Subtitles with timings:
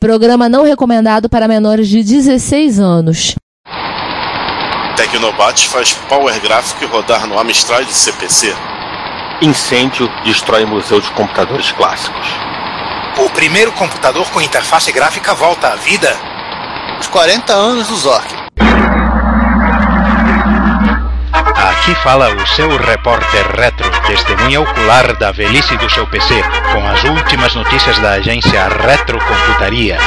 [0.00, 3.34] Programa não recomendado para menores de 16 anos.
[4.96, 8.56] Tecnobat faz Power Graphic rodar no Amstrad CPC.
[9.42, 12.28] Incêndio destrói museu de computadores clássicos.
[13.22, 16.16] O primeiro computador com interface gráfica volta à vida.
[16.98, 18.49] Os 40 anos do Zork.
[21.60, 26.42] Aqui fala o seu repórter retro, testemunha ocular da velhice do seu PC,
[26.72, 29.98] com as últimas notícias da agência Retrocomputaria.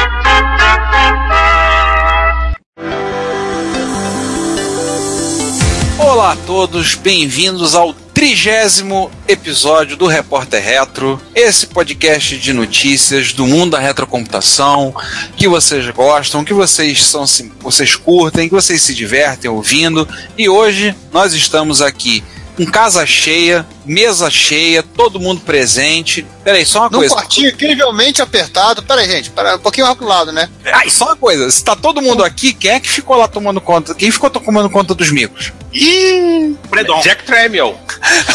[5.99, 13.47] Olá a todos, bem-vindos ao trigésimo episódio do Repórter Retro, esse podcast de notícias do
[13.47, 14.93] mundo da retrocomputação
[15.35, 17.25] que vocês gostam, que vocês são,
[17.59, 20.07] vocês curtem, que vocês se divertem ouvindo.
[20.37, 22.23] E hoje nós estamos aqui
[22.55, 26.25] com casa cheia, mesa cheia, todo mundo presente.
[26.43, 27.15] Peraí, só uma Num coisa.
[27.15, 28.83] quartinho incrivelmente apertado.
[28.83, 30.49] Peraí, gente, para um pouquinho mais pro lado, né?
[30.71, 33.27] Ah, e só uma coisa, se tá todo mundo aqui, quem é que ficou lá
[33.27, 33.95] tomando conta?
[33.95, 35.51] Quem ficou tomando conta dos micos?
[35.73, 36.55] Ih!
[36.69, 37.01] Predon.
[37.01, 37.77] Jack Tramiel.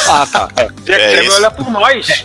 [0.09, 0.49] Ah, tá.
[0.85, 2.25] Jack É Tramiel olha por nós.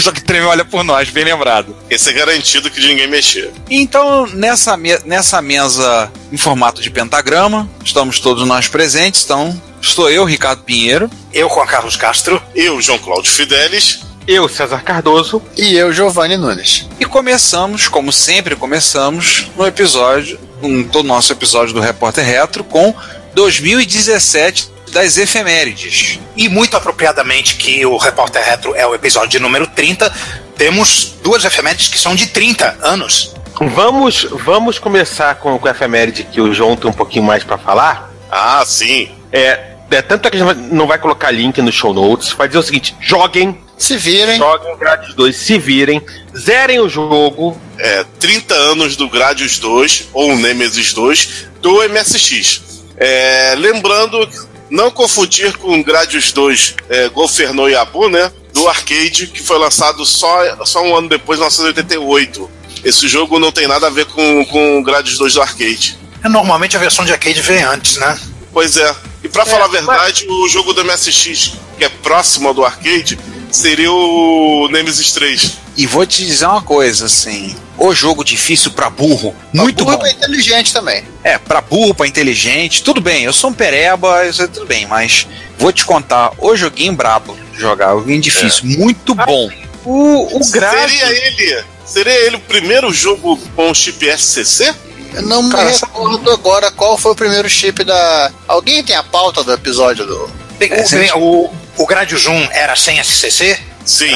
[0.00, 1.76] Só que treme olha por nós, bem lembrado.
[1.90, 3.50] Esse é garantido que de ninguém mexer.
[3.68, 9.24] Então, nessa, me- nessa mesa em formato de pentagrama, estamos todos nós presentes.
[9.24, 11.10] Então, estou eu, Ricardo Pinheiro.
[11.32, 12.42] Eu, Juan Carlos Castro.
[12.54, 14.00] Eu, João Cláudio Fidelis.
[14.26, 15.42] Eu, César Cardoso.
[15.56, 16.86] E eu, Giovanni Nunes.
[17.00, 22.94] E começamos, como sempre começamos, no episódio, no todo nosso episódio do Repórter Retro, com
[23.34, 26.18] 2017 das efemérides.
[26.36, 30.12] E muito apropriadamente que o Repórter Retro é o episódio de número 30,
[30.56, 33.34] temos duas efemérides que são de 30 anos.
[33.60, 37.58] Vamos, vamos começar com, com a efeméride que o João tem um pouquinho mais pra
[37.58, 38.12] falar.
[38.30, 39.10] Ah, sim.
[39.32, 42.32] É, é tanto que a gente não vai colocar link no show notes.
[42.32, 44.38] Vai dizer o seguinte: joguem, Se virem.
[44.38, 46.02] joguem Grades 2, se virem,
[46.36, 47.60] zerem o jogo.
[47.78, 52.62] É, 30 anos do Gradius 2, ou Nemesis 2, do MSX.
[52.96, 54.28] É, lembrando,
[54.68, 58.30] não confundir com Gradius 2 é, Golferno e Abu, né?
[58.52, 62.50] Do arcade, que foi lançado só, só um ano depois, em 1988.
[62.84, 65.98] Esse jogo não tem nada a ver com, com o Gradius 2 do arcade.
[66.24, 68.18] Normalmente a versão de arcade vem antes, né?
[68.52, 68.94] Pois é.
[69.28, 73.18] E pra falar a verdade, o jogo do MSX, que é próximo ao do arcade,
[73.52, 75.52] seria o Nemesis 3.
[75.76, 80.06] E vou te dizer uma coisa, assim, o jogo difícil pra burro, muito Burro bom.
[80.06, 81.04] é inteligente também.
[81.22, 84.86] É, pra burro, pra inteligente, tudo bem, eu sou um pereba, isso é tudo bem,
[84.86, 85.26] mas
[85.58, 89.50] vou te contar, o joguinho brabo de jogar, o joguinho difícil, muito bom.
[89.84, 90.90] O, o Grades.
[90.98, 94.74] Seria ele, seria ele o primeiro jogo com chip SCC?
[95.12, 98.30] Eu não Cara, me recordo agora qual foi o primeiro chip da.
[98.46, 100.30] Alguém tem a pauta do episódio do.
[100.60, 103.58] É, o, o, o Gradius 1 era sem SCC?
[103.88, 104.14] Sim.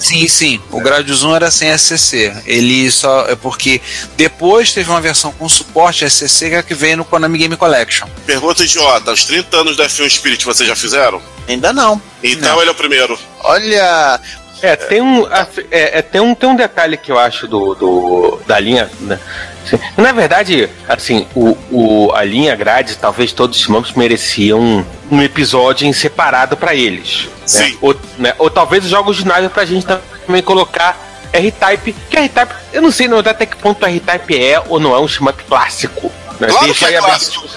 [0.00, 3.80] Sim, sim, o Gradius 1 era sem SCC, ele só, é porque
[4.16, 7.56] depois teve uma versão com suporte SCC que é a que veio no Konami Game
[7.56, 8.08] Collection.
[8.26, 11.22] Pergunta idiota: os 30 anos da F1 Spirit vocês já fizeram?
[11.46, 12.02] Ainda não.
[12.22, 12.60] Então Não.
[12.60, 13.16] ele é o primeiro.
[13.40, 14.20] Olha.
[14.64, 18.40] É, tem um, é, é, tem um, tem um detalhe que eu acho do, do
[18.46, 19.20] da linha, né?
[19.62, 25.22] Assim, na verdade, assim, o, o, a linha grade, talvez todos os mampos mereciam um,
[25.22, 27.26] episódio em separado pra eles.
[27.26, 27.40] né?
[27.46, 27.78] Sim.
[27.82, 28.34] Ou, né?
[28.38, 29.86] Ou talvez os jogos de nave pra gente
[30.26, 30.96] também colocar
[31.30, 34.98] R-Type, que R-Type, eu não sei não, até que ponto R-Type é ou não é
[34.98, 36.10] um shmup clássico.
[36.40, 36.48] Né?
[36.48, 37.48] Claro Deixa que é a clássico.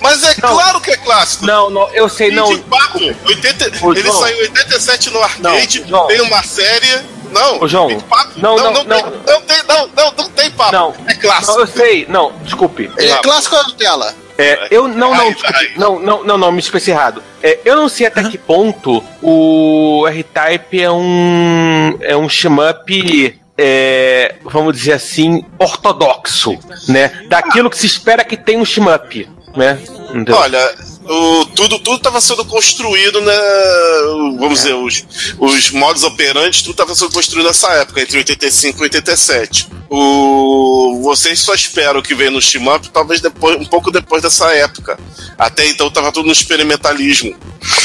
[0.00, 0.54] Mas é Não.
[0.54, 1.46] claro que é clássico.
[1.46, 2.46] Não, não, eu sei, não.
[2.48, 4.20] 24, 80, Ô, ele João.
[4.20, 7.00] saiu em 87 no arcade, Não, tem uma série.
[7.30, 7.88] Não, Ô, João.
[7.88, 9.02] 24, Não, não, não, não.
[9.02, 10.72] Tem, não tem, não, não, não tem papo.
[10.72, 10.94] Não.
[11.06, 11.52] É clássico.
[11.52, 12.90] Não, eu sei, não, desculpe.
[12.96, 13.18] É Tá.
[13.18, 14.14] clássico ou Nutella?
[14.38, 15.34] É, eu não, não,
[15.76, 17.22] não, não, não, não, me expressei errado.
[17.42, 24.36] É, eu não sei até que ponto o R-Type é um é um shmup é,
[24.42, 27.26] vamos dizer assim, ortodoxo, né?
[27.28, 29.78] Daquilo que se espera que tem um shmup, né?
[30.08, 30.34] Entendeu?
[30.34, 33.34] Olha, o, tudo tudo estava sendo construído, né?
[34.38, 35.04] Vamos dizer, os,
[35.38, 39.68] os modos operantes, tudo estava sendo construído nessa época, entre 85 e 87.
[39.88, 44.98] O, vocês só esperam que venha no Shmup, talvez depois, um pouco depois dessa época.
[45.36, 47.34] Até então estava tudo no experimentalismo.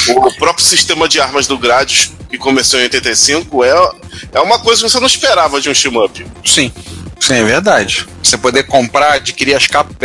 [0.09, 3.91] O próprio sistema de armas do Gradius, que começou em 85, é,
[4.33, 6.25] é uma coisa que você não esperava de um Shmup.
[6.45, 6.71] Sim.
[7.19, 8.07] Sim, é verdade.
[8.21, 9.95] Você poder comprar, adquirir as capas,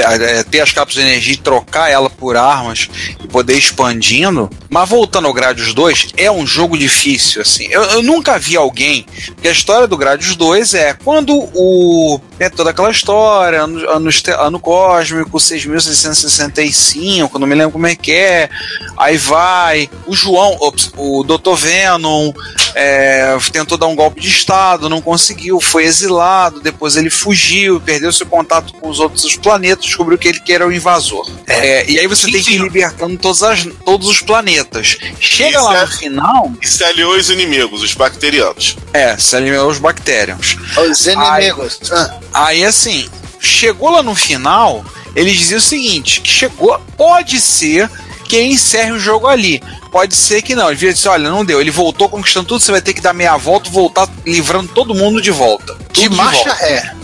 [0.50, 2.88] ter as capas de energia e trocar ela por armas
[3.22, 4.48] e poder expandindo.
[4.68, 7.66] Mas voltando ao Gradius 2, é um jogo difícil, assim.
[7.70, 9.04] Eu, eu nunca vi alguém.
[9.26, 12.20] Porque a história do Gradius 2 é quando o.
[12.38, 18.12] É toda aquela história, ano, ano, ano cósmico, 6665, não me lembro como é que
[18.12, 18.48] é.
[18.96, 19.90] Aí vai.
[20.06, 21.54] O João, ops, o Dr.
[21.54, 22.32] Venom,
[22.74, 28.12] é, tentou dar um golpe de Estado, não conseguiu, foi exilado, depois ele fugiu, perdeu
[28.12, 31.28] seu contato com os outros planetas, descobriu que ele que era o invasor.
[31.46, 34.96] É, e aí você tem que ir libertando todas as- todos os planetas.
[35.18, 38.76] Chega Isso lá é- no final, E se aliou os inimigos, os bacterianos.
[38.92, 40.56] é, se alimentou os bactérios.
[40.88, 41.78] Os inimigos.
[41.92, 43.08] Ah, Aí assim,
[43.40, 44.84] chegou lá no final,
[45.16, 47.90] ele dizia o seguinte: que chegou, pode ser
[48.28, 49.60] que ele encerre o jogo ali.
[49.90, 50.68] Pode ser que não.
[50.68, 51.60] Ele vira e disse: olha, não deu.
[51.60, 54.94] Ele voltou conquistando tudo, você vai ter que dar meia volta e voltar livrando todo
[54.94, 55.74] mundo de volta.
[55.92, 56.54] de Tudo marcha volta.
[56.64, 56.94] ré.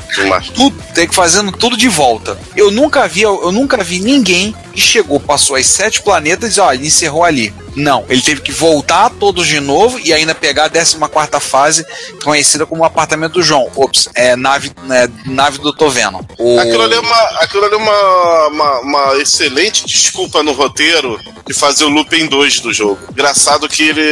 [0.52, 2.38] Tudo, tem que fazendo tudo de volta.
[2.56, 6.84] Eu nunca vi, eu nunca vi ninguém que chegou, passou as sete planetas e olha,
[6.84, 7.52] encerrou ali.
[7.74, 11.84] Não, ele teve que voltar todos de novo e ainda pegar a 14 quarta fase,
[12.22, 13.70] conhecida como apartamento do João.
[13.74, 16.26] Ops, é nave, é, nave do Toveno.
[16.38, 16.58] O...
[16.58, 21.84] Aquilo ali é, uma, aquilo é uma, uma, uma excelente desculpa no roteiro de fazer
[21.84, 22.98] o looping 2 do jogo.
[23.10, 24.02] Engraçado que ele.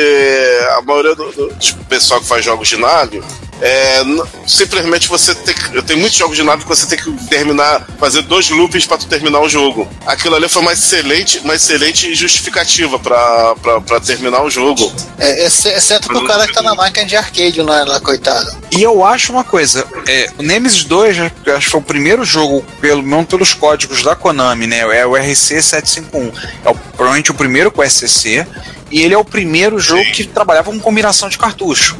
[0.77, 1.55] A maioria do, do
[1.89, 3.23] pessoal que faz jogos de nave.
[3.61, 4.03] É,
[4.47, 5.55] simplesmente você tem.
[5.83, 9.41] Tem muitos jogos de nave que você tem que terminar, fazer dois loops tu terminar
[9.41, 9.89] o jogo.
[10.07, 14.91] Aquilo ali foi uma excelente, uma excelente justificativa pra, pra, pra terminar o jogo.
[15.19, 18.51] É, exce- exceto pro cara que tá na máquina de arcade lá, lá coitado.
[18.71, 22.25] E eu acho uma coisa, é, o Nemesis 2, eu acho que foi o primeiro
[22.25, 24.79] jogo, pelo menos pelos códigos da Konami, né?
[24.99, 26.33] É o RC751.
[26.65, 28.47] É o- provavelmente o primeiro com SCC.
[28.91, 30.13] E ele é o primeiro jogo Sim.
[30.13, 31.97] que trabalhava com combinação de cartucho.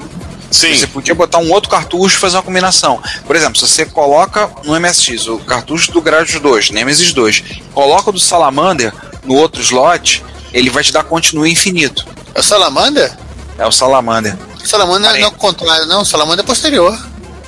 [0.55, 0.73] Sim.
[0.73, 3.03] Você podia botar um outro cartucho e fazer uma combinação.
[3.27, 7.43] Por exemplo, se você coloca no MSX o cartucho do Gradius 2, Nemesis 2,
[7.75, 12.07] coloca o do Salamander no outro slot, ele vai te dar continue infinito.
[12.33, 13.13] É o Salamander?
[13.59, 14.37] É o Salamander.
[14.63, 15.23] O Salamander Parei.
[15.23, 16.03] não é o contrário, não.
[16.03, 16.97] O Salamander é posterior.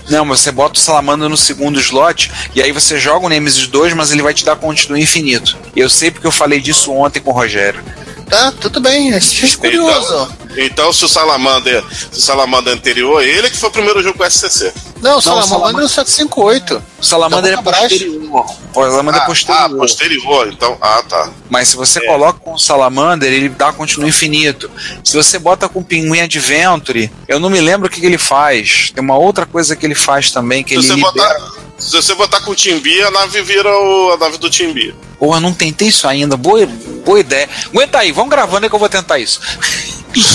[0.09, 3.69] Não, mas você bota o Salamander no segundo slot e aí você joga o Nemesis
[3.69, 5.57] 2, mas ele vai te dar continue infinito.
[5.77, 7.83] Eu sei porque eu falei disso ontem com o Rogério.
[8.29, 9.15] Tá, tudo bem.
[9.15, 9.21] É
[9.59, 10.29] curioso.
[10.57, 14.25] Então, se o Salamander, se o Salamander anterior, ele que foi o primeiro jogo com
[14.25, 14.73] SCC.
[15.03, 16.83] Não, o o Salamander Salamander- é o 758.
[16.99, 17.83] O Salamander é bom, abraço.
[17.89, 18.47] posterior.
[18.75, 19.59] O Salamander é ah, posterior.
[19.61, 20.49] ah, posterior.
[20.53, 21.31] Então, ah, tá.
[21.51, 22.07] Mas se você É.
[22.07, 24.71] coloca com o Salamander, ele dá continue infinito.
[25.05, 28.19] Se você bota com o Pinguim Adventure, eu não me lembro o que, que ele
[28.19, 28.91] faz.
[28.95, 31.13] Tem uma outra coisa que ele faz também, que Se ele você, libera...
[31.39, 34.95] botar, se você botar com o Timbi, a nave vira o- a nave do Timbi.
[35.19, 36.37] Porra, não tentei isso ainda.
[36.37, 36.67] Boa,
[37.05, 37.49] boa ideia.
[37.67, 39.41] Aguenta aí, vamos gravando aí que eu vou tentar isso.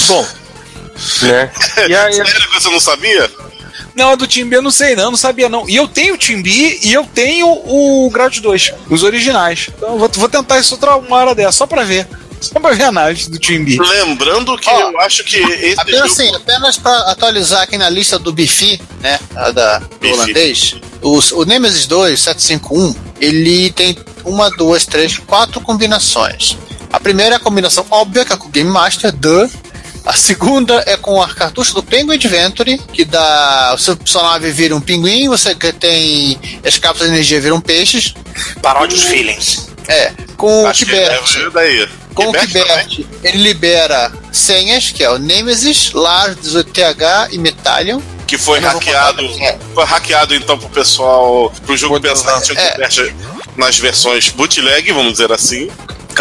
[0.08, 0.28] Bom,
[1.24, 1.52] né?
[1.88, 3.30] E aí, Sério que você não sabia?
[3.96, 5.68] Não, a do Timbi eu não sei não, não sabia não.
[5.68, 9.68] E eu tenho o Timbi e eu tenho o Grad 2, os originais.
[9.76, 12.08] Então eu vou, vou tentar isso outra uma hora dessa, só pra ver.
[12.40, 13.78] Só pra ver a análise do Timbi.
[13.78, 16.12] Lembrando que Ó, eu acho que esse Apenas jogo...
[16.14, 19.20] assim, apenas pra atualizar aqui na lista do Bifi, né?
[19.36, 20.14] A da, do Bifi.
[20.14, 20.76] holandês.
[21.02, 26.58] Os- o Nemesis 2, 751, ele tem uma, duas, três, quatro combinações.
[26.92, 29.48] A primeira é a combinação óbvia, que é com o Game Master, duh.
[30.12, 33.72] A segunda é com a cartucho do Penguin Adventure, que dá.
[33.74, 38.14] O seu personagem vira um pinguim, você que tem as cápsulas de energia viram peixes.
[38.62, 39.70] Paródios Feelings.
[39.88, 41.38] É, com o Acho Kibert.
[41.38, 41.90] é daí.
[42.14, 42.90] Com o Kibert?
[42.90, 48.02] Kibert, ele libera senhas, que é o Nemesis, Lars, 18TH e Metallion.
[48.28, 49.24] Que foi hackeado.
[49.40, 49.58] é.
[49.74, 51.54] Foi hackeado então pro pessoal.
[51.66, 53.14] Pro jogo pensar É.
[53.56, 55.72] Nas versões bootleg, vamos dizer assim.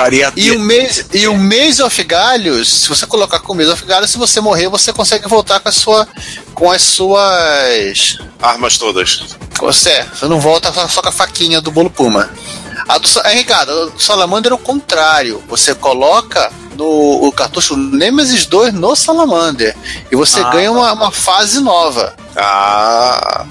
[0.00, 3.70] Caria E o mês, e o Maze of Galhos, se você colocar com o Maze
[3.70, 6.08] of Galhos, se você morrer, você consegue voltar com a sua.
[6.55, 8.19] com as suas.
[8.41, 9.37] Armas todas.
[9.58, 12.31] Você, você não volta só, só com a faquinha do bolo Puma.
[12.89, 15.44] A do, é, Ricardo, a do Salamander é o contrário.
[15.48, 19.77] Você coloca no o cartucho Nemesis 2 no Salamander.
[20.10, 22.17] E você Ah, ganha uma, uma fase nova.
[22.34, 23.44] Ah.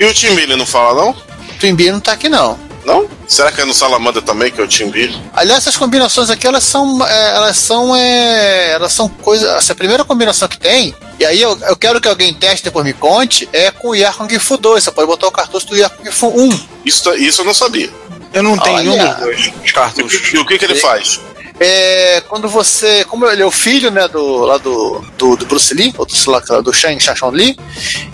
[0.00, 1.74] E o ele não fala, não?
[1.76, 2.65] Bee não tá aqui não.
[2.86, 3.08] Não?
[3.26, 5.20] Será que é no Salamander também, que é o Timbi?
[5.34, 7.04] Aliás, essas combinações aqui, elas são.
[7.04, 7.96] é, elas são.
[7.96, 9.52] é, elas são coisas.
[9.56, 12.92] Essa primeira combinação que tem, e aí eu, eu quero que alguém teste depois me
[12.92, 14.84] conte, é com o Yarkon Gifu 2.
[14.84, 16.60] Você pode botar o cartucho do Yarkon Gifu 1.
[16.84, 17.90] Isso, isso eu não sabia.
[18.32, 18.90] Eu não tenho Olha.
[18.90, 20.32] nenhum dos dois os cartuchos.
[20.32, 21.20] e o que, que ele faz?
[21.58, 23.04] É, quando você.
[23.04, 26.14] Como ele é o filho né, do, lá do, do, do Bruce Lee, ou do,
[26.14, 27.56] sei lá, do Shang Shashon Lee,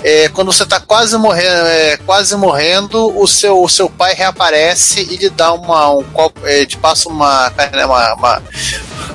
[0.05, 5.01] é, quando você tá quase morrendo, é, quase morrendo, o seu, o seu pai reaparece
[5.11, 8.43] e lhe dá uma, um copo, é, te passa uma, né, uma, uma,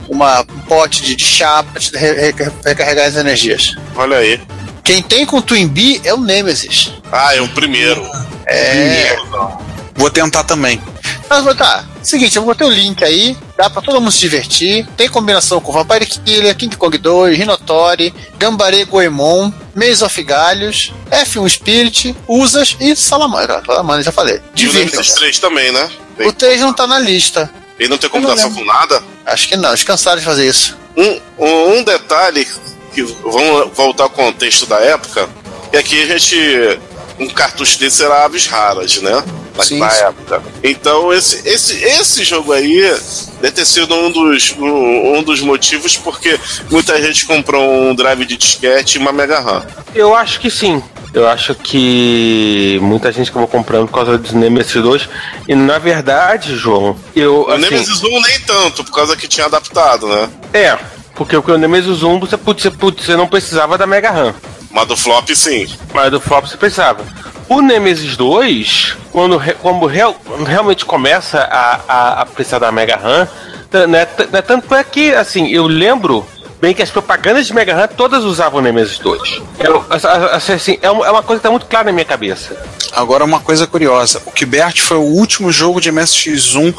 [0.10, 3.75] uma- um pote de, de chá pra te re- re- recarregar as energias.
[3.96, 4.41] Olha aí.
[4.84, 6.91] Quem tem com Twin Bee é o Nemesis.
[7.12, 8.05] Ah, é o primeiro.
[8.46, 9.15] É.
[9.96, 10.81] Vou tentar também.
[11.29, 14.87] Mas tá, Seguinte, eu botei o link aí, dá pra todo mundo se divertir.
[14.95, 21.49] Tem combinação com Vampire Killer, King Kong 2, Rinotori, Gambare Goemon, Maze of Galhos, F1
[21.49, 23.61] Spirit, Usas e Salamandra.
[23.65, 24.35] Salamandra, já falei.
[24.35, 24.91] E o Divirtam.
[24.91, 25.89] Nemesis 3 também, né?
[26.21, 27.51] O 3 não tá na lista.
[27.77, 29.03] Ele não tem combinação com nada.
[29.25, 30.77] Acho que não, eles cansaram de fazer isso.
[30.95, 32.47] Um, um, um detalhe
[32.93, 35.27] que vamos voltar ao contexto da época,
[35.73, 36.79] é que a gente.
[37.19, 39.24] Um cartucho desse era aves raras, né?
[39.55, 40.03] Na, Sim, na sim.
[40.03, 40.43] época.
[40.63, 42.79] Então esse, esse, esse jogo aí
[43.41, 48.24] deve ter sido um dos, um, um dos motivos porque muita gente comprou um drive
[48.25, 49.65] de disquete e uma Mega RAM.
[49.95, 50.81] Eu acho que sim.
[51.13, 55.09] Eu acho que muita gente acabou comprando por causa dos Nemesis 2.
[55.47, 57.45] E na verdade, João, eu.
[57.47, 60.29] O Assim, Nemesis 1 nem tanto, por causa que tinha adaptado, né?
[60.53, 60.77] É,
[61.15, 64.36] porque o que o Nemesis 1 você, você, você não precisava da Mega RAM.
[64.71, 65.67] Mas do flop sim.
[65.93, 67.03] Mas do Flop você precisava.
[67.50, 72.97] O Nemesis 2, quando, re- quando real- realmente começa a, a, a precisar da Mega
[72.97, 73.27] RAM,
[73.88, 76.25] né, né, tanto é que, assim, eu lembro
[76.59, 79.41] bem que as propagandas de Mega RAM todas usavam o Nemesis 2.
[79.59, 79.86] Eu,
[80.33, 82.55] assim, é, uma, é uma coisa que está muito clara na minha cabeça.
[82.93, 86.74] Agora uma coisa curiosa, o Kibert foi o último jogo de MSX1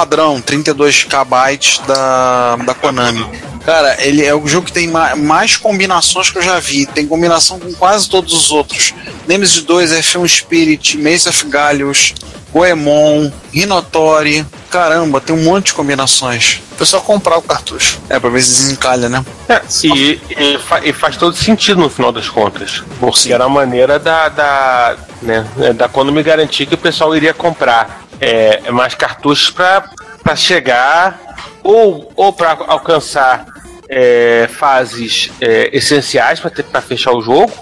[0.00, 3.26] padrão, 32 KB da, da Konami.
[3.64, 6.84] Cara, ele é o jogo que tem ma- mais combinações que eu já vi.
[6.84, 8.92] Tem combinação com quase todos os outros.
[9.26, 12.12] Nemesis 2, F1 Spirit, Mace of Galhos,
[12.52, 14.44] Goemon, Rinotori.
[14.70, 16.60] Caramba, tem um monte de combinações.
[16.72, 17.98] O pessoal comprar o cartucho.
[18.10, 19.24] É, pra ver se desencalha, né?
[19.48, 22.82] É, e, e fa- e faz todo sentido no final das contas.
[23.00, 28.05] Porque era a maneira da, da, né, da Konami garantir que o pessoal iria comprar
[28.20, 31.18] é, mais cartuchos para chegar
[31.62, 33.46] ou, ou para alcançar
[33.88, 37.52] é, fases é, essenciais para fechar o jogo,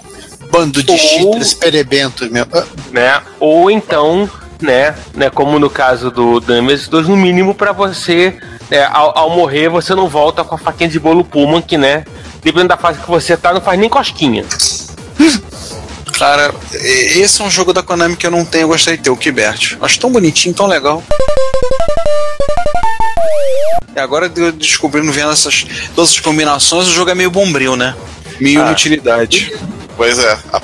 [0.51, 2.51] Bando de Ou- cheaters perebento mesmo.
[2.53, 3.21] Ah, né?
[3.39, 4.29] Ou então,
[4.61, 8.37] né, né como no caso do Nemesis 2, no mínimo para você,
[8.69, 12.05] né, ao, ao morrer, você não volta com a faquinha de bolo Pullman, que, né,
[12.43, 14.45] dependendo da fase que você tá, não faz nem cosquinha.
[16.25, 19.11] Cara, esse é um jogo da Konami que eu não tenho, eu gostaria de ter,
[19.11, 19.77] o Kibert.
[19.79, 21.03] Acho tão bonitinho, tão legal.
[23.95, 27.93] E agora eu descobrindo, vendo essas, todas as combinações, o jogo é meio bombril, né?
[28.41, 28.65] Meio Ah.
[28.65, 29.53] inutilidade.
[29.95, 30.31] Pois é.
[30.51, 30.59] A-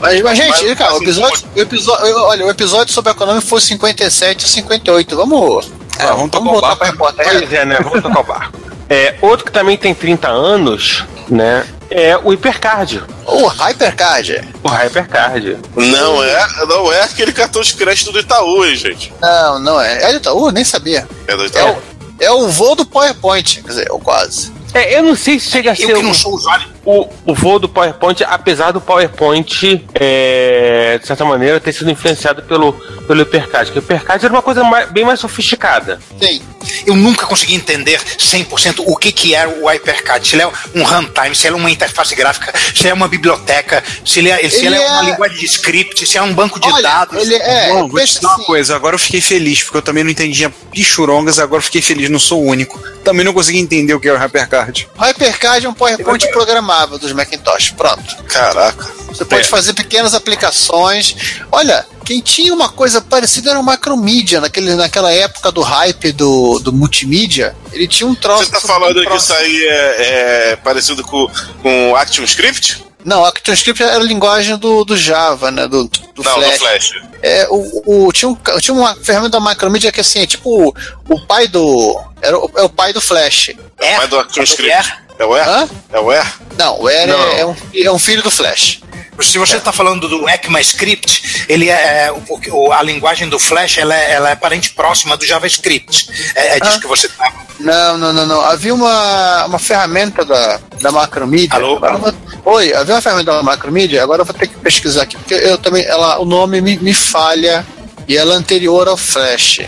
[0.00, 3.42] Mas, mas, gente, Mas- cara, o episódio, o episódio, olha, o episódio sobre a Konami
[3.42, 5.14] foi 57 e 58.
[5.14, 5.70] Vamos.
[5.98, 7.28] É, vamos tocar o voltar repórter.
[7.28, 8.58] Pois é, né, vamos tocar o barco.
[8.88, 13.02] É, outro que também tem 30 anos, né, é o Hypercard.
[13.26, 14.48] O Hypercard.
[14.62, 15.58] O Hypercard.
[15.76, 19.12] Não é, não é aquele cartão de crédito do Itaú, hein, gente.
[19.20, 20.02] Não, não é.
[20.04, 20.50] É do Itaú?
[20.50, 21.06] Nem sabia.
[21.26, 21.72] É do É Itaú.
[21.72, 24.52] o, é o voo do PowerPoint, quer dizer, ou quase.
[24.74, 26.68] É, eu não sei se chega a Eu ser que não o, sou usuário.
[26.90, 32.42] O, o voo do PowerPoint, apesar do PowerPoint, é, de certa maneira, ter sido influenciado
[32.44, 32.72] pelo,
[33.06, 33.70] pelo Hypercard.
[33.70, 36.00] Porque o Hypercard era uma coisa mais- bem mais sofisticada.
[36.18, 36.40] Sim.
[36.86, 40.26] Eu nunca consegui entender 100% o que, que é o HyperCAD.
[40.26, 43.08] Se ele é um runtime, se ele é uma interface gráfica, se ele é uma
[43.08, 46.22] biblioteca, se ele é, se Ele ele é uma é- linguagem de script, se é
[46.22, 47.20] um banco de Olha, dados.
[47.22, 47.68] ele é.
[47.68, 50.02] Bom, vou te pensa dizer uma assim, coisa, agora eu fiquei feliz, porque eu também
[50.04, 52.78] não entendia pichurongas, agora eu fiquei feliz, não sou o único.
[53.04, 54.88] Também não consegui entender o que é o Hypercard.
[54.98, 56.30] O Hypercard é um PowerPoint
[56.78, 57.70] programável dos Macintosh.
[57.76, 58.16] Pronto.
[58.24, 58.86] Caraca.
[59.08, 59.44] Você pode É.
[59.44, 61.14] fazer pequenas aplicações.
[61.50, 66.58] Olha, quem tinha uma coisa parecida era o Macromedia, naquele, naquela época do hype do,
[66.58, 67.56] do multimídia.
[67.72, 68.44] Ele tinha um troço.
[68.44, 71.28] Você tá falando que isso aí é, é parecido com,
[71.62, 72.84] com ActionScript?
[73.04, 75.66] Não, ActionScript era a linguagem do, do Java, né?
[75.66, 76.52] Do, do Não, Flash.
[76.52, 76.90] no Flash.
[77.22, 80.74] É, o, o- tinha, um, tinha uma ferramenta da Macromedia que assim, é tipo o,
[81.08, 81.98] o pai do.
[82.20, 83.50] Era o, é o pai do Flash.
[83.80, 84.92] É o pai do ActionScript.
[85.18, 85.22] É.
[85.22, 85.48] É o Air?
[85.48, 85.68] Hã?
[85.92, 86.26] É o Air?
[86.56, 87.28] Não, o Air Não.
[87.32, 88.80] É, é um, é um filho do Flash.
[89.20, 92.12] Se você está falando do ECMAScript, ele é, é,
[92.52, 96.08] o- a linguagem do Flash ela é, ela é parente próxima do JavaScript.
[96.36, 96.80] É, é disso Ah.
[96.80, 97.32] que você está.
[97.58, 98.40] Não, não, não, não.
[98.42, 101.56] Havia uma, uma ferramenta da, da Macromedia.
[101.56, 101.80] Alô?
[101.80, 102.14] Vou-
[102.54, 105.58] Oi, havia uma ferramenta da Macromedia, agora eu vou ter que pesquisar aqui, porque eu
[105.58, 105.84] também.
[105.84, 107.66] Ela, o nome me, me falha
[108.06, 109.62] e ela é anterior ao Flash.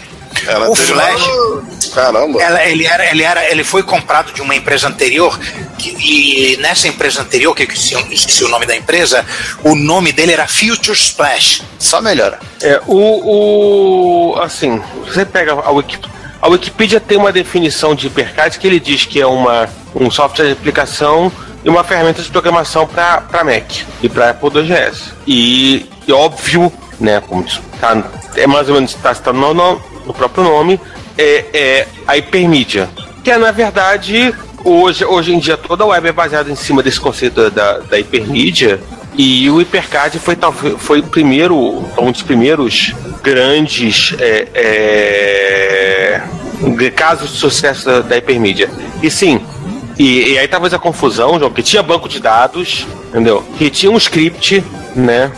[0.46, 2.40] Ela O Flash- Caramba.
[2.42, 5.38] Ela- ele, era, ele, era, ele foi comprado de uma empresa anterior,
[5.78, 9.24] que- e nessa empresa anterior, que eu esqueci, o nome da empresa,
[9.64, 11.62] o nome dele era Future Splash.
[11.78, 12.38] Só melhora.
[12.62, 14.40] É, o, o.
[14.40, 16.10] Assim, você pega a Wikipedia.
[16.42, 20.46] A Wikipedia tem uma definição de Hypercard que ele diz que é uma, um software
[20.46, 21.30] de aplicação
[21.62, 23.70] e uma ferramenta de programação para Mac
[24.02, 25.12] e para Apple IIgs.
[25.26, 28.02] E, e óbvio, né, como diz, tá,
[28.36, 30.80] é mais ou menos está tá no, no, no próprio nome,
[31.16, 32.88] é, é a hipermídia.
[33.22, 36.82] Que é, na verdade, hoje, hoje em dia toda a web é baseada em cima
[36.82, 38.80] desse conceito da, da hipermídia.
[39.16, 40.36] E o Hypercard foi,
[40.78, 41.56] foi o primeiro,
[41.98, 46.22] um dos primeiros grandes é,
[46.76, 48.70] de casos de sucesso da, da hipermídia.
[49.02, 49.40] E sim,
[49.98, 53.44] e, e aí talvez a confusão, João, que tinha banco de dados, entendeu?
[53.58, 54.64] Que tinha um script,
[54.96, 55.30] né?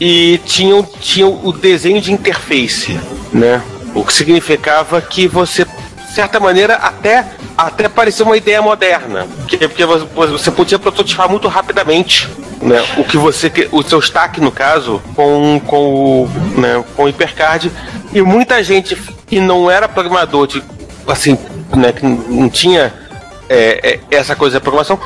[0.00, 2.98] E tinha, tinha o desenho de interface,
[3.32, 3.62] né?
[3.98, 7.24] O que significava que você, de certa maneira, até,
[7.56, 9.26] até parecia uma ideia moderna.
[9.48, 12.28] Que, porque você, podia prototipar muito rapidamente
[12.62, 17.08] né, o que você o seu stack no caso com com o, né, com o
[17.08, 17.70] hipercard
[18.12, 18.96] e muita gente
[19.28, 20.60] que não era programador de
[21.06, 21.38] assim
[21.76, 22.92] né, que não tinha
[23.48, 24.98] é, é, essa coisa da programação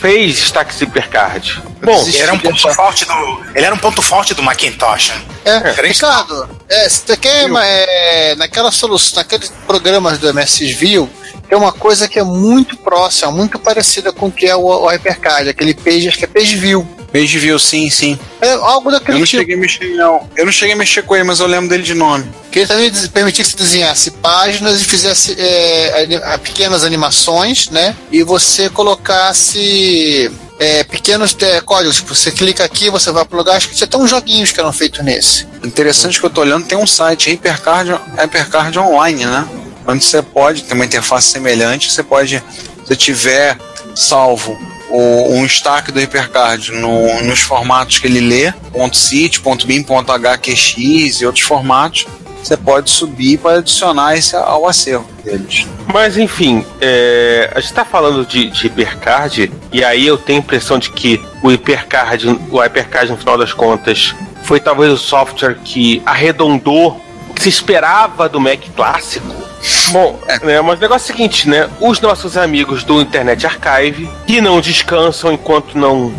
[0.00, 4.34] fez stack hipercard bom ele era um ponto forte do ele era um ponto forte
[4.34, 5.12] do Macintosh
[5.44, 11.08] é, é Ricardo é, você quer é, naquela solução naqueles programas do MS View
[11.50, 14.86] tem uma coisa que é muito próxima, muito parecida com o que é o, o
[14.86, 16.86] Hypercard, aquele page, acho que é page view.
[17.12, 18.18] Page view, sim, sim.
[18.40, 19.40] É algo daquele Eu não tipo.
[19.40, 20.28] cheguei a mexer, não.
[20.36, 22.24] Eu não cheguei a mexer com ele, mas eu lembro dele de nome.
[22.52, 27.96] Que ele também permitia que você desenhasse páginas e fizesse é, pequenas animações, né?
[28.12, 31.96] E você colocasse é, pequenos é, códigos.
[31.96, 33.56] Tipo, você clica aqui, você vai pro lugar.
[33.56, 35.46] Acho que tinha até uns joguinhos que eram feitos nesse.
[35.64, 39.48] Interessante que eu tô olhando, tem um site, Hypercard, Hypercard Online, né?
[39.86, 42.42] Onde você pode, tem uma interface semelhante, você pode,
[42.86, 43.58] se tiver
[43.96, 44.56] salvo
[44.90, 48.52] o, um stack do Hypercard no, nos formatos que ele lê,
[48.92, 52.06] .sit, .bin, .hqx e outros formatos,
[52.42, 55.66] você pode subir para adicionar esse ao acervo deles.
[55.92, 60.42] Mas enfim, é, a gente está falando de, de hipercard, e aí eu tenho a
[60.42, 65.58] impressão de que o hipercard, o hypercard no final das contas, foi talvez o software
[65.62, 69.49] que arredondou o que se esperava do Mac clássico.
[69.90, 71.68] Bom, né, mas o negócio é o seguinte, né?
[71.80, 76.12] Os nossos amigos do Internet Archive, que não descansam enquanto não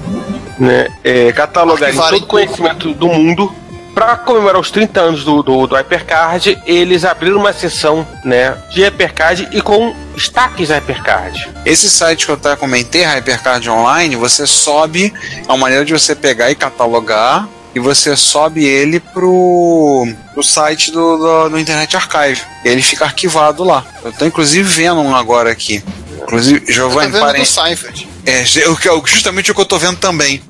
[0.60, 3.52] né, é, catalogarem todo o conhecimento do mundo,
[3.94, 8.84] para comemorar os 30 anos do, do, do Hypercard, eles abriram uma sessão né, de
[8.84, 11.50] Hypercard e com destaques Hypercard.
[11.66, 15.14] Esse site que eu até comentei, Hypercard Online, você sobe,
[15.48, 20.92] é uma maneira de você pegar e catalogar, e você sobe ele pro, pro site
[20.92, 22.42] do, do, do Internet Archive.
[22.66, 23.86] E ele fica arquivado lá.
[24.04, 25.84] Eu tô inclusive vendo um agora aqui.
[26.22, 27.12] Inclusive, Giovanni.
[27.12, 27.46] Tá Parent...
[27.46, 28.08] Seinfeld.
[28.26, 30.42] É, justamente o que eu tô vendo também.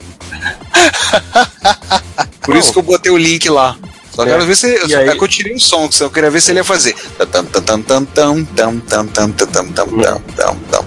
[2.41, 3.77] Por isso que eu botei o link lá.
[4.11, 4.67] Só quero ver se.
[4.67, 6.93] É que eu tirei o som, que eu queria ver se ele ia fazer.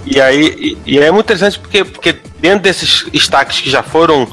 [0.05, 4.27] E aí, e, é muito interessante porque, porque dentro desses destaques que já foram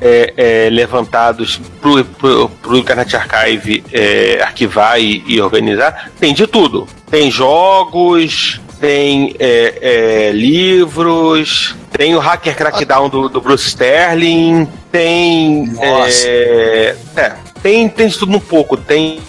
[0.00, 6.88] é, é, levantados pro, pro Internet Archive é, arquivar e, e organizar, tem de tudo.
[7.10, 15.66] Tem jogos, tem é, é, livros, tem o Hacker Crackdown do, do Bruce Sterling, tem.
[15.66, 16.26] Nossa.
[16.26, 17.32] É, é,
[17.62, 18.76] tem, tem de tudo um pouco.
[18.76, 19.20] Tem,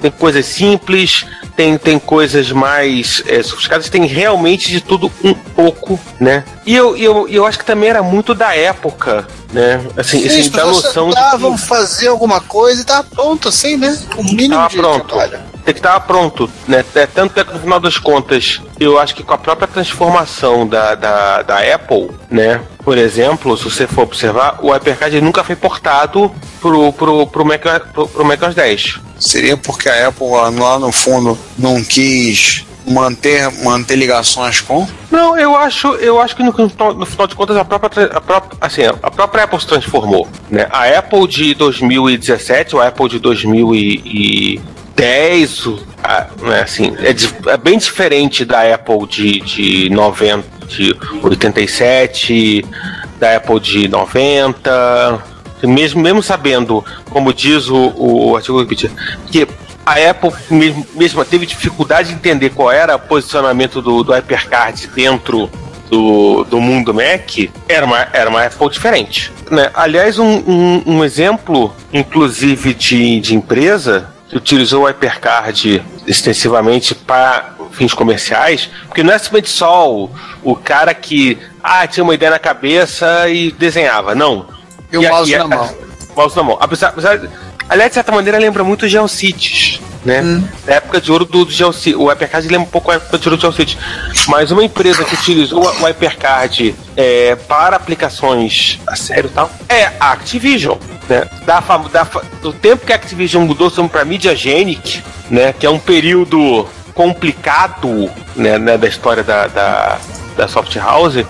[0.00, 6.00] tem coisas simples, tem, tem coisas mais é, sofisticadas, tem realmente de tudo um pouco,
[6.18, 6.44] né?
[6.64, 9.80] E eu, eu, e eu acho que também era muito da época, né?
[9.96, 13.96] Assim, Sim, assim noção de tentavam que fazer alguma coisa e tava pronto, assim, né?
[14.16, 15.06] O mínimo tava de pronto.
[15.06, 15.38] trabalho.
[15.64, 16.84] Tem que estar pronto, né?
[16.94, 20.94] É, tanto que no final das contas, eu acho que com a própria transformação da,
[20.94, 22.60] da, da Apple, né?
[22.84, 27.62] Por exemplo, se você for observar, o HyperCard nunca foi portado pro, pro, pro, Mac,
[27.94, 29.00] pro, pro Mac OS 10.
[29.18, 34.86] Seria porque a Apple lá no fundo não quis manter, manter ligações com?
[35.10, 36.52] Não, eu acho, eu acho que no,
[36.96, 40.66] no final de contas a própria, a própria, assim, a própria Apple se transformou, né?
[40.70, 47.14] A Apple de 2017, ou a Apple de 2010, o- a- né, assim, é,
[47.52, 52.64] é bem diferente da Apple de, de 90, de 87,
[53.18, 55.22] da Apple de 90,
[55.62, 59.46] mesmo, mesmo sabendo, como diz o, o artigo que
[59.84, 64.86] a Apple mesmo, mesma teve dificuldade de entender qual era o posicionamento do, do HyperCard
[64.88, 65.50] dentro
[65.90, 69.32] do, do mundo Mac, era uma, era uma Apple diferente.
[69.50, 69.70] Né?
[69.74, 77.54] Aliás, um, um, um exemplo, inclusive, de, de empresa que utilizou o HyperCard extensivamente para
[77.72, 80.10] fins comerciais, porque não é simplesmente só o,
[80.42, 84.46] o cara que ah, tinha uma ideia na cabeça e desenhava, não.
[84.92, 85.76] E o mouse na mão.
[86.16, 86.56] mouse na mão.
[86.60, 87.20] Apesar, apesar,
[87.68, 90.20] aliás, de certa maneira, lembra muito o GeoCities, né?
[90.22, 90.44] Hum.
[90.66, 91.96] Da época de ouro do, do GeoCities.
[91.96, 93.78] O HyperCard lembra um pouco a época de ouro do GeoCities.
[94.28, 99.92] Mas uma empresa que utilizou o HyperCard é, para aplicações a sério e tal é
[99.98, 100.78] a Activision.
[101.08, 101.26] Né?
[101.44, 102.08] Da, da,
[102.42, 105.52] do tempo que a Activision mudou para Mediagenic, né?
[105.52, 109.98] que é um período complicado né, né, da história da, da,
[110.36, 111.24] da Soft House,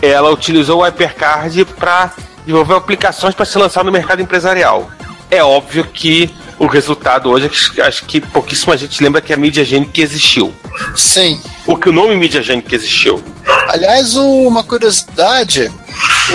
[0.00, 2.10] ela utilizou o HyperCard para
[2.44, 4.90] desenvolver aplicações para se lançar no mercado empresarial.
[5.30, 9.36] É óbvio que o resultado hoje é que acho que pouquíssima gente lembra que a
[9.36, 10.52] Media Genic existiu.
[10.96, 11.40] Sim.
[11.66, 13.22] O que o nome Media Genic existiu.
[13.68, 15.70] Aliás, o- uma curiosidade,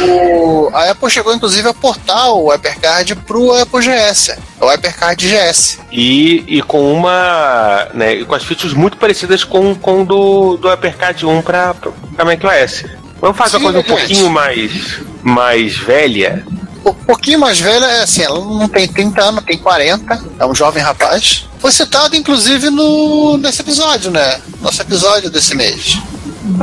[0.07, 5.79] o- a Apple chegou inclusive a portar o HyperCard pro Apple GS, o HyperCard GS.
[5.91, 7.87] E, e com uma.
[7.93, 11.75] Né, com as features muito parecidas com, com o do, do HyperCard 1 para
[12.23, 12.85] macOS.
[13.21, 16.45] Vamos fazer uma Sim, coisa um pouquinho mais, mais velha.
[17.05, 20.55] Um pouquinho mais velha, é assim, ela não tem 30 anos, tem 40, é um
[20.55, 21.45] jovem rapaz.
[21.59, 24.41] Foi citado inclusive no nesse episódio, né?
[24.59, 25.99] Nosso episódio desse mês.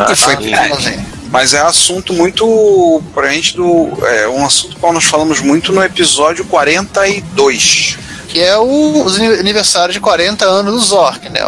[0.08, 1.06] Que foi Ah, finalzinho.
[1.30, 3.00] Mas é assunto muito.
[3.14, 3.88] Pra gente do.
[4.04, 7.98] É um assunto qual nós falamos muito no episódio 42.
[8.28, 11.40] que é o, os aniversário de 40 anos do Zork, né?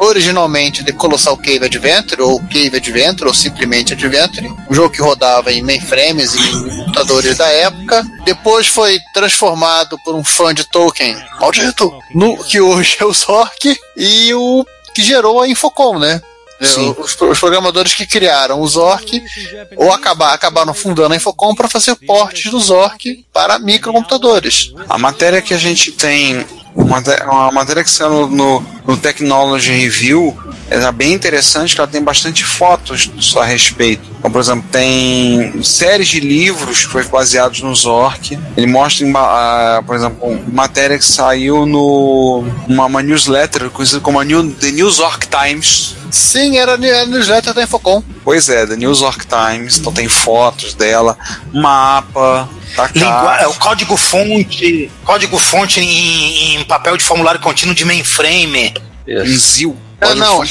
[0.00, 5.52] Originalmente de Colossal Cave Adventure, ou Cave Adventure, ou simplesmente Adventure, um jogo que rodava
[5.52, 8.04] em mainframes e em computadores da época.
[8.24, 13.78] Depois foi transformado por um fã de Tolkien, maldito, no que hoje é o Zork,
[13.96, 16.20] e o que gerou a Infocom, né?
[16.60, 16.94] Sim.
[16.98, 19.22] Os, os programadores que criaram o Zork
[19.76, 24.72] ou acabar, acabaram fundando a Infocom para fazer portes do Zork para microcomputadores.
[24.88, 29.72] A matéria que a gente tem, uma, uma matéria que saiu no, no, no Technology
[29.72, 30.36] Review,
[30.70, 34.08] é bem interessante, que ela tem bastante fotos a respeito.
[34.18, 38.38] Então, por exemplo, tem séries de livros que foi baseados no Zork.
[38.56, 39.06] Ele mostra,
[39.84, 44.70] por exemplo, uma matéria que saiu no uma, uma newsletter conhecida como a New, The
[44.70, 45.96] New Zork Times.
[46.10, 48.02] Sim, era a newsletter da Infocom.
[48.24, 49.78] Pois é, The New Zork Times.
[49.78, 51.16] Então tem fotos dela,
[51.52, 57.74] mapa, tá Lingua- é, o código fonte, código fonte em, em papel de formulário contínuo
[57.74, 58.74] de mainframe.
[59.06, 59.76] em ZIL.
[60.00, 60.44] Ah, Código não.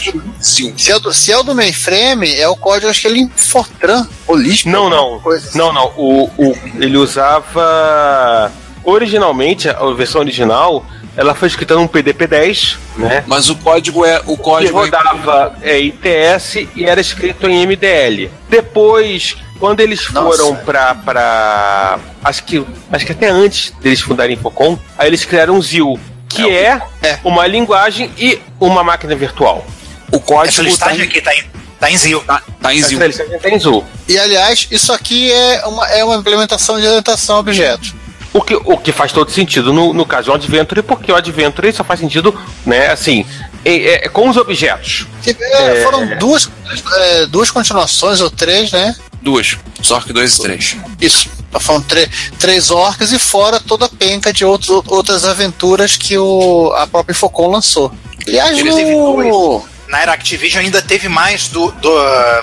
[0.44, 0.74] ZIL.
[0.78, 3.22] Se é, o do, se é o do mainframe, é o código, acho que ele
[3.22, 4.68] em Fortran, ou Lisp.
[4.68, 5.20] Não, alguma não.
[5.20, 5.58] coisa assim.
[5.58, 5.88] Não, não.
[5.98, 8.52] O, o, ele usava.
[8.84, 13.24] Originalmente, a versão original, ela foi escrita num PDP-10, né?
[13.28, 18.30] Mas o código é o código é- rodava é, ITS e era escrito em MDL.
[18.50, 20.38] Depois, quando eles Nossa.
[20.38, 22.00] foram pra, pra.
[22.24, 22.66] Acho que.
[22.92, 27.20] Acho que até antes deles fundarem Infocom, aí eles criaram o ZIL, que é, É.
[27.24, 29.66] uma linguagem e uma máquina virtual.
[30.12, 31.44] o Essa código tá listagem em, aqui tá em,
[31.80, 32.22] tá em ZIL.
[32.22, 33.00] tá, tá em Essa ZIL.
[33.06, 33.84] listagem tem ZIL.
[34.08, 37.94] E aliás, isso aqui é uma, é uma implementação de orientação a objetos.
[38.32, 41.74] O que, o que faz todo sentido no, no caso do Adventure, porque o Adventure
[41.74, 43.26] só faz sentido, né, assim,
[43.66, 45.08] é, é com os objetos.
[45.24, 46.48] Que, é, Foram duas,
[46.96, 48.96] é, duas continuações, ou três, né?
[49.22, 49.58] Duas.
[49.84, 50.76] Zork 2 e 3.
[51.02, 51.30] Isso.
[51.52, 56.18] Tá falando tre- três orcs e fora toda a penca de outros, outras aventuras que
[56.18, 57.92] o, a própria Infocom lançou.
[58.28, 61.92] Aliás, Eles no, Na era Activision ainda teve mais, do, do-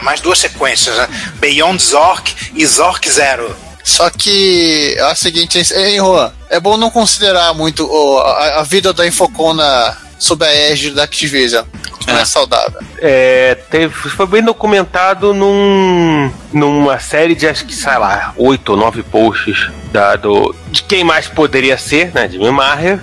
[0.03, 1.09] mais duas sequências, né?
[1.37, 3.57] Beyond Zork e Zork Zero.
[3.85, 6.33] Só que é o seguinte, hein, Juan?
[6.51, 10.95] É bom não considerar muito o- a, a vida da Infocom na, sob a égide
[10.95, 11.65] da Activision.
[12.07, 12.25] Não é, É.
[12.25, 12.81] saudável.
[12.99, 18.79] É, teve, foi bem documentado num, numa série de, acho que, sei lá, oito ou
[18.79, 23.01] nove posts da, do, de quem mais poderia ser, né, de Maher,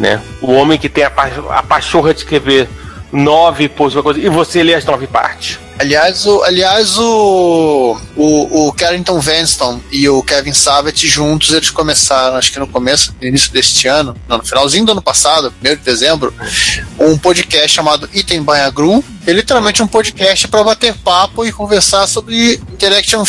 [0.00, 2.68] né, o homem que tem a, pa- a pachorra de escrever
[3.12, 5.58] nove posts, uma coisa, e você lê as nove partes.
[5.80, 12.36] Aliás, o, aliás, o, o, o Carrington Vanston e o Kevin Savage juntos, eles começaram,
[12.36, 15.68] acho que no começo, no início deste ano, não, no finalzinho do ano passado, 1
[15.68, 16.34] de dezembro,
[16.98, 19.02] um podcast chamado Item by a Gru.
[19.26, 23.24] É literalmente um podcast para bater papo e conversar sobre Interaction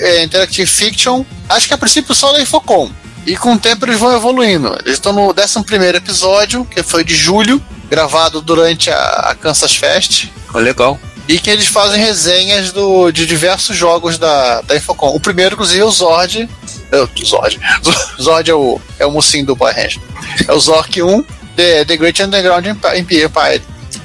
[0.00, 1.24] eh, Interactive Fiction.
[1.48, 2.88] Acho que a princípio só da Infocom.
[3.26, 4.68] E com o tempo eles vão evoluindo.
[4.84, 8.96] Eles estão no 11 episódio, que foi de julho, gravado durante a,
[9.30, 10.98] a Kansas Fest legal.
[11.28, 15.14] e que eles fazem resenhas do, de diversos jogos da, da Infocom.
[15.14, 16.48] O primeiro, inclusive, é o Zord.
[16.92, 17.60] É, Zord.
[18.22, 20.00] Zord é o, é o mocinho do Power Ranger.
[20.46, 21.22] É o Zork 1,
[21.56, 23.62] The, The Great Underground Empi- Empire.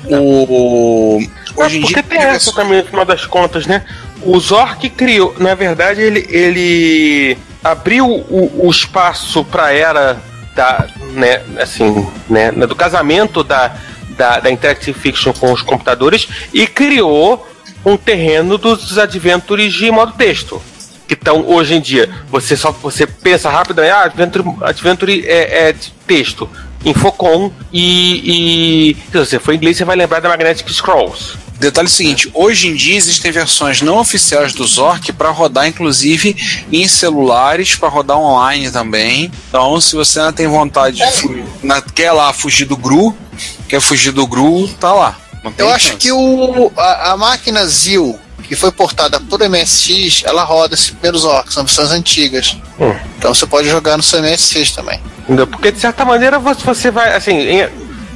[0.08, 1.20] O,
[1.56, 3.84] hoje em porque dia tem essa também, no final das contas, né?
[4.22, 10.20] O Zork criou, na verdade, ele, ele abriu o, o espaço para era
[10.56, 13.76] da, né, assim, né, do casamento da,
[14.10, 17.48] da, da Interactive Fiction com os computadores e criou
[17.86, 20.62] um terreno dos adventures de modo texto.
[21.08, 25.76] Que estão hoje em dia, você só você pensa rápido, ah, Adventure, Adventure é, é
[26.08, 26.50] texto.
[26.86, 31.38] Infocom e, e se você for inglês, você vai lembrar da Magnetic Scrolls.
[31.60, 36.36] Detalhe seguinte, hoje em dia existem versões não oficiais do Zork para rodar inclusive
[36.72, 39.32] em celulares, para rodar online também.
[39.50, 43.16] Então, se você não tem vontade de fu- na- quer lá fugir do GRU,
[43.70, 45.18] quer fugir do GRU, tá lá.
[45.58, 45.98] Eu acho chance.
[45.98, 51.24] que o, a, a máquina ZIL, que foi portada por MSX, ela roda esses primeiros
[51.24, 52.58] orcs, são versões antigas.
[52.80, 52.94] Hum.
[53.18, 55.00] Então você pode jogar no seu MSX também.
[55.48, 57.46] Porque de certa maneira você, vai, assim,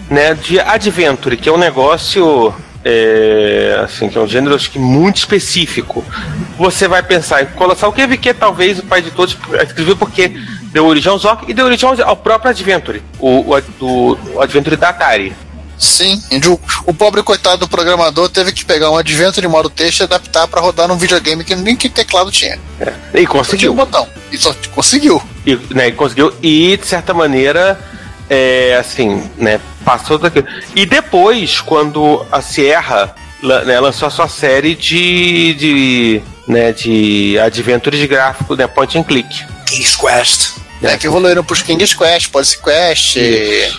[0.10, 2.54] né, de adventure, que é um negócio.
[2.84, 6.04] é, assim, que é um gênero acho que muito específico.
[6.58, 10.32] Você vai pensar em Colossal Cave, que é talvez o pai de todos, escreveu porque
[10.72, 14.90] deu origem ao Zoc e deu origem ao próprio Adventure, o, o, o Adventure da
[14.90, 15.36] Atari.
[15.80, 16.22] Sim,
[16.86, 20.46] o, pobre coitado do programador teve que pegar um advento de modo texto e adaptar
[20.46, 22.60] pra rodar num videogame que nem que teclado tinha.
[22.82, 23.72] E Só tinha conseguiu.
[23.72, 24.08] um botão.
[24.30, 25.22] E só conseguiu.
[25.46, 26.34] E, né, e conseguiu.
[26.44, 27.80] E, de certa maneira,
[28.30, 30.46] é, assim, né, passou daquilo.
[30.76, 38.00] E depois, quando a Sierra né, lançou a sua série de, de, né, de adventures
[38.00, 39.46] de gráfico, né, point and click.
[39.66, 43.18] King's Quest, É, que evoluíram pros King's Quest, Policy Quest,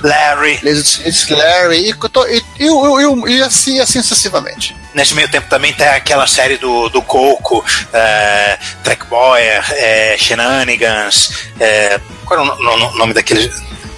[0.02, 0.60] Larry.
[0.62, 4.76] It's Larry e, to- e, e, e, e assim, assim sucessivamente.
[4.94, 11.30] Nesse meio tempo também tem aquela série do, do Coco, é, Trackboyer, é, Shenanigans.
[11.58, 13.50] É, qual era o no- no- nome daqueles,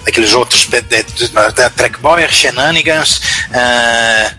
[0.05, 0.69] daqueles outros?
[1.55, 4.31] da Trackboyer, Shenanigans, é,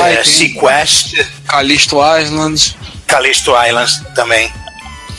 [0.00, 0.24] é.
[0.24, 1.14] Sequest,
[1.46, 2.76] Callisto Island.
[3.06, 4.50] Callisto Islands também.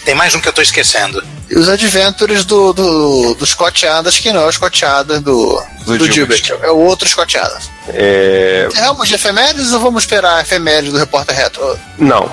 [0.03, 1.23] Tem mais um que eu tô esquecendo.
[1.49, 5.61] E os Adventures do, do, do Scott Adams, que não é o Scott Adams do,
[5.85, 6.43] Do do, Gilbert.
[6.43, 7.69] Gilbert, é o outro Scott Adams.
[7.89, 11.79] É, Vamos de efemérides ou vamos esperar a efeméride do Repórter Retro?
[11.97, 12.29] não.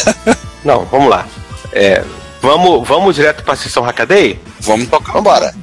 [0.64, 1.26] não, vamos lá.
[1.72, 2.02] É,
[2.40, 4.40] vamos, vamos direto pra sessão Hackaday?
[4.60, 5.12] Vamos tocar.
[5.12, 5.54] Vambora.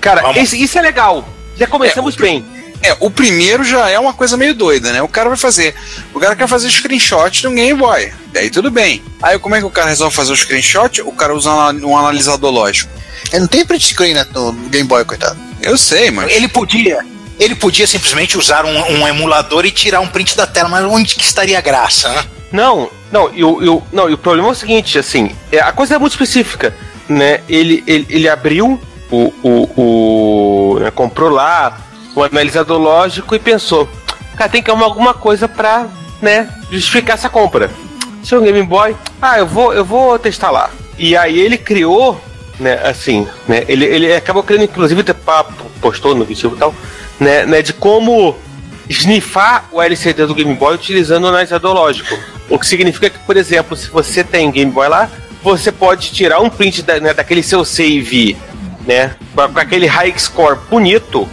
[0.00, 0.36] Cara, Vamos.
[0.36, 1.26] esse- isso é legal.
[1.56, 2.44] Já começamos bem.
[2.84, 5.00] É, o primeiro já é uma coisa meio doida, né?
[5.00, 5.74] O cara vai fazer.
[6.12, 8.12] O cara quer fazer screenshot de um Game Boy.
[8.32, 9.02] Daí tudo bem.
[9.22, 11.00] Aí como é que o cara resolve fazer o screenshot?
[11.00, 11.50] O cara usa
[11.82, 12.90] um analisador lógico.
[13.32, 15.38] Ele não tem print screen né, no Game Boy, coitado.
[15.62, 16.30] Eu sei, mas.
[16.30, 16.98] Ele podia.
[17.40, 21.14] Ele podia simplesmente usar um, um emulador e tirar um print da tela, mas onde
[21.14, 22.08] que estaria a graça?
[22.10, 22.24] Né?
[22.52, 25.58] Não, não, e o, e o- não, e o problema é o seguinte, assim, é,
[25.58, 26.72] a coisa é muito específica,
[27.08, 27.40] né?
[27.48, 28.78] Ele, ele, ele abriu
[29.10, 29.32] o.
[29.42, 29.80] o,
[30.74, 31.80] o né, comprou lá
[32.14, 33.88] o analisador lógico e pensou,
[34.36, 35.86] cara, tem que arrumar alguma coisa pra,
[36.22, 37.70] né, justificar essa compra.
[38.22, 40.70] Seu Game Boy, ah, eu vou, eu vou testar lá.
[40.98, 42.20] E aí ele criou,
[42.58, 45.14] né, assim, né, ele, ele acabou criando, inclusive, até
[45.80, 46.74] postou no vídeo e tal,
[47.20, 48.36] né, né, de como
[48.88, 52.16] snifar o LCD do Game Boy utilizando o analisador lógico.
[52.48, 55.10] O que significa que, por exemplo, se você tem Game Boy lá,
[55.42, 58.36] você pode tirar um print da- né, daquele seu save,
[58.86, 61.28] né, com aquele high score bonito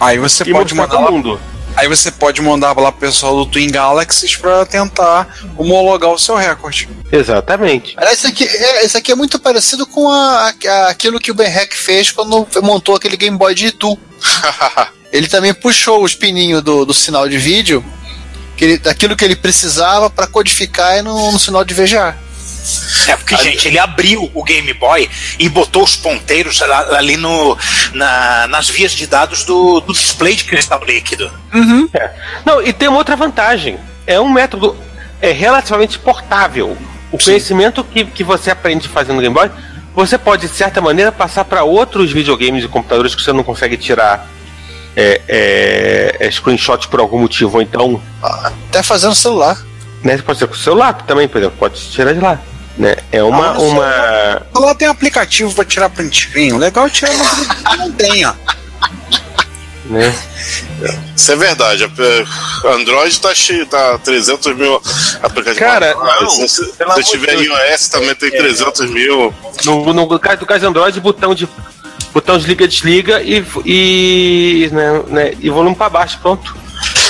[0.00, 1.40] Aí você e pode mandar pro lá, mundo.
[1.76, 6.34] Aí você pode mandar lá pro pessoal do Twin Galaxies pra tentar homologar o seu
[6.34, 6.88] recorde.
[7.12, 7.96] Exatamente.
[8.12, 11.46] Isso aqui, é, isso aqui é muito parecido com a, a- aquilo que o Ben
[11.48, 13.96] Heck fez quando montou aquele Game Boy de Itu.
[15.12, 17.84] ele também puxou os pininhos do, do sinal de vídeo,
[18.56, 22.16] que ele, daquilo que ele precisava para codificar no, no sinal de VGA.
[23.06, 27.56] É, porque, gente, ele abriu o Game Boy e botou os ponteiros ali no,
[27.94, 31.30] na- nas vias de dados do, do display de cristal líquido.
[31.94, 32.10] É.
[32.44, 33.78] Não, e tem uma outra vantagem.
[34.06, 34.76] É um método
[35.20, 36.76] é relativamente portável.
[37.10, 39.50] O conhecimento que, que você aprende fazendo no Game Boy,
[39.94, 43.76] você pode, de certa maneira, passar para outros videogames e computadores que você não consegue
[43.76, 44.28] tirar
[44.94, 47.56] é, é, é, screenshot por algum motivo.
[47.56, 49.56] Ou então, Até fazendo celular.
[50.02, 52.40] Né, você pode ser com o celular também, por exemplo, pode tirar de lá.
[52.76, 52.96] Né?
[53.10, 53.50] É uma.
[53.50, 54.42] Ah, no uma...
[54.54, 56.52] Lá tem aplicativo pra tirar print screen.
[56.52, 58.32] O legal é tirar no não tem, ó.
[59.86, 60.14] Né?
[61.16, 61.90] Isso é verdade.
[62.64, 64.80] Android tá cheio, tá 300 mil
[65.22, 65.58] aplicativos.
[65.58, 67.46] Cara, Ah, não, se, se, se tiver Deus.
[67.46, 69.34] iOS também tem 300 mil.
[69.64, 71.48] No, no caso do caso Android, botão de
[72.12, 76.56] botão desliga, desliga e, e, né, né, e volume para baixo, pronto.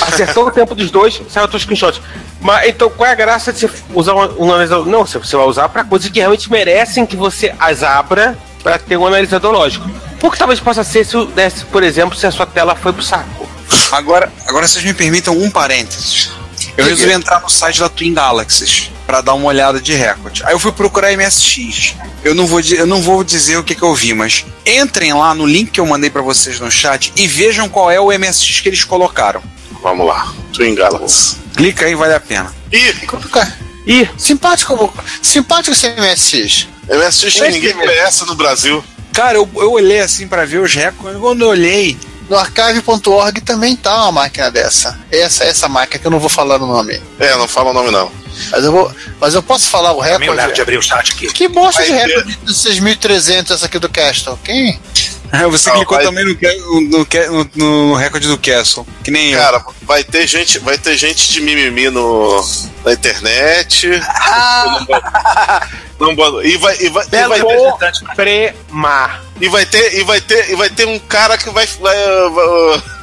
[0.01, 2.01] Acertou o tempo dos dois, sai outro screenshot.
[2.41, 4.85] Mas então qual é a graça de você usar um, analisador?
[4.87, 8.97] Não, você vai usar para coisas que realmente merecem que você as abra para ter
[8.97, 9.89] um analisador lógico.
[10.21, 12.75] O que talvez possa ser se, o- né, se, por exemplo, se a sua tela
[12.75, 13.47] foi pro saco.
[13.91, 16.31] Agora, agora vocês me permitam um parênteses.
[16.77, 20.43] Eu resolvi entrar no site da Twin Galaxies pra dar uma olhada de recorde.
[20.45, 21.95] Aí eu fui procurar MSX.
[22.23, 25.33] Eu não vou, eu não vou dizer o que, que eu vi, mas entrem lá
[25.33, 28.61] no link que eu mandei pra vocês no chat e vejam qual é o MSX
[28.61, 29.41] que eles colocaram.
[29.81, 30.33] Vamos lá.
[30.53, 31.37] Twin Galaxy.
[31.55, 32.53] Clica aí, vale a pena.
[32.71, 32.93] Ih,
[33.87, 36.67] E Simpático, simpático esse MSX.
[36.89, 38.83] MSX que ninguém conhece no Brasil.
[39.13, 41.19] Cara, eu, eu olhei assim pra ver os recordes.
[41.19, 41.97] Quando eu olhei,
[42.29, 44.99] No archive.org também tá uma máquina dessa.
[45.11, 47.01] Essa, essa máquina que eu não vou falar no nome.
[47.19, 48.11] É, não fala o nome não.
[48.51, 48.91] Mas eu vou.
[49.19, 50.61] Mas eu posso falar o Também o Léo de recorde.
[50.61, 51.27] abrir o chat aqui.
[51.33, 54.37] Que bosta de Vai recorde de 6.300 essa aqui do Castle?
[54.43, 54.79] Quem?
[55.49, 57.49] Você Não, clicou vai- também no, no, no,
[57.89, 58.85] no recorde do Castle.
[59.03, 59.39] Que nem eu.
[59.39, 62.43] Cara, vai ter gente, vai ter gente de mimimi no,
[62.83, 63.87] na internet.
[65.99, 66.47] Não bota.
[66.47, 69.21] E vai, e vai, e vai, representante Premar.
[69.41, 71.95] e vai ter e vai ter e vai ter um cara que vai vai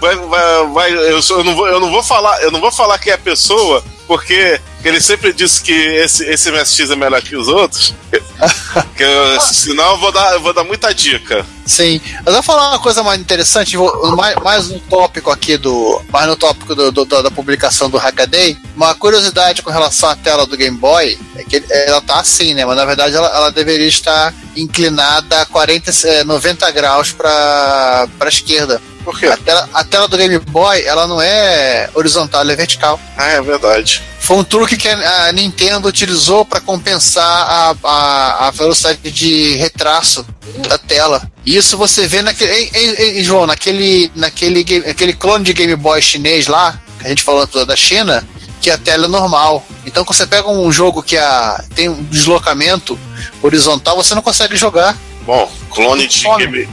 [0.00, 2.72] vai, vai, vai- eu, só- eu não vou eu não vou falar eu não vou
[2.72, 4.58] falar quem é a pessoa porque
[4.88, 7.94] ele sempre disse que esse esse MSX é melhor que os outros
[8.96, 12.00] que eu- senão eu vou dar eu vou dar muita dica Sim.
[12.18, 16.00] Mas eu vou falar uma coisa mais interessante, vou- mais, mais um tópico aqui do.
[16.12, 18.56] Mais no tópico do, do- da, publicação do Hackaday.
[18.76, 22.64] Uma curiosidade com relação à tela do Game Boy é que ela tá assim, né?
[22.64, 28.28] Mas na verdade ela, ela deveria estar inclinada a 40, eh, 90 graus para a
[28.28, 28.80] esquerda.
[29.06, 29.26] Por quê?
[29.26, 32.98] A tela, a tela do Game Boy, ela não é horizontal, ela é vertical.
[33.16, 38.50] ah é verdade Foi um truque que a Nintendo utilizou para compensar a, a, a
[38.50, 40.26] velocidade de retraso
[40.68, 41.22] da tela.
[41.44, 42.50] Isso você vê naquele.
[42.50, 47.08] Ei, ei, João, naquele, naquele, game- aquele clone de Game Boy chinês lá, que a
[47.08, 48.26] gente falou da China,
[48.60, 49.64] que a tela é normal.
[49.86, 52.98] Então, quando você pega um jogo que a, tem um deslocamento
[53.40, 54.96] horizontal, você não consegue jogar.
[55.24, 56.24] bom clone de.
[56.36, 56.68] Game,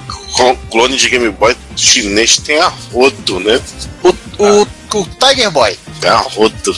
[0.70, 3.62] clone de Game Boy chinês tem a rodo né
[4.04, 5.78] O, o, o Tiger Boy.
[6.02, 6.76] tem a rodo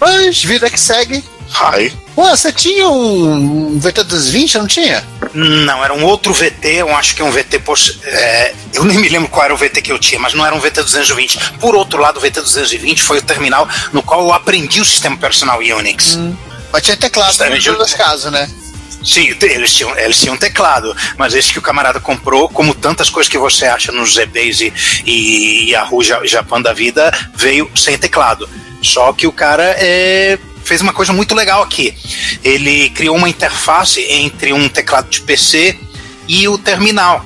[0.00, 1.22] Mas vida que segue.
[1.60, 5.04] Ai, Pô, você tinha um, um VT220, não tinha?
[5.32, 7.60] Não, era um outro VT, eu acho que é um VT.
[7.60, 10.44] poxa, é, eu nem me lembro qual era o VT que eu tinha, mas não
[10.44, 11.52] era um VT 220.
[11.58, 15.16] Por outro lado, o VT 220 foi o terminal no qual eu aprendi o sistema
[15.16, 16.18] personal Unix.
[16.72, 18.48] Mas tinha teclado nos dois casos, né?
[19.02, 23.30] Sim, eles tinham, eles tinham teclado, mas esse que o camarada comprou, como tantas coisas
[23.30, 24.60] que você acha nos ZBs
[25.06, 28.48] e, Yahoo Ja- Japan da vida, veio sem teclado.
[28.82, 31.94] Só que o cara é, fez uma coisa muito legal aqui.
[32.44, 35.78] Ele criou uma interface entre um teclado de PC
[36.28, 37.24] e o terminal.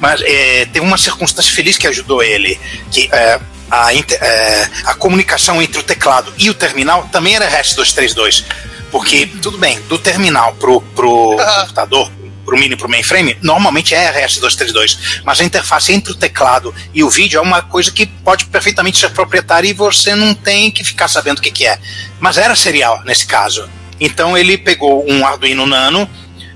[0.00, 2.58] Mas é, teve uma circunstância feliz que ajudou ele,
[2.90, 8.44] que é, a, é, a comunicação entre o teclado e o terminal também era REST232.
[8.92, 11.62] Porque, tudo bem, do terminal pro, pro Ah.
[11.62, 12.12] computador,
[12.44, 17.08] pro mini pro mainframe, normalmente é RS232, mas a interface entre o teclado e o
[17.08, 21.08] vídeo é uma coisa que pode perfeitamente ser proprietária e você não tem que ficar
[21.08, 21.78] sabendo o que, que é.
[22.20, 23.68] Mas era serial nesse caso.
[23.98, 26.08] Então ele pegou um Arduino Nano,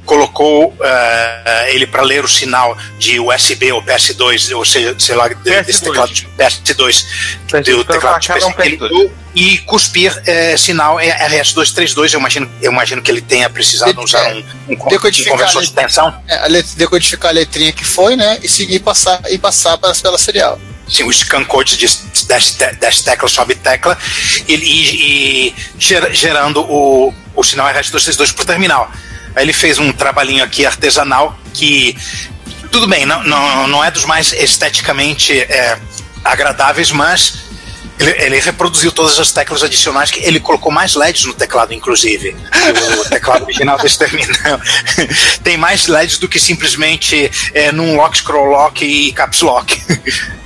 [0.07, 5.29] colocou eh, ele para ler o sinal de USB ou PS2, ou seja, sei lá,
[5.29, 5.85] de- desse PS2.
[5.85, 7.07] teclado de PS2,
[7.49, 8.88] PS2 do teclado de para PC marcar que ele um PS2.
[8.88, 12.12] deu, e cuspir eh, sinal é RS232.
[12.14, 15.33] Eu imagino, eu imagino que ele tenha precisado De- usar é, um, um, um decodificar
[15.33, 16.23] conversor de tensão.
[16.29, 18.38] É, decodificar a letrinha que foi, né?
[18.42, 20.59] E seguir passar, e passar para pela serial.
[20.88, 21.87] Sim, o scan code de
[22.29, 23.99] dash, te- dash tecla, sobe tecla,
[24.47, 28.88] e, e, e gera- gerando o, o sinal RS232 por terminal.
[29.37, 31.94] Aí ele fez um trabalhinho aqui artesanal que,
[32.72, 35.79] tudo bem, não, não, não é dos mais esteticamente é,
[36.25, 37.44] agradáveis, mas
[37.99, 42.35] ele, ele reproduziu todas as teclas adicionais, que ele colocou mais LEDs no teclado, inclusive.
[42.99, 44.59] O teclado original desse terminal
[45.44, 49.83] tem mais LEDs do que simplesmente é, num lock, scroll lock e caps lock.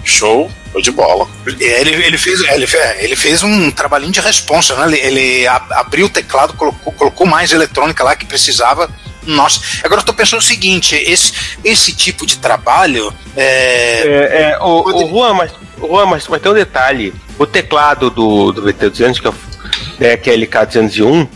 [0.05, 1.29] show, show de bola.
[1.47, 4.87] Ele, ele, fez, ele, fe- ele fez um trabalhinho de responsa, né?
[4.87, 8.91] Ele, ele a- abriu o teclado, colocou, colocou mais eletrônica lá que precisava.
[9.25, 14.59] Nossa, agora eu tô pensando o seguinte: esse, esse tipo de trabalho é, É, é,
[14.61, 17.13] o, o Juan, mas, Juan, mas, mas tem um detalhe.
[17.39, 19.35] O teclado do, do VT200, que é, o-
[19.99, 21.29] né, que é LK201,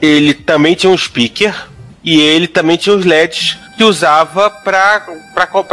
[0.00, 1.54] ele também tinha um speaker
[2.04, 5.00] e ele também tinha os LEDs que usava para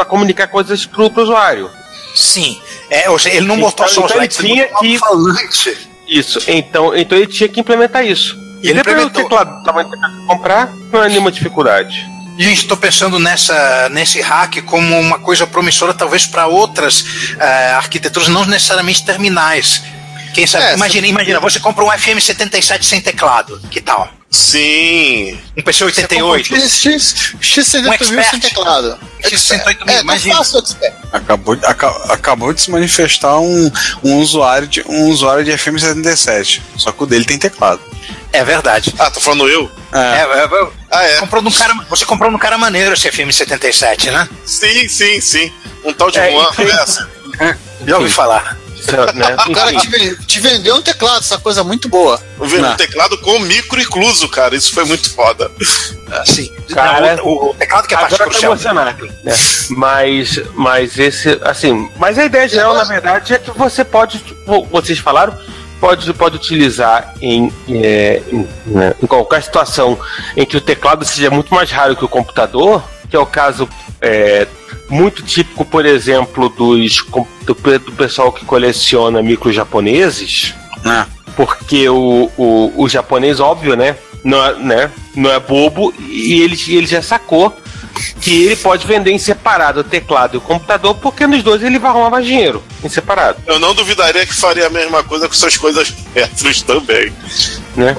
[0.07, 1.69] comunicar coisas pro, pro usuário.
[2.15, 2.59] sim.
[2.89, 4.97] É, ou seja, ele não Então, botou só os então ele ele tinha um que-
[4.99, 5.89] falante.
[6.07, 8.35] Isso, então, então ele tinha que implementar isso.
[8.63, 12.05] E ele depois o teclado tem que comprar, não é nenhuma dificuldade.
[12.37, 17.05] Gente, estou pensando nessa, nesse hack como uma coisa promissora, talvez para outras
[17.37, 19.83] eh, arquiteturas, não necessariamente terminais.
[20.33, 20.65] Quem sabe?
[20.65, 24.09] É, imagina, imagina, você compra um FM77 sem teclado, que tal?
[24.31, 25.39] Sim.
[25.57, 26.45] Um PC88.
[26.45, 28.29] X, X, X78 Um mil expert.
[28.29, 28.99] sem teclado.
[29.23, 30.41] X108 mil, É, tá imagina.
[31.11, 33.71] Acabou, de- aca- acabou de se manifestar um,
[34.03, 36.61] um, usuário de, um usuário de FM77.
[36.77, 37.81] Só que o dele tem teclado.
[38.31, 38.93] É verdade.
[38.99, 39.69] Ah, tô falando eu?
[39.91, 41.17] É, É, é, é, Ah, é.
[41.17, 44.29] comprou num cara, você comprou num cara maneiro esse FM77, né?
[44.45, 45.51] Sim, sim, sim.
[45.83, 47.09] Um tal de É, Juan, e- essa.
[47.87, 48.57] Já ouvi falar.
[49.13, 49.35] Né?
[49.47, 52.19] O cara te, te vendeu um teclado, essa coisa muito boa.
[52.39, 54.55] Eu vi um teclado com micro incluso, cara.
[54.55, 55.51] Isso foi muito foda.
[56.25, 56.51] Sim.
[56.73, 58.51] Cara, Não, o, o teclado que é parte Agora tá crucial.
[58.53, 59.05] emocionado.
[59.23, 59.33] Né?
[59.71, 64.65] Mas, mas esse, assim, mas a ideia geral, na verdade, é que você pode, tipo,
[64.65, 65.37] vocês falaram,
[65.79, 69.99] pode, pode utilizar em, é, em, né, em qualquer situação
[70.35, 73.67] em que o teclado seja muito mais raro que o computador, que é o caso
[74.01, 74.47] é,
[74.89, 77.03] muito típico, por exemplo, dos,
[77.45, 80.53] do, do pessoal que coleciona micro japoneses,
[80.85, 81.05] É.
[81.35, 83.95] porque o, o, o japonês, óbvio, né?
[84.23, 84.91] Não, né?
[85.15, 87.55] não é bobo e ele, ele já sacou
[88.21, 91.79] que ele pode vender em separado o teclado e o computador, porque nos dois ele
[91.79, 95.33] vai arrumar mais dinheiro em separado, Eu não duvidaria que faria a mesma coisa com
[95.33, 97.13] suas coisas retros também.
[97.75, 97.95] né?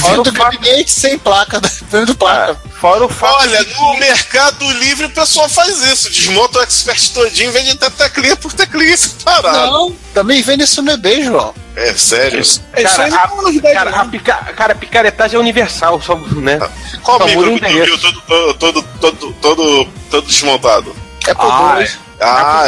[0.00, 2.52] Fora o fato, gabinete sem placa, vendo placa.
[2.52, 6.10] ah, fora o fato Olha, de no Mercado Livre o pessoal faz isso.
[6.10, 9.70] Desmonta o expert todinho vende até teclinha por teclinha separado.
[9.72, 11.54] Não, também vende isso no eBay, João.
[11.76, 12.40] É sério?
[12.40, 15.40] Isso Cara, aí não é uma a, novidade, cara, a, pica, cara, a picaretagem é
[15.40, 16.58] universal, só, né?
[17.02, 20.94] Qual Só micro que tu viu todo, todo, todo, todo, todo, desmontado?
[21.26, 21.98] É por Ah, dois.
[21.98, 22.03] Ah, é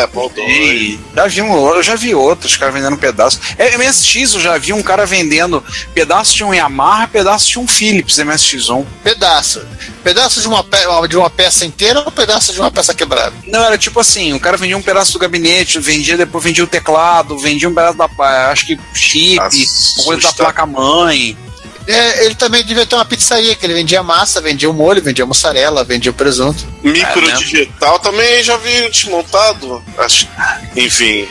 [0.08, 0.48] Paul 2.
[0.48, 3.40] Ei, já vi um, eu já vi outros caras vendendo pedaços.
[3.56, 5.62] É, MSX eu já vi um cara vendendo
[5.94, 8.84] pedaço de um Yamaha, pedaço de um Philips MSX1.
[9.02, 9.66] Pedaço.
[10.02, 10.64] Pedaço de uma,
[11.08, 13.34] de uma peça inteira ou pedaço de uma peça quebrada?
[13.46, 16.66] Não, era tipo assim, o cara vendia um pedaço do gabinete, vendia, depois vendia o
[16.66, 18.08] teclado, vendia um pedaço da,
[18.50, 19.38] acho que chip,
[20.04, 21.36] coisa da placa-mãe.
[21.86, 25.24] É, ele também devia ter uma pizzaria, que ele vendia massa, vendia o molho, vendia
[25.24, 26.66] mussarela, vendia o presunto.
[26.82, 27.36] Micro É, né?
[27.36, 29.82] digital também já vi desmontado.
[29.98, 30.26] Acho...
[30.74, 31.28] Enfim.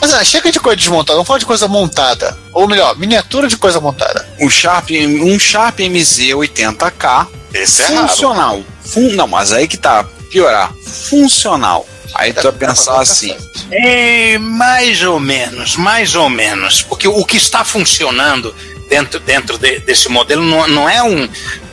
[0.00, 2.36] Mas ah, chega de coisa desmontada, vamos falar de coisa montada.
[2.54, 4.26] Ou melhor, miniatura de coisa montada.
[4.40, 8.08] Um Sharp, um Sharp MZ80K Esse é raro.
[8.08, 8.62] funcional.
[8.84, 10.72] Fun- não, mas aí que tá, piorar.
[10.84, 11.86] Funcional.
[12.14, 13.36] Aí tu vai pensar assim,
[13.70, 16.80] É, mais ou menos, mais ou menos.
[16.80, 18.54] Porque o que está funcionando
[18.88, 21.24] dentro, dentro de- desse modelo não, não é um,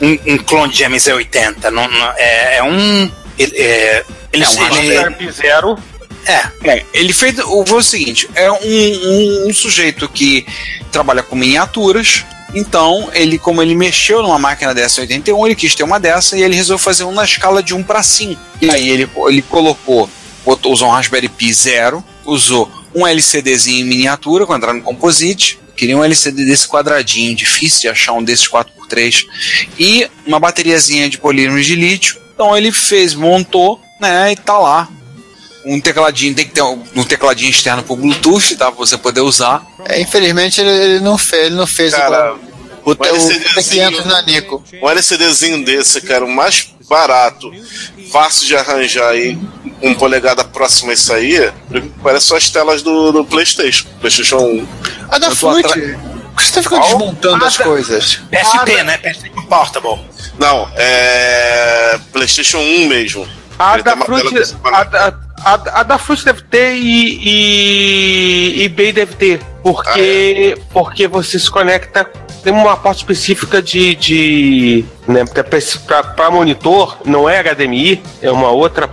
[0.01, 3.11] um, um clone de MZ80, não, não- é, é um.
[3.37, 5.77] Ele, é, ele, É um ele- Sharp Zero.
[6.25, 6.41] é,
[6.71, 10.45] É, ele fez o, o seguinte: é um, um- um sujeito que
[10.91, 12.23] trabalha com miniaturas.
[12.53, 16.41] Então, ele, como ele mexeu numa máquina dessa 81, ele quis ter uma dessa e
[16.43, 18.39] ele resolveu fazer um na escala de 1 para 5.
[18.61, 20.09] E aí ele, ele colocou,
[20.45, 25.59] botou, usou um Raspberry Pi Zero, usou um LCDzinho em miniatura, quando entrar no Composite.
[25.75, 29.25] Queria um LCD desse quadradinho, difícil de achar um desses 4x3.
[29.77, 32.17] E uma bateriazinha de polímeros de lítio.
[32.33, 34.89] Então ele fez, montou, né, e tá lá
[35.65, 38.67] um tecladinho, tem que ter um, um tecladinho externo pro Bluetooth, tá?
[38.71, 39.65] Pra você poder usar.
[39.85, 42.35] É, infelizmente ele, ele não fez, ele não fez Cara,
[42.85, 43.91] o, o, o, LCDzinho.
[43.91, 44.63] T500 na Nico.
[44.81, 47.51] Um LCDzinho desse, cara, o mais barato,
[48.11, 49.37] fácil de arranjar aí,
[49.81, 51.51] um polegada próximo a isso aí,
[52.01, 53.87] parece só as telas do, do PlayStation.
[53.99, 54.67] PlayStation 1.
[55.09, 56.97] A da atra- Por que você tá ficando Qual?
[56.97, 58.15] desmontando Ah, as da- coisas?
[58.29, 58.97] PSP, né?
[58.97, 59.99] PSP Portable.
[60.39, 61.99] Não, é.
[62.11, 63.27] PlayStation 1 mesmo.
[63.57, 65.13] A Ele da Fruit, a, da-
[65.45, 71.49] a, a da Fruit deve ter e, e eBay deve ter, porque porque você se
[71.49, 72.09] conecta
[72.45, 75.25] tem uma parte específica de, de né,
[76.15, 78.87] para monitor, não é HDMI, é uma outra,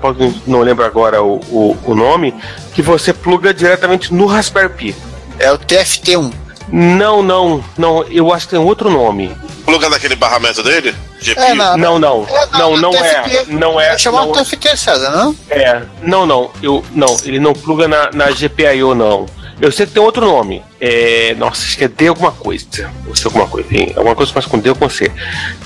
[0.46, 2.34] não lembro agora o, o, o nome,
[2.74, 4.96] que você pluga diretamente no Raspberry Pi.
[5.38, 6.32] É o TFT1.
[6.70, 9.36] Não, não, não, eu acho que tem outro nome.
[9.66, 10.94] Pluga naquele barramento dele?
[11.20, 11.40] GPU?
[11.42, 15.10] É, Não, não, É, não, na não é, não é, É chamado não, TFT, César,
[15.10, 15.36] não?
[15.50, 19.26] É, não, não, eu não, ele não pluga na, na GPIO não.
[19.62, 20.60] Eu sei que tem outro nome.
[20.80, 22.90] É, nossa, acho que é D alguma coisa.
[23.06, 23.68] Ou alguma coisa.
[23.68, 25.08] Tem alguma coisa mais com D ou com C.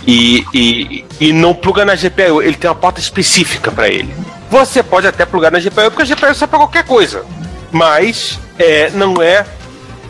[0.07, 4.14] E, e, e não pluga na GPIO, ele tem uma porta específica para ele.
[4.51, 7.24] Você pode até plugar na GPIO, porque a GPIO serve para qualquer coisa.
[7.72, 9.47] Mas é, não é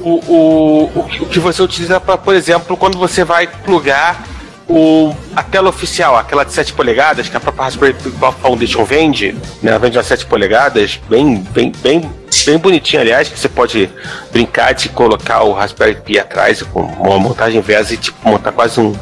[0.01, 0.85] o, o,
[1.21, 4.27] o que você utiliza para, por exemplo, quando você vai plugar
[4.69, 8.11] o, a tela oficial, aquela de 7 polegadas, que a própria Raspberry Pi
[8.41, 9.71] Foundation vende, né?
[9.71, 12.11] Ela vende umas 7 polegadas, bem, bem, bem,
[12.45, 13.89] bem bonitinha, aliás, que você pode
[14.33, 18.81] brincar de colocar o Raspberry Pi atrás com uma montagem inversa e tipo, montar quase
[18.81, 18.93] um,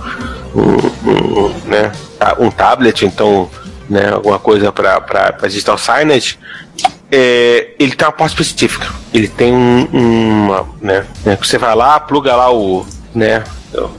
[0.54, 1.90] um, um, né?
[2.18, 3.50] tá, um tablet, então,
[3.88, 4.10] né?
[4.12, 6.38] alguma coisa para digital signage.
[7.10, 8.88] É, ele tem uma porta específica.
[9.12, 12.84] Ele tem um, uma, né, né, Você vai lá, pluga lá o,
[13.14, 13.44] né,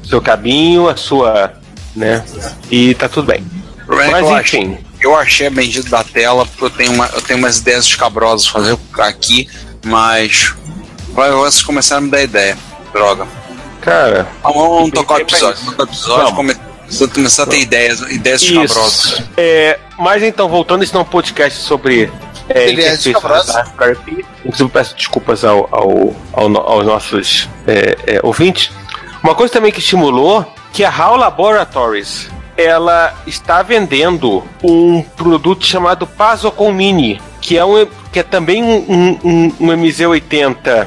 [0.04, 1.54] seu cabinho, a sua,
[1.96, 2.24] né,
[2.72, 3.46] e tá tudo bem.
[3.90, 7.06] É Mas eu enfim, achei- Eu achei a bendita da tela, porque eu tenho, uma,
[7.14, 9.48] eu tenho umas ideias escabrosas fazer aqui,
[9.86, 10.56] mas.
[11.10, 12.58] Vai, vocês começaram a me dar ideia.
[12.92, 13.28] Droga.
[13.82, 15.56] cara, Vamos, vamos tocar o episódio.
[15.62, 15.66] isso.
[15.72, 16.58] Tocar o episódio, Vamos.
[17.14, 19.06] começar a ter ideias, ideias escabrosas.
[19.06, 19.30] isso.
[19.38, 22.12] É, mas então, voltando, esse não é um podcast sobre
[22.50, 22.72] é,
[23.22, 24.26] Raspberry Pi.
[24.44, 28.72] Inclusive, peço desculpas ao, ao, ao aos nossos é, é, ouvintes.
[29.26, 36.06] Uma coisa também que estimulou que a HAL Laboratories ela está vendendo um produto chamado
[36.06, 40.86] Pazocon Mini, que é, um, que é também um, um, um MZ80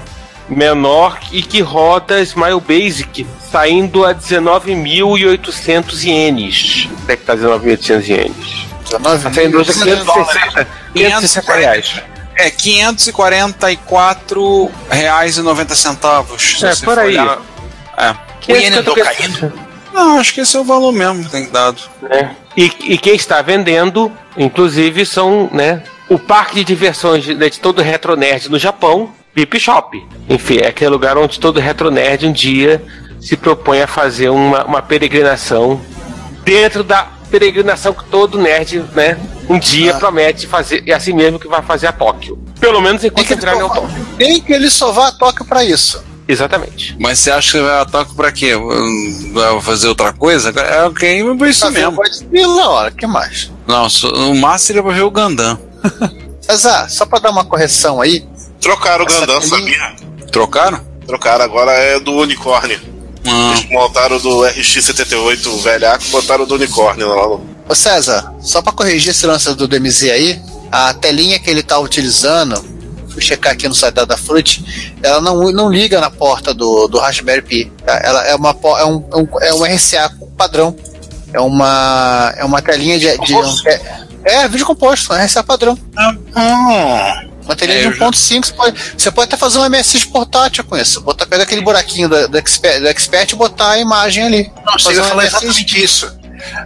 [0.49, 6.89] menor e que roda Smile Basic, saindo a 19.800 ienes.
[7.03, 8.69] Até que tá 19.800 ienes.
[8.85, 12.01] 19 Tá saindo hoje a 560, 560 reais.
[12.37, 16.63] É, 544 reais e 90 centavos.
[16.63, 17.09] É, por aí.
[17.09, 17.41] olhar.
[17.97, 18.28] É.
[18.47, 19.69] O iene andou 550 caindo?
[19.93, 21.81] Não, acho que esse é o valor mesmo que tem dado.
[22.03, 22.37] né?
[22.57, 27.83] E, e quem está vendendo, inclusive, são né, o parque de diversões de, de todo
[27.83, 30.07] retro nerd no Japão, Pip Shop.
[30.29, 32.83] Enfim, é aquele lugar onde todo retro nerd um dia
[33.21, 35.81] se propõe a fazer uma, uma peregrinação
[36.45, 39.19] dentro da peregrinação que todo nerd, né,
[39.49, 39.99] um dia Ah.
[39.99, 42.39] promete fazer, é assim mesmo que vai fazer a Tóquio.
[42.61, 43.89] Pelo menos enquanto entrar em Tóquio.
[44.19, 46.03] Nem que ele só vá a Tóquio pra isso.
[46.29, 46.95] Exatamente.
[47.01, 48.53] Mas você acha que vai ataque pra quê?
[49.33, 50.51] Vai fazer outra coisa?
[50.61, 51.93] É ok, mas isso o mesmo.
[51.97, 53.51] Godzilla, na hora, que mais?
[53.67, 55.59] Não, no máximo seria pra ver o Gundam.
[56.47, 58.27] Azar, só pra dar uma correção aí,
[58.61, 59.97] Trocaram o telinha- sabia?
[60.33, 60.81] Trocaram?
[61.07, 62.81] Trocaram, agora é do unicórnio.
[63.27, 67.23] Ah, Eles montaram do RX-78 velhaco botaram do unicórnio lá.
[67.29, 70.41] no- Ô César, só pra corrigir esse lance do DMZ aí,
[70.73, 72.65] a telinha que ele tá utilizando,
[73.19, 76.87] fui checar aqui no site da, da Fruit, ela não, não liga na porta do,
[76.87, 77.73] do Raspberry Pi.
[77.85, 78.01] tá?
[78.03, 79.05] Ela é, uma, é, um,
[79.43, 80.75] é um, é RCA padrão.
[81.33, 83.19] É uma, é uma telinha de.
[83.19, 83.81] de um- é,
[84.25, 85.77] é, vídeo composto, é RCA padrão.
[85.99, 89.65] Hum, Uma telinha É, de eu já- 1.5, você pode, você pode até fazer um
[89.65, 91.01] MSX portátil com isso.
[91.01, 94.53] Botar, pegar aquele buraquinho do, do, Expert, Expert e botar a imagem ali.
[94.65, 96.19] não, você ia um falar MSX exatamente isso.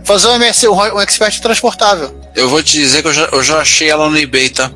[0.04, 2.14] Fazer um, MS, um, um Expert transportável.
[2.36, 4.70] eu vou te dizer que eu já, eu já achei ela no eBay, tá?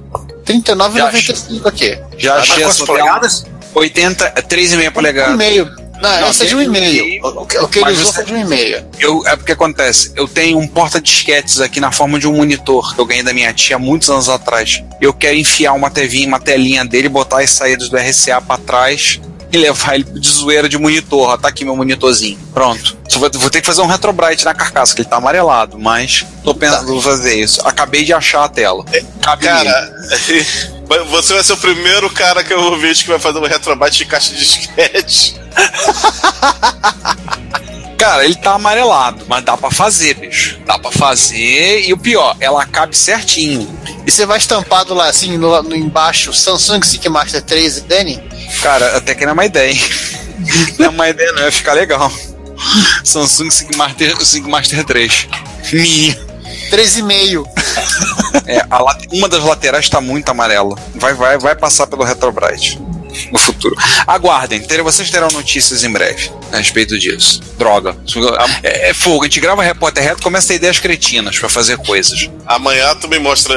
[0.46, 1.98] R$39,95 aqui.
[2.18, 3.46] Já Mas achei quantas essa polegadas?
[3.74, 5.34] 80, é 3,5 Um polegadas.
[5.34, 5.64] e-mail.
[6.00, 7.24] Não, Não, essa é de um e-mail.
[7.24, 8.84] O, que- o que ele usou foi de um e-mail.
[9.00, 13.00] Eu, é porque acontece, eu tenho um porta-disquetes aqui na forma de um monitor que
[13.00, 14.82] eu ganhei da minha tia há muitos anos atrás.
[15.00, 19.18] Eu quero enfiar uma tevinha, uma telinha dele, botar as saídas do RCA pra trás
[19.56, 21.30] e levar ele de zoeira de monitor.
[21.30, 22.38] Ó, tá aqui meu monitorzinho.
[22.52, 22.96] Pronto.
[23.08, 26.24] Só vou, vou ter que fazer um retrobrite na carcaça, que ele tá amarelado, mas
[26.44, 27.60] tô pensando em fazer isso.
[27.64, 28.84] Acabei de achar a tela.
[29.22, 29.44] Cabe.
[29.44, 29.92] Cara,
[31.10, 33.98] você vai ser o primeiro cara que eu vou ver que vai fazer um retrobate
[33.98, 35.36] de caixa de disquete.
[37.96, 40.58] Cara, ele tá amarelado, mas dá pra fazer, bicho.
[40.66, 41.88] Dá pra fazer.
[41.88, 43.66] E o pior, ela cabe certinho.
[44.06, 48.22] E você vai estampado lá assim, no, no embaixo, Samsung Sync Master 3 Danny.
[48.62, 49.72] Cara, até que não é uma ideia.
[49.72, 49.80] hein?
[50.78, 51.42] Não é uma ideia, não.
[51.42, 52.12] Ia ficar legal.
[53.02, 55.28] Samsung Sync Master, Sync Master 3.
[55.72, 56.14] Mini.
[56.70, 57.46] 3,5.
[58.48, 60.76] É, a uma das laterais tá muito amarela.
[60.94, 62.78] Vai, vai, vai passar pelo Retrobrite
[63.32, 63.74] no futuro.
[64.06, 67.40] Aguardem, ter- vocês terão notícias em breve a respeito disso.
[67.58, 67.96] Droga.
[68.62, 71.48] É, é fogo, a gente grava repórter reto e começa a ter ideias cretinas pra
[71.48, 72.28] fazer coisas.
[72.46, 73.54] Amanhã tu me mostra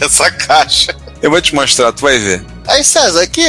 [0.00, 0.94] essa caixa.
[1.22, 2.44] Eu vou te mostrar, tu vai ver.
[2.68, 3.46] Aí, César, aqui,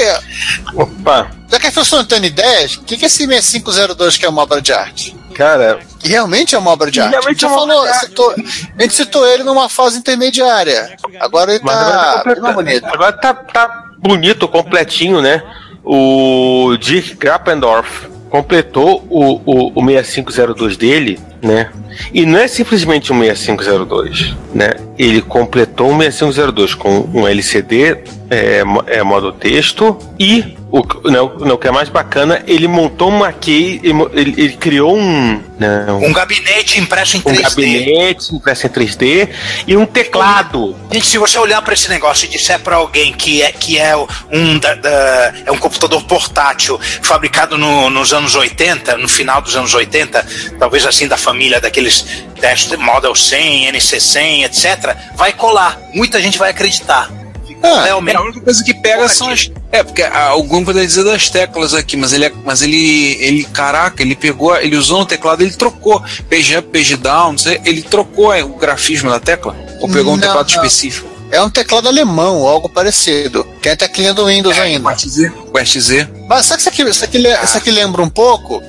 [0.73, 4.25] Opa, já que a pessoa não tem ideias, o que, que é esse 6502 que
[4.25, 5.15] é uma obra de arte?
[5.33, 7.11] cara, Que realmente é uma obra de arte.
[7.11, 8.05] Realmente a é gente uma obra falou, de arte.
[8.07, 8.35] citou,
[8.77, 10.97] a gente citou ele numa fase intermediária.
[11.19, 15.41] Agora ele tá agora, tá agora tá, tá bonito, completinho, né?
[15.83, 21.69] O Dick Grappendorf completou o, o, o 6502 dele, né?
[22.13, 24.71] E não é simplesmente um 6502, né?
[24.97, 27.97] Ele completou um 6502 com um LCD,
[28.29, 32.67] é, é, modo texto, e o, que- não, não, o que é mais bacana, ele
[32.67, 37.41] montou uma key, ele, ele- ele criou um, não, Um gabinete impresso em um 3D.
[37.43, 39.29] gabinete impresso em 3D
[39.67, 40.75] e um teclado.
[40.91, 43.95] Gente, se você olhar para esse negócio e disser para alguém que é, que é
[44.31, 49.55] um, da- da- é um computador portátil fabricado no- nos anos 80, no final dos
[49.55, 50.25] anos 80,
[50.59, 52.05] talvez assim da família daqueles
[52.39, 55.77] test Model 100, NC100, etc., vai colar.
[55.93, 57.11] Muita gente vai acreditar.
[57.61, 58.15] Ah, É, Realmente.
[58.15, 59.51] a única coisa que pega são as.
[59.71, 63.43] É, porque ah, algum poderia dizer das teclas aqui, mas ele, é- mas ele, ele,
[63.45, 67.59] caraca, ele pegou, ele usou no teclado, ele trocou PG up, PG down, não sei,
[67.65, 69.55] ele trocou é, o grafismo da tecla?
[69.81, 70.55] Ou pegou um Não, teclado não.
[70.63, 71.09] específico?
[71.29, 73.45] É um teclado alemão, algo parecido.
[73.61, 74.87] Que é a teclinha do Windows O ainda.
[74.87, 76.07] O RTZ?
[76.29, 78.63] Mas sabe que isso aqui, isso, aqui, isso aqui lembra um pouco?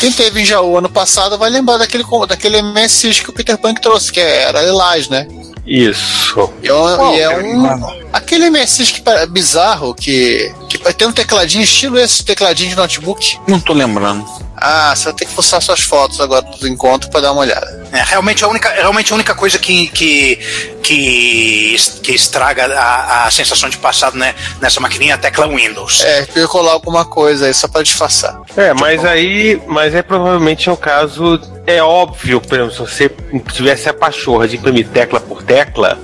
[0.00, 3.80] Quem teve em Jaú ano passado vai lembrar daquele, daquele MSX que o Peter Punk
[3.80, 5.26] trouxe, que era Lilás, né?
[5.66, 6.50] Isso.
[6.62, 11.12] E é um, Qual e é um- aquele MSX que bizarro que, que tem um
[11.12, 13.38] tecladinho estilo esse tecladinho de notebook.
[13.48, 14.24] Não tô lembrando.
[14.66, 17.84] Ah, você vai ter que postar suas fotos agora do encontro pra dar uma olhada.
[17.92, 20.36] É, realmente a única, realmente a única coisa que, que,
[20.82, 26.00] que, que estraga a, a sensação de passado né, nessa maquininha é a tecla Windows.
[26.02, 28.40] É, eu colar alguma coisa aí só pra disfarçar.
[28.56, 31.38] É, mas aí, mas aí provavelmente é um caso.
[31.66, 33.10] É óbvio, por exemplo, se você
[33.52, 35.98] tivesse a pachorra de imprimir tecla por tecla,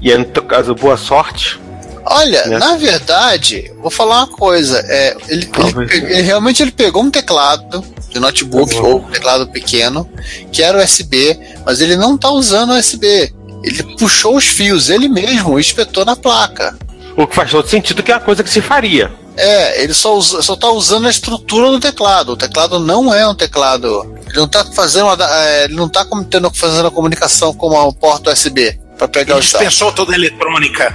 [0.00, 1.60] e é no teu caso boa sorte,
[2.02, 2.58] Olha, Né?
[2.58, 4.84] na verdade, vou falar uma coisa.
[4.88, 5.48] É, ele,
[5.90, 8.84] ele ele- realmente ele pegou um teclado de notebook Uhum.
[8.84, 10.08] ou teclado pequeno,
[10.52, 13.32] que era USB, mas ele não tá usando USB.
[13.62, 16.76] Ele puxou os fios ele mesmo e espetou na placa.
[17.16, 19.10] O que faz todo sentido que é uma coisa que se faria.
[19.36, 22.32] É, ele só, usa, só tá usando a estrutura do teclado.
[22.32, 24.14] O teclado não é um teclado.
[24.26, 27.92] Ele não tá fazendo uma, é, ele não tá tendo, fazendo a comunicação com uma
[27.92, 30.94] porta USB para pegar Ele dispensou toda a eletrônica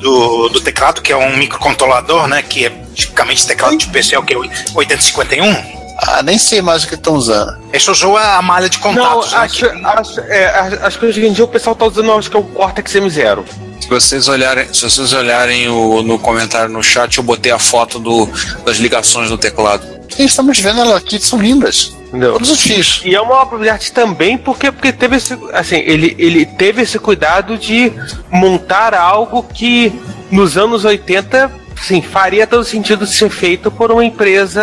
[0.00, 2.42] do, do teclado, que é um microcontrolador, né?
[2.42, 4.36] Que é tipicamente teclado de PC, é o que?
[4.36, 5.79] 8051?
[5.98, 7.58] Ah, nem sei mais o que estão usando.
[7.78, 9.38] Só usou a malha de Não, contatos, né?
[9.38, 12.36] acho, que- acho, é, acho- que hoje em dia o pessoal tá usando, acho que
[12.36, 13.44] é o Cortex M0.
[13.80, 17.98] Se vocês olharem, se vocês olharem o, no comentário no chat, eu botei a foto
[17.98, 18.28] do,
[18.64, 19.86] das ligações do teclado.
[20.18, 21.92] E estamos vendo ela aqui, são lindas.
[22.08, 22.32] Entendeu?
[22.34, 23.00] Todos os fios.
[23.04, 26.82] E é uma obra de arte também porque, porque teve esse, assim, ele, ele teve
[26.82, 27.92] esse cuidado de
[28.30, 29.92] montar algo que
[30.30, 34.60] nos anos 80 assim, faria todo sentido ser feito por uma empresa,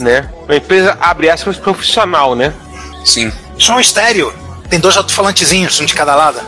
[0.00, 0.28] né?
[0.44, 2.52] Uma empresa, abre aspas, profissional, né?
[3.04, 3.32] Sim.
[3.58, 4.32] Som estéreo.
[4.68, 6.40] Tem dois alto-falantezinhos, um de cada lado.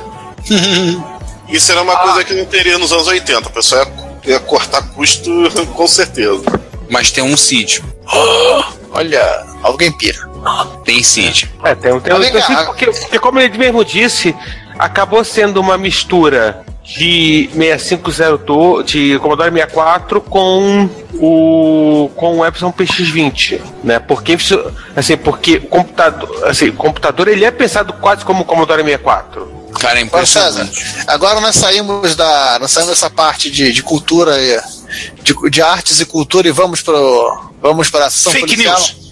[1.49, 3.49] Isso era uma coisa que não teria nos anos 80.
[3.49, 3.87] O pessoal
[4.25, 5.31] ia, ia cortar custo
[5.75, 6.43] com certeza.
[6.89, 7.81] Mas tem um seed.
[8.93, 10.19] Olha, alguém pira.
[10.85, 11.45] Tem seed.
[11.65, 12.65] É, tem, tem- cá.
[12.67, 14.35] porque, porque, como ele mesmo disse,
[14.79, 16.65] acabou sendo uma mistura
[16.97, 23.99] de 6502, de Commodore 64 com o com o Epson PX20, né?
[23.99, 24.37] Porque
[24.97, 29.63] assim, porque o computador, assim, o computador ele é pensado quase como o Commodore 64.
[29.81, 31.05] Cara, é Agora, César, impressionante.
[31.09, 32.59] agora nós saímos da.
[32.61, 34.61] Nós saímos dessa parte de, de cultura e.
[35.23, 37.51] De, de artes e cultura e vamos pro.
[37.63, 38.79] Vamos para a sessão Fake policial.
[38.79, 39.12] news.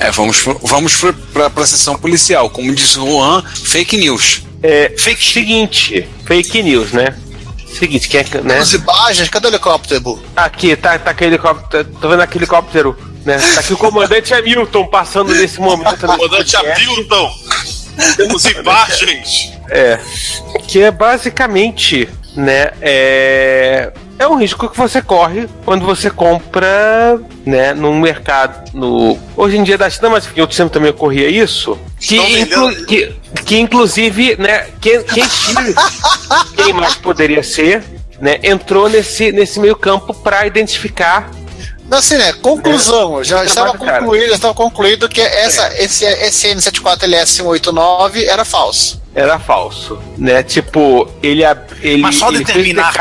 [0.00, 2.48] É, vamos, vamos pra, pra, pra sessão policial.
[2.50, 4.42] Como disse o Juan, fake news.
[4.62, 7.16] É, Fake seguinte, fake news, né?
[7.78, 8.58] Seguinte, quem é que, né?
[8.58, 10.20] As imagens, cadê o helicóptero?
[10.34, 13.38] Aqui, tá, tá aquele helicóptero, tô vendo aquele helicóptero, né?
[13.54, 16.06] Tá aqui o comandante Hamilton passando nesse momento.
[16.06, 16.16] né?
[16.16, 17.30] Comandante Hamilton!
[18.16, 19.52] Temos imagens!
[19.70, 20.00] É.
[20.66, 22.70] Que é basicamente, né?
[22.80, 27.72] É, é um risco que você corre quando você compra, né?
[27.74, 28.70] Num mercado.
[28.74, 31.78] No, hoje em dia da China, mas em outro tempo também ocorria isso.
[32.00, 33.14] Que, inclu- que,
[33.44, 34.66] que inclusive, né?
[34.80, 35.24] Quem, quem,
[36.56, 37.82] quem mais poderia ser,
[38.20, 38.38] né?
[38.42, 41.30] Entrou nesse, nesse meio campo para identificar
[41.88, 42.32] Mas assim, né?
[42.34, 43.22] Conclusão.
[43.24, 49.00] Já estava concluído, já estava concluído que essa, esse, esse N74LS189 era falso.
[49.14, 50.42] era falso, né?
[50.42, 52.92] Tipo, ele ab- ele Mas só ele determinar-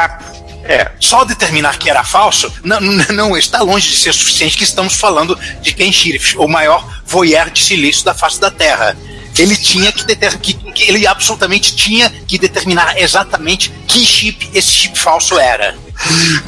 [0.68, 2.80] É, Só determinar que era falso não,
[3.14, 7.50] não, está longe de ser suficiente que estamos falando de Ken Shirif, o maior voyeur
[7.50, 8.98] de silício da face da Terra.
[9.38, 14.72] Ele tinha que determinar, que, que ele absolutamente tinha que determinar exatamente que chip esse
[14.72, 15.78] chip falso era.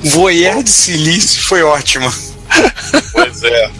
[0.03, 2.11] Voyeur de silício foi ótimo.
[3.11, 3.71] Pois é.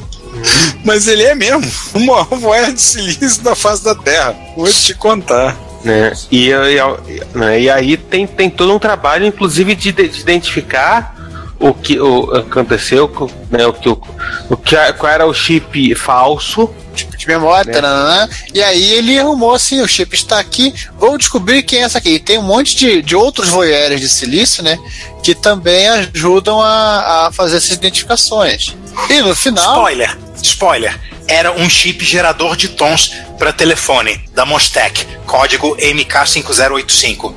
[0.84, 1.70] Mas ele é mesmo.
[1.94, 4.36] O maior voyeur de silício da face da Terra.
[4.56, 5.58] Vou te contar.
[5.84, 6.12] Né?
[6.32, 7.62] E, e- né?
[7.62, 11.16] e aí tem, tem todo um trabalho, inclusive, de, de identificar
[11.60, 13.66] o que o, aconteceu, co- né?
[13.66, 14.02] O que, o,
[14.50, 16.70] o que qual era o chip falso.
[16.96, 18.28] Tipo de memória, taranã.
[18.54, 22.16] E aí ele arrumou assim: o chip está aqui, vou descobrir quem é essa aqui.
[22.16, 24.78] E tem um monte de, de outros voyeurs de silício, né?
[25.24, 28.76] Que também ajudam a, a fazer essas identificações.
[29.10, 29.76] E no final.
[29.76, 31.00] Spoiler, spoiler.
[31.30, 37.34] Era um chip gerador de tons para telefone da Mostec, código MK5085.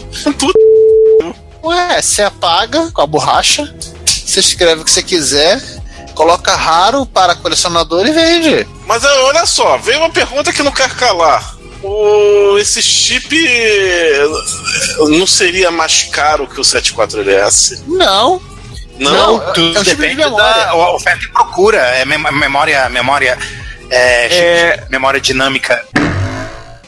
[1.62, 3.72] Ué, você apaga com a borracha,
[4.07, 5.61] você escreve o que você quiser,
[6.14, 8.66] coloca raro para colecionador e vende.
[8.86, 11.57] Mas olha só, veio uma pergunta que não quer calar.
[11.82, 14.24] O, esse chip eh,
[15.11, 17.82] não seria mais caro que o 74LS?
[17.86, 18.40] Não,
[18.99, 20.64] Não, Não, Tudo é um chip de depende memória.
[20.66, 21.78] da oferta e procura.
[21.78, 23.36] É mem- memória, memória,
[23.93, 24.76] é, chip É.
[24.84, 25.84] de memória dinâmica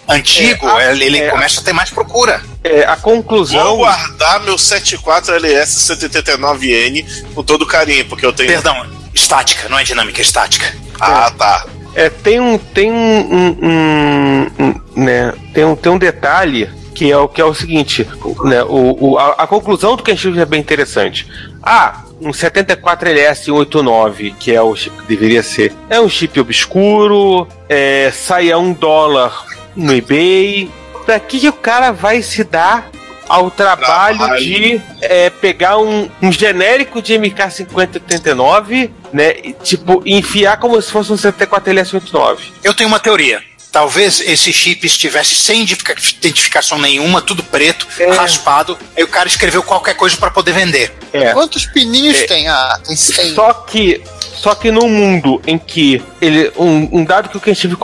[0.08, 0.66] antigo.
[0.68, 2.40] É, a- ele é, começa a ter mais procura.
[2.62, 3.76] É, a Vou conclusão.
[3.76, 8.48] guardar meu 74LS 189N com todo carinho, porque eu tenho.
[8.50, 10.74] Perdão, estática, não é dinâmica, é estática.
[11.00, 11.66] Ah, tá.
[11.94, 14.50] É, tem um tem um, um- um-
[14.96, 18.08] um, né, tem um tem um detalhe que é o que é o seguinte,
[18.44, 21.26] né, o, o- a, a conclusão do que a gente é bem interessante.
[21.66, 27.48] Ah, um 74LS 189, que é o chip que deveria ser, é um chip obscuro,
[27.68, 30.70] é, sai a um dólar no eBay.
[31.06, 32.90] Pra que, que o cara vai se dar
[33.28, 34.44] ao trabalho, Trabalho.
[34.44, 39.34] de é, pegar um, um genérico de MK5089, né?
[39.42, 42.38] E, tipo, enfiar como se fosse um 74LS89.
[42.62, 43.42] Eu tenho uma teoria.
[43.74, 48.08] Talvez esse chip estivesse sem identifica- identificação nenhuma, tudo preto, É.
[48.12, 48.78] raspado.
[48.96, 50.96] Aí o cara escreveu qualquer coisa para poder vender.
[51.12, 51.32] É.
[51.32, 52.26] quantos pininhos É.
[52.28, 52.46] tem?
[52.48, 53.34] Ah, tem 100.
[53.34, 54.00] Só que,
[54.36, 57.74] só que num mundo em que ele, um, um dado que o Ken Steve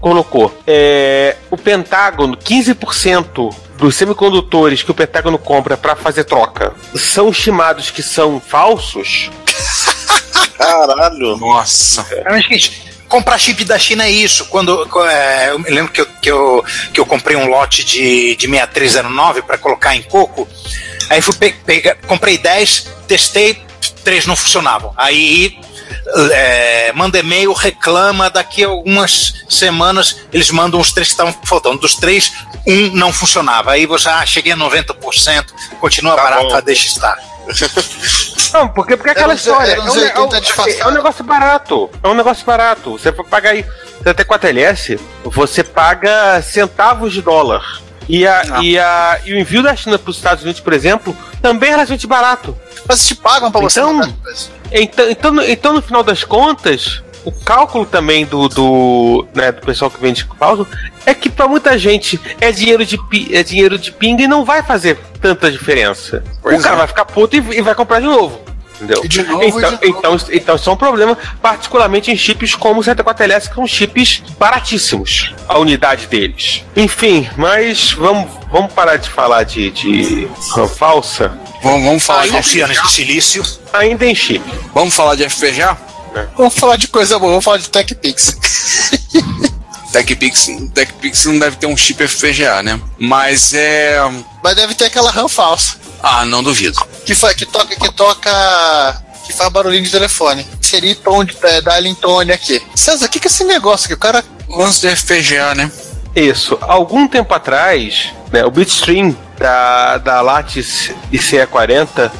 [0.00, 7.28] colocou, é, o Pentágono, 15% dos semicondutores que o Pentágono compra para fazer troca são
[7.30, 9.30] estimados que são falsos.
[10.58, 11.36] Caralho.
[11.36, 12.04] Nossa.
[12.24, 14.46] Mas, gente, comprar chip da China é isso.
[14.46, 18.36] Quando é, eu me lembro que eu, que, eu, que eu comprei um lote de,
[18.36, 20.48] de 6309 para colocar em coco.
[21.08, 21.54] Aí fui pe
[22.06, 23.62] comprei 10, testei,
[24.04, 24.92] três não funcionavam.
[24.96, 25.58] Aí
[26.32, 31.78] é, manda e-mail, reclama, daqui a algumas semanas eles mandam os três que estavam faltando.
[31.78, 32.32] Dos três,
[32.66, 33.72] um não funcionava.
[33.72, 35.46] Aí você, ah, cheguei a 90%,
[35.80, 36.62] continua Tá barato, bom.
[36.62, 37.18] deixa estar.
[38.52, 39.72] Não, porque, porque é aquela história.
[39.72, 40.80] É um, é, um, 80 disfarçado.
[40.82, 41.90] é um negócio barato.
[42.02, 42.92] É um negócio barato.
[42.92, 43.64] Você for pagar aí.
[44.02, 47.80] Você tem 4LS, você paga centavos de dólar.
[48.08, 48.62] E, a, Ah.
[48.62, 51.72] e, a, e o envio da China para os Estados Unidos, por exemplo, também é
[51.72, 52.56] relativamente barato.
[52.88, 54.48] Mas te pagam você Então- coisa.
[54.70, 59.60] Então, então, no- então, no final das contas, o cálculo também do, do, né, do
[59.60, 60.64] pessoal que vende pausa
[61.04, 62.96] é que para muita gente é dinheiro de,
[63.32, 66.22] é dinheiro de pinga e não vai fazer tanta diferença.
[66.40, 66.78] Pois o cara é.
[66.78, 68.40] vai ficar puto e, e vai comprar de novo.
[68.76, 69.04] Entendeu?
[69.04, 69.78] E de novo, então, de novo.
[69.82, 74.22] então, então isso é um problema, particularmente em chips como o 74LS, que são chips
[74.38, 76.62] baratíssimos, a unidade deles.
[76.76, 80.28] Enfim, mas vamos, vamos parar de falar de, de
[80.76, 81.36] falsa.
[81.60, 83.42] Vamos, vamos falar de Falcianos de silício.
[83.72, 84.44] Ainda em chip.
[84.72, 85.85] Vamos falar de FPGA?
[86.36, 88.36] Vamos falar de coisa boa, vamos falar de TechPix.
[89.92, 92.80] TechPix, TechPix não deve ter um chip FPGA, né?
[92.98, 93.98] Mas é.
[94.42, 95.76] Mas deve ter aquela RAM falsa.
[96.02, 96.78] Ah, não duvido.
[97.04, 99.02] Que, fa que toca, que toca.
[99.24, 100.46] Que faz barulhinho de telefone.
[100.60, 101.60] Seria tom de é,
[102.00, 102.62] Tone aqui.
[102.74, 103.94] César, o que, que é esse negócio aqui?
[103.94, 104.24] O cara.
[104.48, 105.70] Lance de FPGA, né?
[106.14, 106.56] Isso.
[106.60, 112.10] Algum tempo atrás, né, o Bitstream da, da Lattice ICE40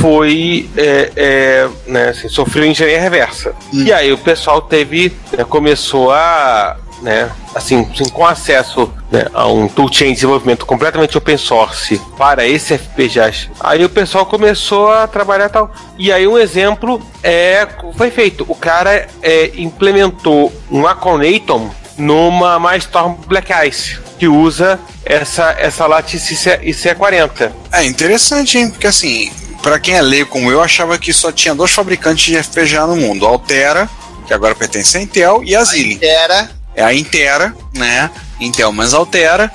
[0.00, 3.54] foi é, é, né, assim, sofreu engenharia reversa.
[3.72, 9.46] E aí o pessoal teve né, começou a né, assim, assim, com acesso né, a
[9.46, 13.48] um toolchain de desenvolvimento completamente open source para esse FPGAs.
[13.60, 15.72] Aí o pessoal começou a trabalhar tal.
[15.96, 17.66] E aí um exemplo é
[17.96, 18.44] foi feito.
[18.48, 26.34] O cara é, implementou um Aconaton numa MyStorm Black Ice que usa essa essa Lattice
[26.34, 27.52] IC40.
[27.72, 28.70] É interessante, hein?
[28.70, 29.30] Porque assim,
[29.62, 32.96] pra quem é leigo como eu, achava que só tinha dois fabricantes de FPGA no
[32.96, 33.88] mundo: a Altera,
[34.26, 35.98] que agora pertence à Intel, e a Zilli.
[36.02, 36.50] Era.
[36.74, 38.10] É a Intera, né?
[38.40, 39.50] Intel mais Altera.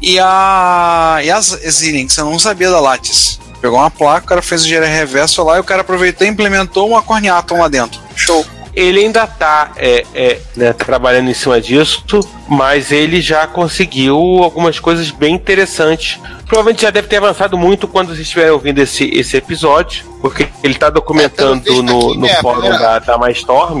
[0.00, 3.38] E a, e a Zilli, que você não sabia da Lattice.
[3.60, 6.30] Pegou uma placa, o cara fez o engenharia reverso lá e o cara aproveitou e
[6.30, 8.00] implementou uma Corniaton lá dentro.
[8.14, 8.46] Show.
[8.74, 12.04] Ele ainda está é, é, né, trabalhando em cima disso,
[12.48, 16.20] mas ele já conseguiu algumas coisas bem interessantes.
[16.46, 20.74] Provavelmente já deve ter avançado muito quando vocês estiverem ouvindo esse, esse episódio, porque ele
[20.74, 23.80] está documentando É, pelo visto no, aqui, no é, fórum da, da MyStorm.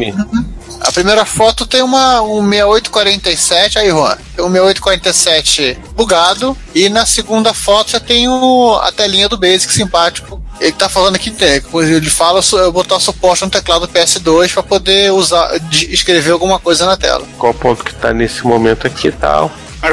[0.80, 7.04] A primeira foto tem uma, um 6847, aí Juan, tem um 6847 bugado, e na
[7.04, 10.40] segunda foto já tem o, a telinha do Basic simpático.
[10.60, 11.32] Ele tá falando aqui,
[11.74, 16.84] ele fala eu botar suporte no teclado PS2 para poder usar, de- escrever alguma coisa
[16.86, 17.24] na tela.
[17.38, 19.50] Qual o ponto que está nesse momento aqui e tal.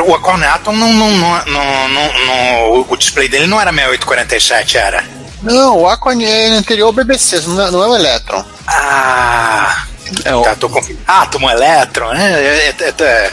[0.08, 5.04] O Corniaton não, não, não, não, não, não- o display dele não era 6847, era.
[5.44, 8.44] Não, o Aquan é anterior ao BBC, não é, não é o Electron.
[8.66, 9.84] Ah,
[10.24, 10.98] É, o- tá, tô confuso.
[11.08, 12.34] Ah, Tomo Electron, né?
[12.42, 13.32] É, é, é,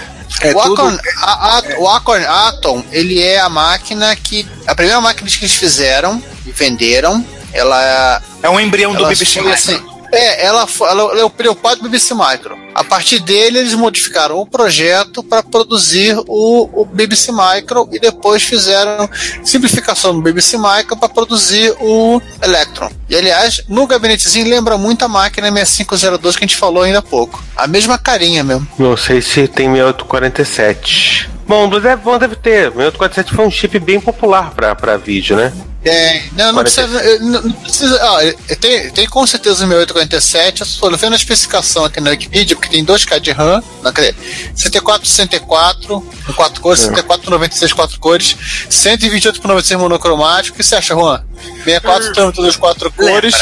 [0.49, 4.47] é o, tudo- Acon, a, a- o Acon Atom, ele é a máquina que.
[4.67, 9.92] A primeira máquina que eles fizeram e venderam, ela é um embrião do foi assim,
[10.13, 12.57] É, ela, ela, ela é o preocupado do BBC Micro.
[12.75, 18.43] A partir dele, eles modificaram o projeto para produzir o, o BBC Micro e depois
[18.43, 19.09] fizeram
[19.43, 22.91] simplificação do BBC Micro para produzir o Electron.
[23.09, 27.03] E aliás, no gabinetezinho lembra muito a máquina 6502 que a gente falou ainda há
[27.03, 27.43] pouco.
[27.57, 28.67] A mesma carinha mesmo.
[28.79, 31.31] Não sei se tem 6847.
[31.53, 32.73] Bom, deve, bom, deve ter.
[32.73, 35.53] 6847 foi um chip bem popular para vídeo, né?
[35.83, 36.23] Tem.
[36.33, 37.19] Não, não precisa.
[37.19, 40.63] Não, não precisa eh, tem, tem com certeza o 6847.
[40.63, 43.63] Eu estou vendo a especificação aqui na Wikipedia, porque tem 2K de RAM.
[43.83, 44.15] Não, cadê?
[44.55, 46.87] 64 64, com 4 cores, É.
[46.87, 48.35] 64 96 4 cores,
[48.71, 50.55] 128 por 96 monocromático.
[50.55, 51.23] O que você acha, Juan?
[51.65, 53.35] 64 também todas as 4 cores,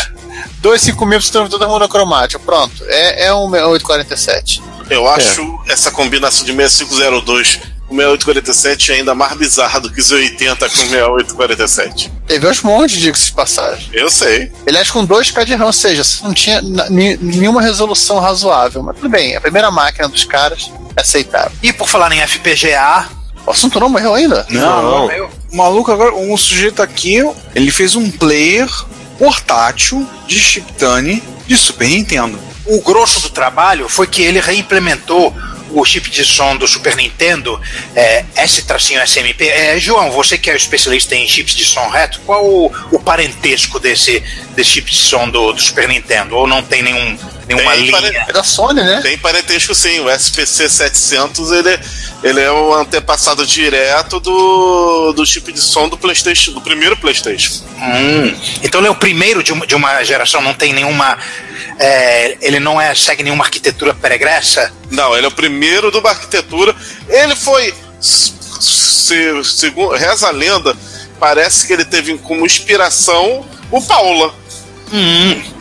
[0.60, 2.42] 256 também todas monocromático.
[2.42, 2.84] Pronto.
[2.88, 4.62] É, é um 6847.
[4.90, 10.68] Eu acho essa combinação de 6502 com 6847 ainda mais bizarra do que os 80
[10.68, 12.12] com 6847.
[12.26, 13.90] Teve uns montes de de passagem.
[13.92, 14.52] Eu sei.
[14.66, 18.82] Aliás, com 2K de RAM, ou seja, não tinha nenhuma resolução razoável.
[18.82, 21.52] Mas tudo bem, a primeira máquina dos caras é aceitável.
[21.62, 23.08] E por falar em FPGA.
[23.46, 24.46] O assunto não morreu ainda?
[24.50, 25.30] Não, não.
[25.50, 27.16] O maluco agora, um sujeito aqui,
[27.54, 28.68] ele fez um player
[29.18, 32.38] portátil de chiptune de Super Nintendo.
[32.66, 35.34] O grosso do trabalho foi que ele reimplementou
[35.72, 37.60] o chip de som do Super Nintendo,
[37.94, 39.48] é, S-SMP.
[39.48, 43.78] É, João, você que é especialista em chips de som reto, qual o, o parentesco
[43.78, 44.22] desse,
[44.54, 46.36] desse chip de som do, do Super Nintendo?
[46.36, 47.16] Ou não tem nenhum,
[47.54, 47.92] nenhuma Tem linha?
[47.92, 49.00] pare- É da Sony, né?
[49.02, 51.78] Tem parentesco sim, o SPC 700 ele,
[52.22, 57.52] ele é o antepassado direto do, do chip de som do PlayStation, do primeiro PlayStation.
[57.76, 61.18] Hum, então ele é o primeiro de uma, de uma geração, não tem nenhuma.
[61.78, 64.72] é, ele não é, segue nenhuma arquitetura pregressa?
[64.90, 66.74] Não, ele é o primeiro de uma arquitetura.
[67.08, 70.76] Ele foi, se, se- segundo reza a lenda,
[71.18, 74.34] parece que ele teve como inspiração o Paula.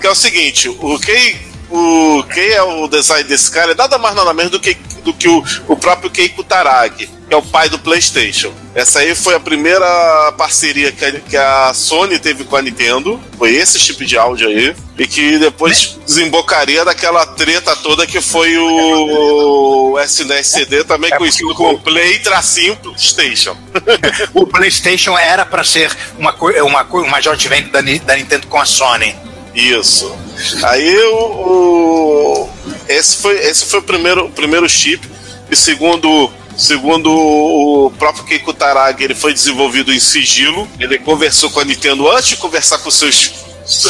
[0.01, 1.37] Que é o seguinte, o quem,
[1.72, 5.13] o, quem é o design desse cara é nada mais nada menos do que, do
[5.13, 8.51] que o, o próprio Keiko Taragi, que é o pai do PlayStation.
[8.76, 13.20] Essa aí foi a primeira parceria que a, que a Sony teve com a Nintendo,
[13.38, 18.57] foi esse tipo de áudio aí, e que depois desembocaria daquela treta toda que foi
[18.57, 23.55] o, o SNES CD, também É conhecido o- como Play Tracinho PlayStation.
[24.34, 28.65] O PlayStation era para ser uma, uma, uma joint venture da, da Nintendo com a
[28.65, 29.15] Sony.
[29.53, 30.15] Isso.
[30.63, 32.49] Aí o, o-
[32.87, 35.07] esse foi esse foi o primeiro o primeiro chip
[35.49, 40.67] e segundo segundo o próprio Keiko Taragi, ele foi desenvolvido em sigilo.
[40.79, 43.31] Ele conversou com a Nintendo antes de conversar com seus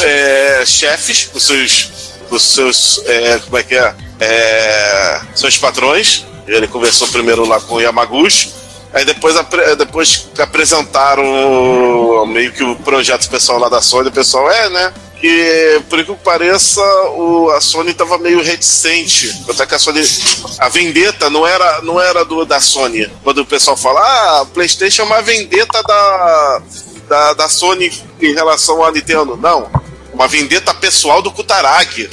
[0.02, 1.88] é, chefes, com seus
[2.28, 3.94] com seus é, como é que é?
[4.20, 6.24] É, seus patrões.
[6.46, 8.52] Ele conversou primeiro lá com o Yamaguchi.
[8.92, 9.36] Aí depois,
[9.78, 14.92] depois apresentaram meio que o projeto pessoal lá da Sony, o pessoal é, né?
[15.20, 16.80] Que, por que pareça,
[17.14, 19.30] o, a Sony tava meio reticente.
[19.48, 20.00] Até que a Sony.
[20.58, 23.06] A vendetta não era, não era do, da Sony.
[23.22, 26.62] Quando o pessoal fala, ah, a PlayStation é uma vendetta da,
[27.08, 29.36] da, da Sony em relação à Nintendo.
[29.36, 29.70] Não.
[30.12, 32.08] Uma vendetta pessoal do Kutaragi.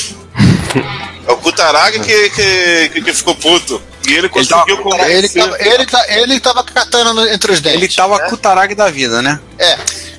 [1.26, 3.82] É o Kutaragi que, que, que, que ficou puto.
[4.08, 4.80] E ele conseguiu.
[5.06, 7.78] Ele tava, ele, tá, ele tava catando no- entre os dentes.
[7.82, 8.38] Ele tava né?
[8.42, 9.40] Tarag da vida, né?
[9.60, 9.78] É.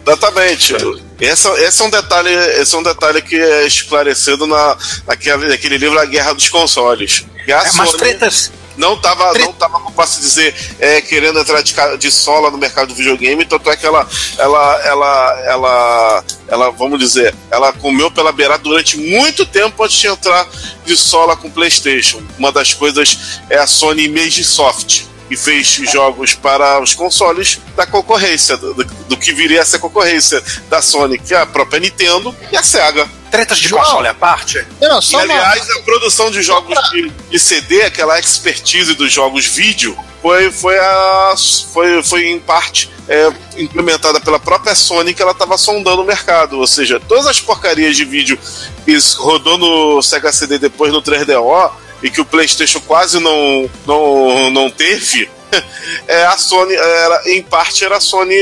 [0.09, 0.75] Exatamente.
[1.21, 5.77] Esse, esse é um detalhe, esse é um detalhe que é esclarecido na, naquele, naquele
[5.77, 7.25] livro A Guerra dos Consoles.
[7.45, 8.53] Que a É, Sony tretas.
[8.77, 12.89] não estava, não tava, como posso dizer, é, querendo entrar de, de sola no mercado
[12.89, 14.07] do videogame, tanto é que ela,
[14.39, 20.07] ela, ela, ela, ela, vamos dizer, ela comeu pela beirada durante muito tempo antes de
[20.07, 20.47] entrar
[20.87, 22.23] de sola com PlayStation.
[22.39, 24.09] Uma das coisas é a Sony
[24.45, 29.79] Soft que fez jogos para os consoles da concorrência, do, do- que viria a ser
[29.79, 33.09] concorrência da Sony, que é a própria Nintendo e a Sega.
[33.31, 33.83] Tretas de João.
[33.85, 34.65] console à parte.
[34.81, 39.13] Não, E, só uma, aliás, a produção de jogos de, de CD, aquela expertise dos
[39.13, 41.35] jogos vídeo, foi, foi, a,
[41.75, 46.59] foi, foi em parte é, implementada pela própria Sony que ela estava sondando o mercado.
[46.59, 48.39] Ou seja, todas as porcarias de vídeo
[48.87, 51.71] que rodou no Sega CD depois no 3DO
[52.03, 55.29] e que o PlayStation quase não, não, não teve.
[56.07, 58.35] É, a Sony era, em parte era a Sony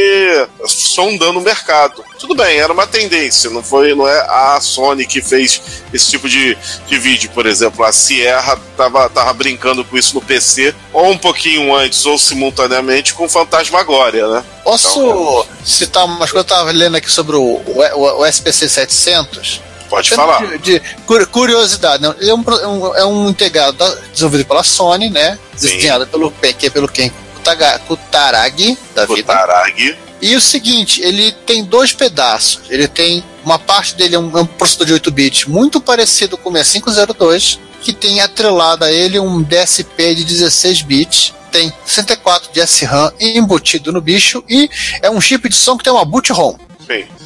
[0.66, 2.04] sondando o mercado.
[2.18, 5.60] Tudo bem, era uma tendência, não foi, não é a Sony que fez
[5.92, 10.20] esse tipo de, de vídeo, por exemplo, a Sierra tava, tava brincando com isso no
[10.20, 14.44] PC, ou um pouquinho antes, ou simultaneamente com Fantasmagória, né?
[14.66, 19.60] posso citar umas coisas que eu tava lendo aqui sobre o, o, o SPC 700?
[19.88, 20.44] Pode falar.
[20.46, 22.14] De, de cur- curiosidade, né?
[22.20, 25.38] É um, é um, é um integrado da- desenvolvido pela Sony, né?
[25.56, 25.68] Sim.
[25.76, 29.32] Desenhado pelo que é pelo Kutaga- Kutaragi da O vida.
[29.32, 29.96] Tarag.
[30.20, 32.60] E o seguinte, ele tem dois pedaços.
[32.70, 36.36] Ele tem uma parte dele é um, é um processador de 8 bits muito parecido
[36.38, 41.34] com o 6502, que tem atrelado a ele um DSP de 16 bits.
[41.52, 44.68] Tem 64 de SRAM embutido no bicho e
[45.02, 46.56] é um chip de som que tem uma boot ROM.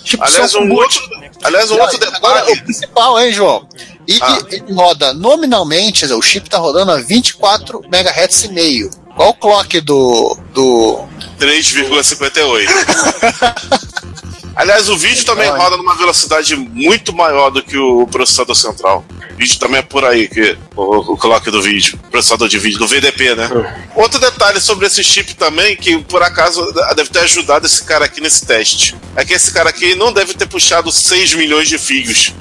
[0.04, 1.00] Chip de Aliás, um outro,
[1.44, 2.58] aliás, um outro Agora, detalhe.
[2.61, 3.68] o principal, hein, João?
[4.08, 4.38] E Ah.
[4.50, 8.90] ele roda nominalmente, o chip tá rodando a 24 MHz e meio.
[9.14, 10.36] Qual o clock do.
[10.54, 11.04] do.
[11.38, 12.68] 3,58.
[14.56, 15.62] Aliás, o vídeo também Olha.
[15.62, 19.04] roda numa velocidade muito maior do que o processador central.
[19.41, 22.86] Vídeo também é por aí, que o, o clock do vídeo, processador de vídeo, do
[22.86, 23.49] VDP, né?
[23.97, 26.62] Outro detalhe sobre esse chip também, que por acaso
[26.95, 30.34] deve ter ajudado esse cara aqui nesse teste, é que esse cara aqui não deve
[30.34, 32.34] ter puxado 6 milhões de fios.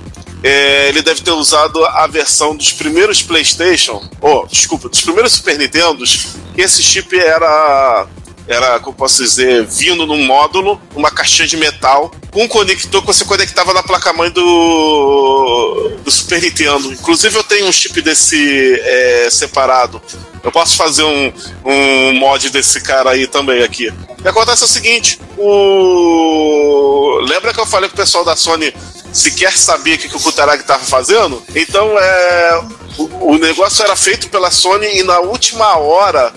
[0.44, 5.58] É, ele deve ter usado a versão dos primeiros PlayStation, ou desculpa, dos primeiros Super
[5.58, 8.08] Nintendos, que esse chip era
[8.50, 13.08] era, como posso dizer, vindo num módulo, uma caixinha de metal, com um conector que
[13.08, 16.92] você conectava na placa-mãe do, do Super Nintendo.
[16.92, 20.02] Inclusive eu tenho um chip desse é, separado.
[20.44, 21.32] Eu posso fazer um,
[21.64, 23.94] um mod desse cara aí também aqui.
[24.20, 27.20] Que acontece o seguinte, o...
[27.22, 28.74] Lembra que eu falei que o pessoal da Sony
[29.14, 31.44] sequer sabia o que, que o Kutaragi estava fazendo.
[31.56, 32.62] Então, é,
[32.98, 36.34] o, o negócio era feito pela Sony e na última hora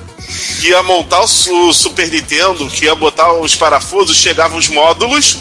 [0.60, 5.38] que ia montar o, Super Nintendo, que ia botar os parafusos, chegavam os módulos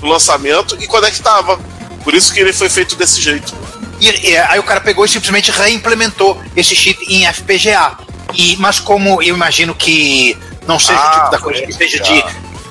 [0.00, 1.58] do lançamento e conectava.
[2.02, 3.54] Por isso que ele foi feito desse jeito.
[4.00, 7.96] E, e, aí o cara pegou e simplesmente reimplementou esse chip em FPGA.
[8.34, 10.36] E, mas como eu imagino que
[10.66, 12.24] não seja Ah, o tipo da coisa que seja de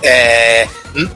[0.03, 0.67] é,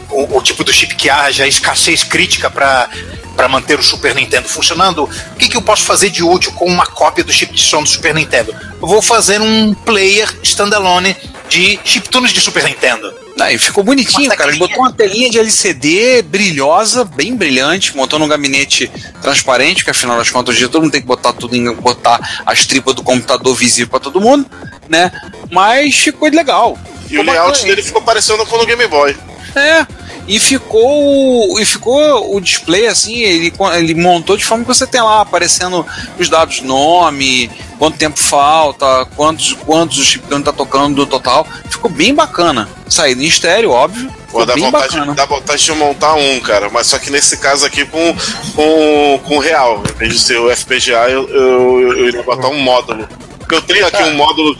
[0.09, 2.89] o, o tipo do chip que haja escassez crítica para
[3.35, 6.65] para manter o Super Nintendo funcionando, o que, que eu posso fazer de útil com
[6.65, 8.51] uma cópia do chip de som do Super Nintendo?
[8.81, 11.15] Eu vou fazer um player standalone
[11.47, 13.13] de chiptunes de Super Nintendo.
[13.37, 14.49] Não, e ficou bonitinho, cara.
[14.49, 20.17] Ele botou uma telinha de LCD brilhosa, bem brilhante, montou num gabinete transparente, que afinal
[20.17, 23.91] das contas, todo mundo tem que botar tudo em botar as tripas do computador visível
[23.91, 24.49] pra todo mundo,
[24.89, 25.11] né?
[25.51, 26.75] Mas ficou legal.
[27.09, 29.15] E o layout dele ficou parecendo com o do Game Boy.
[29.55, 29.85] É.
[30.27, 35.01] E ficou, e ficou o display assim, ele, ele montou de forma que você tem
[35.01, 35.85] lá aparecendo
[36.19, 37.49] os dados nome,
[37.79, 41.47] quanto tempo falta, quantos, quantos o chiptune tá tocando do total.
[41.69, 42.67] Ficou bem bacana.
[42.89, 44.11] Saída em estéreo, óbvio.
[44.29, 45.13] Pô, dá vontade, bacana.
[45.13, 46.69] dá vontade de montar um, cara.
[46.69, 48.15] Mas só que nesse caso aqui com,
[48.53, 49.81] com, com real.
[49.89, 53.07] Em vez de ser o FPGA, eu, eu, eu iria botar um módulo.
[53.47, 54.55] Porque eu tenho aqui um módulo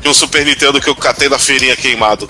[0.00, 2.28] de um Super Nintendo que eu catei da feirinha queimado.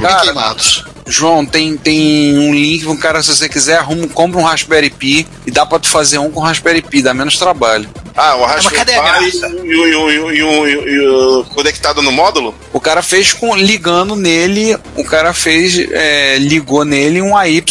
[0.00, 0.84] Bem queimados.
[1.06, 5.26] João, tem, tem um link um cara, se você quiser, arruma, compra um Raspberry Pi
[5.46, 7.86] e dá pra tu fazer um com Raspberry Pi, dá menos trabalho.
[8.16, 9.32] Ah, o Raspberry a Pi
[9.64, 12.54] e, o conectado no módulo?
[12.72, 17.64] O cara fez com ligando nele, o cara fez, é, ligou nele um AY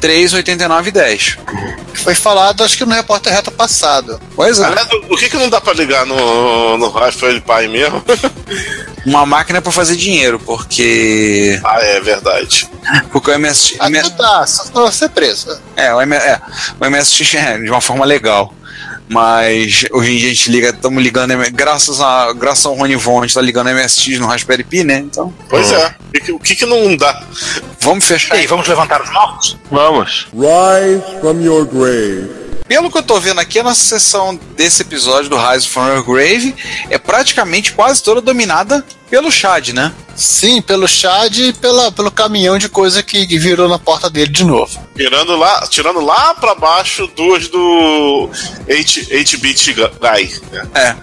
[0.00, 1.38] 38910.
[1.94, 4.20] Que foi falado, acho que no repórter reto passado.
[4.34, 8.02] Pois é, Aliás, o que, que não dá pra ligar no, no Raspberry Pi mesmo?
[9.06, 12.68] uma máquina pra fazer dinheiro, porque ah, é verdade.
[13.12, 15.60] porque o MS, Aqui MS tá, só pra você preso.
[15.76, 16.40] é, o, M, é,
[16.80, 18.52] o MSX é de uma forma legal.
[19.10, 23.18] Mas hoje em dia a gente liga, estamos ligando, graças, a, graças ao Rony Von,
[23.18, 24.98] a gente tá ligando MSX no Raspberry Pi, né?
[24.98, 25.94] Então, Pois é.
[26.14, 27.22] O que, o que, que não dá?
[27.80, 28.36] vamos fechar.
[28.36, 29.58] E aí, vamos levantar os mortos?
[29.70, 30.28] Vamos.
[30.32, 32.39] Rise from your grave.
[32.70, 36.04] Pelo que eu tô vendo aqui, a nossa sessão desse episódio do Rise from Your
[36.04, 36.54] Grave
[36.88, 39.92] é praticamente quase toda dominada pelo Chad, né?
[40.14, 44.44] Sim, pelo Chad e pela, pelo caminhão de coisa que virou na porta dele de
[44.44, 44.80] novo.
[44.94, 48.30] Tirando lá, tirando lá pra baixo duas do
[48.68, 50.40] 8-bit guy.
[50.52, 50.68] né?
[50.72, 50.96] É.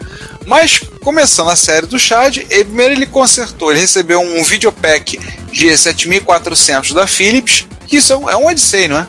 [0.45, 5.20] Mas, começando a série do Chad, ele, primeiro ele consertou, ele recebeu um videopack
[5.51, 9.07] G7400 da Philips, que isso é um, é um Odyssey, não é?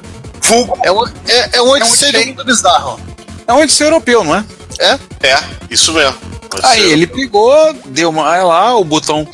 [0.49, 0.79] Vulgo.
[0.83, 2.25] É um, é, é um Odyssey.
[2.25, 2.99] muito bizarro.
[3.47, 4.45] É um Odyssey europeu, não é?
[4.81, 4.99] É?
[5.23, 5.39] É,
[5.71, 6.17] isso mesmo.
[6.49, 6.89] Pode Aí ser.
[6.89, 8.33] ele pegou, deu uma.
[8.33, 9.29] Aí lá, o botão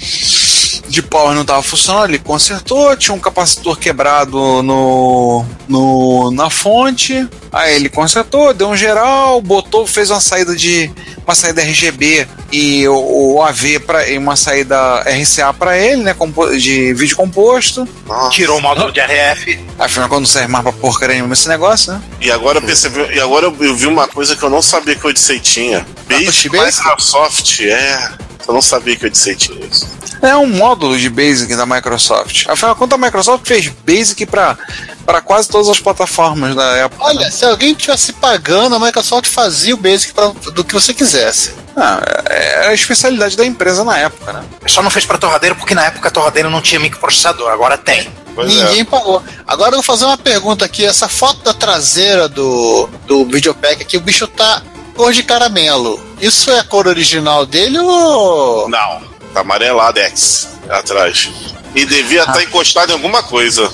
[0.88, 7.28] de power não estava funcionando, ele consertou, tinha um capacitor quebrado no, no na fonte.
[7.52, 10.90] Aí ele consertou, deu um geral, botou, fez uma saída de
[11.26, 16.14] uma saída RGB e o, o AV para e uma saída RCA para ele, né,
[16.58, 17.88] de vídeo composto.
[18.06, 18.30] Nossa.
[18.30, 19.58] Tirou o módulo de RF.
[19.78, 22.02] Afinal, quando não serve mais pra porcaria nenhuma esse negócio, né?
[22.20, 24.94] E agora eu percebi, e agora eu, eu vi uma coisa que eu não sabia
[24.94, 25.86] que o Odyssey tinha.
[26.08, 26.84] Basic Basic?
[26.84, 28.12] Microsoft, é.
[28.46, 29.88] Eu não sabia que o Odyssey tinha isso.
[30.22, 32.46] É um módulo de Basic da Microsoft.
[32.48, 34.56] Afinal, quando a Microsoft fez Basic para
[35.04, 37.04] para quase todas as plataformas da época.
[37.04, 37.30] Olha, né?
[37.30, 41.54] se alguém tivesse pagando, a Microsoft fazia o Basic pra, do que você quisesse.
[41.76, 44.44] Ah, é a especialidade da empresa na época, né?
[44.66, 48.08] Só não fez pra torradeira porque na época a torradeira não tinha microprocessador, agora tem.
[48.34, 48.84] Pois Ninguém é.
[48.84, 49.22] pagou.
[49.46, 50.84] Agora eu vou fazer uma pergunta aqui.
[50.84, 54.62] Essa foto da traseira do, do videopack aqui, o bicho tá
[54.94, 56.00] cor de caramelo.
[56.20, 58.68] Isso é a cor original dele ou.
[58.68, 61.30] Não, tá amarelado X atrás.
[61.74, 63.70] E devia estar encostado em alguma coisa.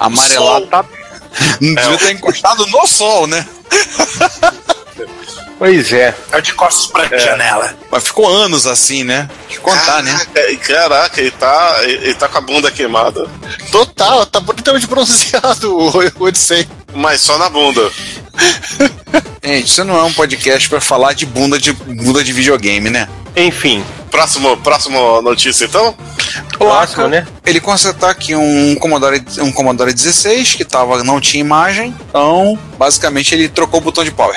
[0.00, 0.66] Amarelado Sol.
[0.66, 0.84] tá.
[1.60, 3.46] Não devia estar encostado no sol, né?
[5.58, 6.14] Pois é.
[6.32, 7.74] É o de costas pra janela.
[7.90, 9.28] Mas ficou anos assim, né?
[9.48, 10.12] Que contar, né?
[10.12, 13.26] Caraca, Caraca, ele tá, ele tá com a bunda queimada.
[13.72, 16.68] Total, tá bonitamente bronzeado o o Odyssey.
[16.94, 17.90] Mas só na bunda.
[19.42, 23.08] Gente, isso não é um podcast pra falar de bunda de bunda de videogame, né?
[23.36, 23.84] Enfim.
[24.10, 25.94] Próximo, próximo notícia então?
[26.58, 27.26] Próximo, né?
[27.44, 33.34] Ele consertou aqui um Commodore, um Commodore 16 que tava, não tinha imagem, então basicamente
[33.34, 34.36] ele trocou o botão de power.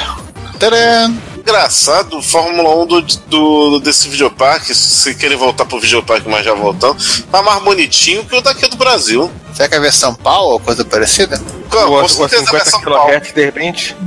[0.59, 1.38] Tcharam!
[1.53, 6.95] Engraçado, Fórmula 1 do, do, desse videoparque, se querem voltar pro videoparque, mas já voltando,
[7.31, 9.31] tá mais bonitinho que o daqui do Brasil.
[9.55, 11.41] Será que é versão PAL ou coisa parecida?
[11.71, 13.07] Com, O, com certeza a 50 versão pau.
[13.07, 13.97] kHz de repente.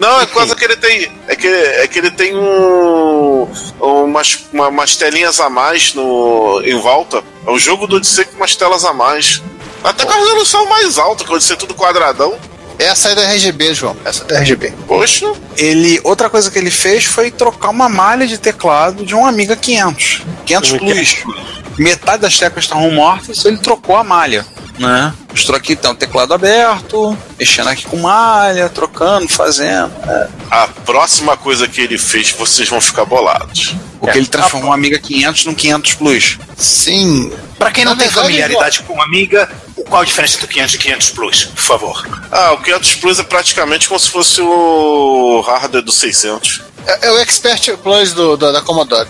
[0.00, 1.12] Não, é coisa que ele tem.
[1.28, 3.46] É que, é que ele tem um,
[3.78, 7.22] umas, uma- umas telinhas a mais no, em volta.
[7.46, 9.42] É um jogo do Odyssey com umas telas a mais.
[9.84, 12.34] Até com a resolução mais alta, que o Odyssey é tudo quadradão.
[12.78, 13.96] Essa é da RGB, João.
[14.04, 14.72] Essa é da RGB.
[14.86, 19.26] Poxa, Ele, outra coisa que ele fez foi trocar uma malha de teclado de um
[19.26, 20.22] Amiga 500.
[20.46, 21.16] 500 Plus.
[21.76, 24.44] Metade das teclas estavam mortas, ele trocou a malha.
[24.78, 25.12] Né?
[25.30, 29.92] Mostrou aqui, tem o teclado aberto, mexendo aqui com malha, trocando, fazendo.
[30.08, 30.28] é.
[30.50, 33.74] a próxima coisa que ele fez, vocês vão ficar bolados.
[33.98, 36.38] Porque ele transformou o Amiga 500 num 500 Plus.
[36.56, 37.32] Sim.
[37.58, 39.50] Pra quem não Na tem verdade, familiaridade com Amiga,
[39.88, 42.08] qual a diferença entre o 500 e 500 Plus, por favor?
[42.30, 46.62] Ah, o 500 Plus é praticamente como se fosse o hardware do 600.
[46.86, 49.08] É, é o Expert Plus do, do- da Commodore.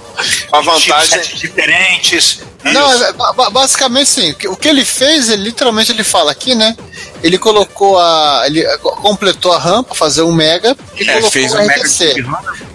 [0.51, 2.41] A vantagem Chipsets diferentes.
[2.65, 4.35] Não, é, ba- ba- basicamente sim.
[4.47, 6.77] O que- ele fez, ele literalmente ele fala aqui, né?
[7.23, 8.43] Ele colocou a.
[8.47, 11.59] Ele eh, co- completou a RAM para fazer um Mega e É, colocou fez um
[11.59, 12.15] Mega RTC.
[12.15, 12.23] de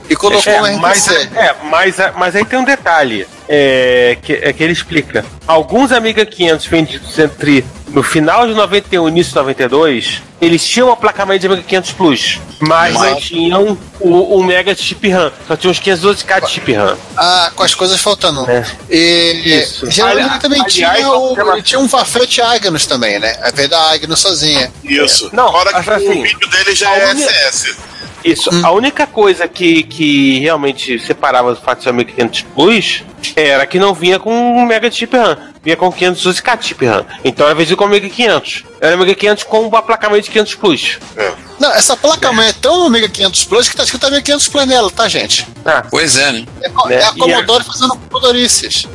[0.09, 1.29] E colocou É, um mas, RTC.
[1.35, 5.23] é, mas, mas aí tem um detalhe é, que, é que ele explica.
[5.47, 7.63] Alguns Amiga 500 vendidos entre
[7.93, 11.91] no final de 91 e início de 92, eles tinham uma placa-mãe de Amiga 500
[11.93, 15.31] Plus, mas não tinham o, o Mega de chip RAM.
[15.47, 16.97] Só tinham uns 512k de chip RAM.
[17.15, 18.49] Ah, com as coisas faltando.
[18.49, 18.65] É.
[18.89, 19.89] E Isso.
[19.89, 23.37] geralmente Ali- também aliás, tinha, o, ela- ele tinha um Fafete Agnus também, né?
[23.43, 24.71] A vez da Agnus sozinha.
[24.83, 25.29] Isso.
[25.31, 27.75] Não, Fora que assim, o vídeo dele já é SS.
[28.25, 28.49] Isso.
[28.65, 33.03] A única coisa que, que realmente separava o fato de ser Amiga 500 Plus
[33.35, 35.37] era que não vinha com um Mega chip RAM.
[35.61, 37.05] Vinha com 512k de chip RAM.
[37.23, 38.63] Então era vendido com Amiga 500.
[38.79, 40.99] Era Amiga 500 com um aplacamento de 500 Plus.
[41.59, 44.89] Não, essa placa-mãe é tão Amiga 500 Plus que tá escrito Amiga 500 Plus nela,
[44.91, 45.47] tá, gente?
[45.65, 46.45] Ah, Pois é, né?
[46.61, 46.95] É, Né?
[46.95, 48.87] é a E Commodore fazendo Commodorices.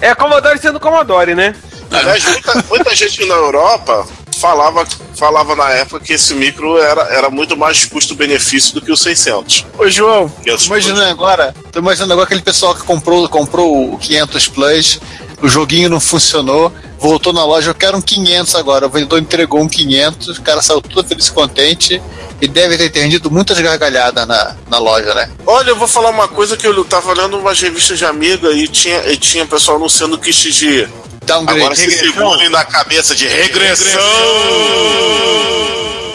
[0.00, 1.54] é Commodore sendo Commodore, né?
[1.90, 4.06] Aliás, muita, muita gente na Europa
[4.38, 8.96] falava, falava na época que esse micro era, era muito mais custo-benefício do que o
[8.96, 9.66] 600.
[9.76, 13.98] Ô, João, é tô imaginando agora, tô imaginando agora aquele pessoal que comprou, comprou o
[13.98, 15.00] 500 Plus,
[15.42, 19.60] o joguinho não funcionou, voltou na loja, eu quero um 500 agora, o vendedor entregou
[19.60, 22.02] um 500, o cara saiu todo feliz e contente
[22.40, 25.30] e deve ter entendido muitas gargalhadas na, na loja, né?
[25.46, 28.66] Olha, eu vou falar uma coisa que eu tava lendo umas revistas de amiga e
[28.66, 30.88] tinha, e tinha pessoal anunciando kit de.
[31.24, 31.60] Downgrade.
[31.60, 34.00] Agora se segurem na cabeça de regressão.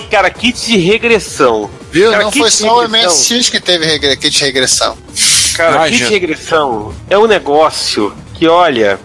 [0.10, 1.70] Cara, kit de regressão.
[1.92, 2.12] Viu?
[2.12, 2.90] Cara, não foi só o.
[2.90, 4.18] MSX que teve regre...
[4.18, 4.98] kit de regressão.
[5.56, 5.98] Cara, Imagina.
[5.98, 9.00] kit de regressão é um negócio que, olha,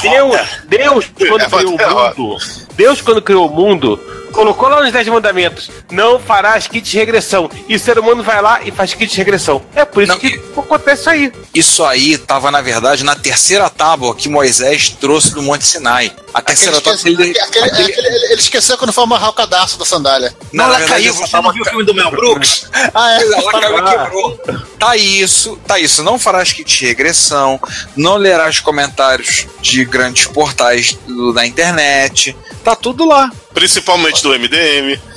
[0.00, 0.48] Deus, derrota.
[0.66, 2.38] Deus quando É criou o mundo,
[2.74, 4.00] Deus quando criou o mundo,
[4.34, 7.48] colocou lá nos 10 mandamentos, não farás kit de regressão.
[7.68, 9.62] E o ser humano vai lá e faz kit de regressão.
[9.74, 11.32] É por isso Não, que acontece isso aí.
[11.54, 16.12] Isso aí tava, na verdade, na terceira tábua que Moisés trouxe do Monte Sinai.
[16.34, 16.96] A Aquele terceira tábua.
[16.96, 20.34] esquece- Ele, aquele- aquele- aquele- ele, ele esqueceu quando foi amarrar o cadastro da sandália.
[20.52, 21.14] Não, Não, ela verdade, caiu.
[21.14, 22.66] Você não viu o filme do Mel Brooks?
[22.92, 23.22] Ah, é?
[23.22, 24.40] Ela caiu e quebrou.
[24.78, 26.02] Tá isso, tá isso.
[26.02, 27.60] Não farás kit de regressão,
[27.96, 32.36] não lerás comentários de grandes portais do- da internet.
[32.64, 33.30] Tá tudo lá.
[33.52, 34.98] Principalmente do MDM.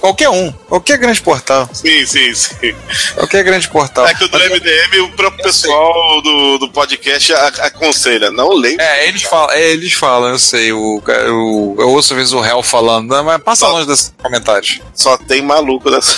[0.00, 1.68] Qualquer um, qualquer grande portal.
[1.72, 2.74] Sim, sim, sim.
[3.14, 4.06] Qualquer grande portal.
[4.06, 8.30] É que o do MDM, o próprio pessoal do, do podcast aconselha.
[8.30, 8.76] Não leia.
[8.80, 10.72] É, eles falam, é, eles falam, eu sei.
[10.72, 14.14] O, o, eu ouço às vezes o réu falando, "Não, mas passa Só- longe desses
[14.22, 14.80] comentários.
[14.94, 16.16] Só tem maluco nessa.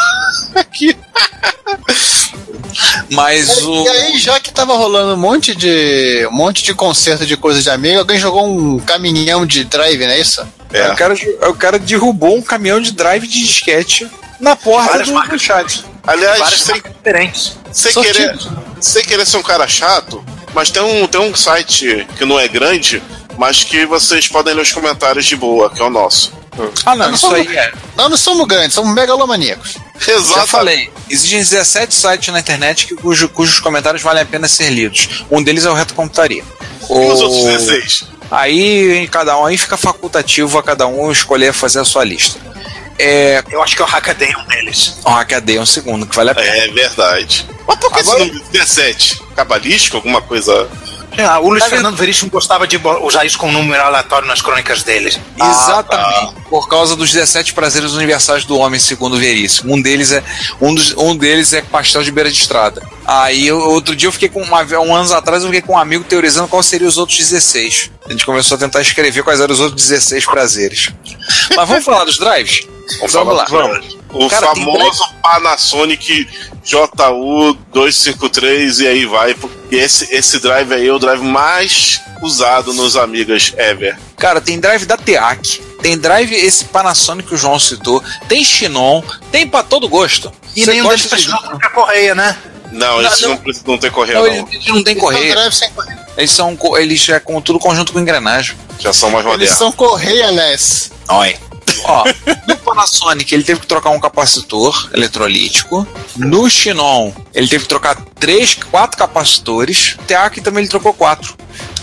[0.54, 0.96] Aqui.
[3.10, 3.84] Mas o.
[3.84, 7.62] E aí, já que tava rolando um monte de um monte de concerto de coisa
[7.62, 10.46] de amigo, alguém jogou um caminhão de drive, não é isso?
[10.72, 10.90] É.
[10.92, 11.14] O, cara,
[11.48, 14.06] o cara derrubou um caminhão de drive de disquete
[14.38, 15.40] na porta Várias do, marcas.
[15.40, 15.84] do chat.
[16.06, 17.56] Aliás, Várias sem, diferentes.
[17.72, 18.38] sem, querer,
[18.80, 22.46] sem querer ser um cara chato, mas tem um, tem um site que não é
[22.48, 23.02] grande,
[23.36, 26.32] mas que vocês podem ler os comentários de boa, que é o nosso.
[26.84, 27.72] Ah, não, não isso somos- aí é.
[27.96, 29.76] Nós não somos grandes, somos megalomaníacos.
[29.98, 30.50] Já Exatamente.
[30.50, 35.24] falei, existem 17 sites na internet que, cujo- cujos comentários valem a pena ser lidos.
[35.30, 36.42] Um deles é o Reto Computaria.
[36.42, 38.04] E os outros 16?
[38.30, 42.38] Aí cada um aí fica facultativo a cada um escolher fazer a sua lista.
[42.98, 43.42] É.
[43.50, 44.96] Eu acho que é o Hackaday é um deles.
[45.04, 46.48] O Hackaday é um segundo, que vale a pena.
[46.48, 47.46] É verdade.
[47.66, 49.22] Mas por que Agora- esse número 17?
[49.36, 49.96] Cabalístico?
[49.98, 50.68] Alguma coisa.
[51.16, 51.70] Ah, o Luiz Tá?
[51.70, 55.18] Fernando Veríssimo gostava de usar isso como número aleatório nas crônicas deles.
[55.36, 56.34] Exatamente.
[56.48, 59.74] Por causa dos 17 prazeres universais do homem, segundo Veríssimo.
[59.74, 60.22] Um deles é
[60.60, 62.82] um, dos, um deles é pastel de beira de estrada.
[63.06, 65.78] Aí eu- outro dia eu fiquei com uma, um anos atrás eu fiquei com um
[65.78, 67.90] amigo teorizando qual seriam os outros 16.
[68.06, 70.90] A gente começou a tentar escrever quais eram os outros 16 prazeres.
[71.56, 72.66] Mas vamos falar dos drives?
[72.98, 73.46] Vamos Vamos lá.
[73.46, 76.28] falar dos- O Cara, tem famoso Panasonic
[76.64, 79.34] JU253 e aí vai.
[79.34, 83.98] porque Esse, esse drive aí é o drive mais usado nos Amigas ever.
[84.16, 89.02] Cara, tem drive da TEAC, tem drive esse Panasonic que o João citou, tem Chinon,
[89.30, 90.32] tem pra todo gosto.
[90.56, 92.36] E Você nenhum gosta deles trocar correia, né?
[92.72, 93.30] Não, Não, esse não.
[93.30, 94.32] não, precisa- não tem correio, Não, não.
[94.34, 95.34] eles, eles não tem correia.
[95.34, 96.06] drive sem correia.
[96.16, 98.56] Eles são eles é com tudo conjunto com engrenagem.
[98.80, 99.58] Já são mais Eles modernos.
[99.58, 100.90] são correia-less.
[101.10, 101.36] Oi.
[101.84, 102.04] Ó,
[102.46, 105.86] no Panasonic ele teve que trocar um capacitor eletrolítico.
[106.16, 109.96] No Chinon ele teve que trocar três, quatro capacitores.
[110.06, 111.36] TEAC também ele trocou quatro.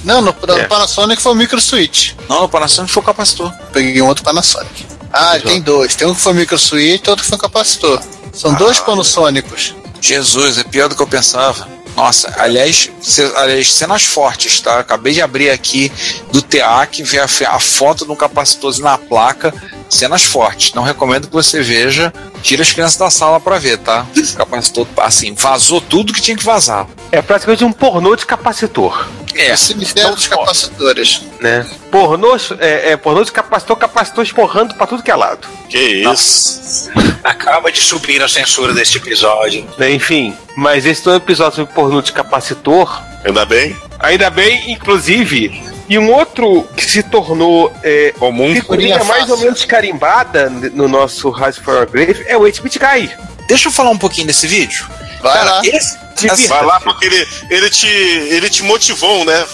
[0.03, 0.67] Não, no, no É.
[0.67, 2.13] Panasonic foi o micro switch.
[2.29, 3.51] Não, no Panasonic foi o capacitor.
[3.73, 4.85] Peguei um outro Panasonic.
[5.11, 5.95] Ah, tem dois.
[5.95, 8.01] Tem um que foi micro switch e outro que foi capacitor.
[8.33, 9.73] São dois Panasônicos.
[10.01, 11.67] Jesus, é pior do que eu pensava.
[11.95, 12.91] Nossa, aliás,
[13.37, 14.79] aliás, cenas fortes, tá?
[14.79, 15.91] Acabei de abrir aqui
[16.31, 19.53] do TEAC, ver a, a foto de um capacitor na placa.
[19.89, 20.73] Cenas fortes.
[20.73, 22.13] Não recomendo que você veja.
[22.41, 24.05] Tira as crianças da sala pra ver, tá?
[24.35, 26.87] Capacitor, assim, vazou tudo que tinha que vazar.
[27.11, 29.07] É praticamente um pornô de capacitor.
[29.35, 31.21] É, O cemitério dos capacitores.
[31.41, 31.65] Né?
[31.91, 35.47] Pornô, é, é, pornô de capacitor, capacitor esporrando pra tudo que é lado.
[35.69, 36.89] Que isso.
[37.23, 39.67] Acaba de subir a censura deste episódio.
[39.77, 39.91] Né?
[39.91, 43.01] Enfim, mas esse é um episódio sobre pornô de capacitor.
[43.25, 43.75] Ainda bem.
[43.99, 45.61] Ainda bem, inclusive.
[45.87, 48.53] E um outro que se tornou é, Comum.
[48.55, 53.11] figurinha mais ou menos carimbada no nosso Rise for a Grave é o 8-Bit Guy.
[53.47, 54.87] deixa eu falar um pouquinho desse vídeo.
[55.33, 55.61] Vai lá.
[55.63, 56.47] Esse, Divirta-se.
[56.47, 59.45] Vai lá porque ele, ele, te, ele te motivou, né?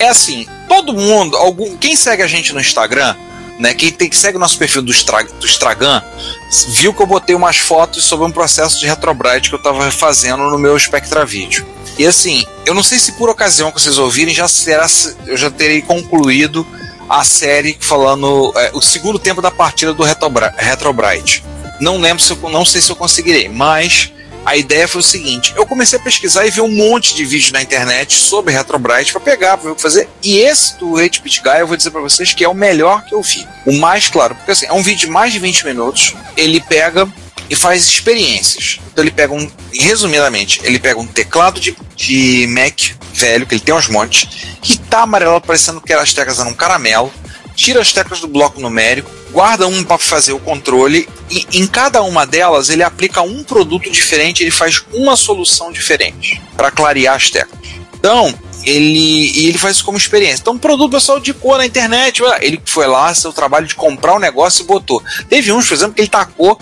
[0.00, 3.14] é assim, todo mundo, algum, quem segue a gente no Instagram,
[3.58, 6.02] né, quem tem que segue o nosso perfil do, Stra, do Stragan,
[6.68, 10.44] viu que eu botei umas fotos sobre um processo de Retrobrite que eu tava fazendo
[10.44, 11.66] no meu Spectra Vídeo.
[11.98, 14.86] E assim, eu não sei se por ocasião que vocês ouvirem já será,
[15.26, 16.64] eu já terei concluído
[17.08, 21.42] a série falando é, o segundo tempo da partida do Retrobra- Retrobrite.
[21.80, 24.12] Não lembro se eu, não sei se eu conseguirei, mas
[24.44, 27.52] a ideia foi o seguinte: eu comecei a pesquisar e ver um monte de vídeo
[27.52, 30.08] na internet sobre Retrobrite para pegar, para ver o que fazer.
[30.22, 33.14] E esse do 8-Bit Guy, eu vou dizer para vocês que é o melhor que
[33.14, 33.46] eu vi.
[33.66, 36.14] O mais claro, porque assim, é um vídeo de mais de 20 minutos.
[36.36, 37.08] Ele pega
[37.50, 38.80] e faz experiências.
[38.92, 43.60] Então ele pega um, resumidamente, ele pega um teclado de, de Mac velho, que ele
[43.60, 44.28] tem uns montes,
[44.62, 47.12] que tá amarelo parecendo que as teclas eram um caramelo,
[47.54, 52.02] tira as teclas do bloco numérico, guarda um para fazer o controle e em cada
[52.02, 57.30] uma delas ele aplica um produto diferente, ele faz uma solução diferente para clarear as
[57.30, 57.58] teclas.
[57.94, 58.32] Então,
[58.64, 60.40] ele, e ele faz isso como experiência.
[60.40, 64.18] Então, o produto pessoal indicou na internet, ele foi lá, seu trabalho de comprar o
[64.18, 65.02] negócio e botou.
[65.28, 66.58] Teve uns, por exemplo, que ele tacou,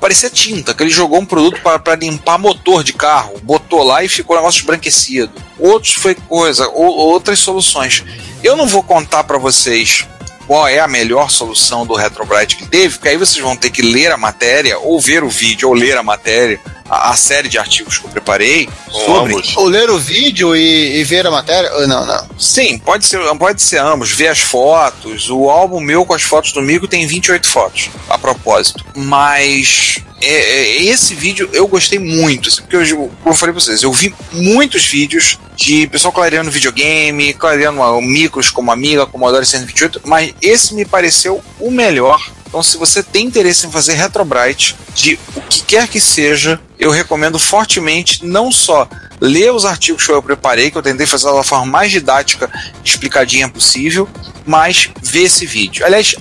[0.00, 4.08] parecia tinta, que ele jogou um produto para limpar motor de carro, botou lá e
[4.08, 5.32] ficou o negócio esbranquecido.
[5.58, 8.02] Outros foi coisa, ou, outras soluções.
[8.42, 10.06] Eu não vou contar para vocês
[10.50, 13.82] qual é a melhor solução do Retrobrite que teve, porque aí vocês vão ter que
[13.82, 16.58] ler a matéria, ou ver o vídeo, ou ler a matéria,
[16.90, 19.34] a, a série de artigos que eu preparei sobre.
[19.34, 19.56] Ambos.
[19.56, 21.72] Ou ler o vídeo e, e ver a matéria?
[21.74, 22.28] Ou Não, não.
[22.36, 25.30] Sim, pode ser, pode ser ambos, ver as fotos.
[25.30, 28.84] O álbum meu com as fotos do Migo tem 28 fotos, a propósito.
[28.96, 33.60] Mas é, é, esse vídeo eu gostei muito, assim, porque eu, como eu falei pra
[33.62, 40.02] vocês, eu vi muitos vídeos de pessoal clareando videogame, clareando micros como Amiga, Commodore 128,
[40.04, 42.20] mas esse me pareceu o melhor.
[42.50, 46.90] Então, se você tem interesse em fazer Retrobrite, de o que quer que seja, eu
[46.90, 48.88] recomendo fortemente não só
[49.20, 52.50] ler os artigos que eu preparei, que eu tentei fazer da forma mais didática,
[52.84, 54.08] explicadinha possível,
[54.44, 55.86] mas ver esse vídeo.
[55.86, 56.16] Aliás,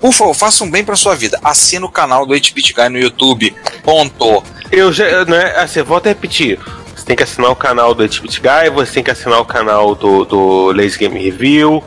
[0.00, 1.40] por favor, faça um bem para sua vida.
[1.42, 3.52] Assina o canal do 8-Bit Guy no YouTube.
[3.82, 4.44] Ponto.
[4.70, 6.60] Eu já, né, assim, eu volto a repetir.
[6.94, 9.96] Você tem que assinar o canal do 8-Bit Guy, você tem que assinar o canal
[9.96, 11.82] do, do Lazy Game Review,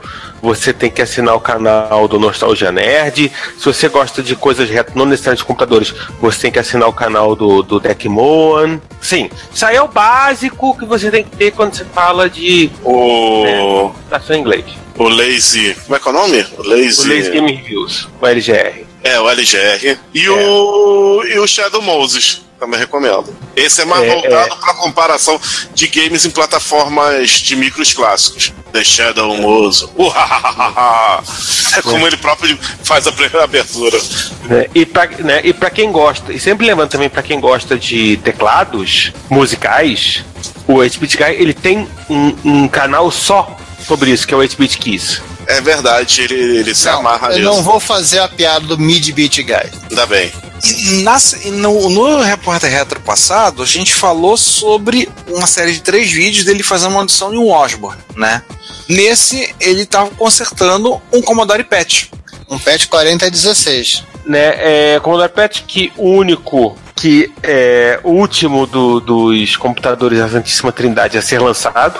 [0.47, 3.29] você tem que assinar o canal do Nostalgia Nerd.
[3.57, 6.93] Se você gosta de coisas retro, não necessariamente de computadores, você tem que assinar o
[6.93, 8.79] canal do, do Deckmoan.
[9.01, 12.71] Sim, isso aí é o básico que você tem que ter quando você fala de
[12.81, 14.63] O, computação em inglês.
[14.97, 15.75] o Lazy.
[15.83, 16.45] Como é que é o nome?
[16.57, 17.01] O Lazy.
[17.01, 18.85] O Lazy Game Reviews, o LGR.
[19.03, 19.97] É, o LGR.
[20.13, 22.46] E, o, e o Shadow Moses.
[22.59, 23.35] Também recomendo.
[23.55, 25.39] Esse é mais É, voltado para comparação
[25.75, 28.51] de games em plataformas de micros clássicos.
[28.73, 29.87] The Shadow Moses.
[29.95, 31.23] Uhahaha.
[31.77, 33.99] É como ele próprio faz a primeira abertura.
[34.45, 34.65] né?
[34.73, 38.17] E pra, né, e pra quem gosta, e sempre lembrando também pra quem gosta de
[38.17, 40.23] teclados musicais,
[40.67, 43.55] o 8-Bit Guy ele tem um, um canal só
[43.87, 45.21] sobre isso, que é o 8-Bit Keys.
[45.45, 47.43] É verdade, ele, ele se amarra eu nisso.
[47.49, 49.71] não vou fazer a piada do Mid Beat Guy.
[49.89, 50.29] Ainda bem.
[50.63, 51.03] E
[51.47, 56.45] e no, no Repórter Retro passado, a gente falou sobre uma série de três vídeos
[56.45, 58.41] dele fazendo uma audição em um Osborne, né?
[58.89, 62.11] Nesse, ele estava consertando um Commodore PET.
[62.49, 64.03] Um patch 4016.
[64.25, 70.27] Né, é, Commodore PET que o único que é o último do- dos computadores da
[70.27, 71.97] Santíssima Trindade a ser lançado,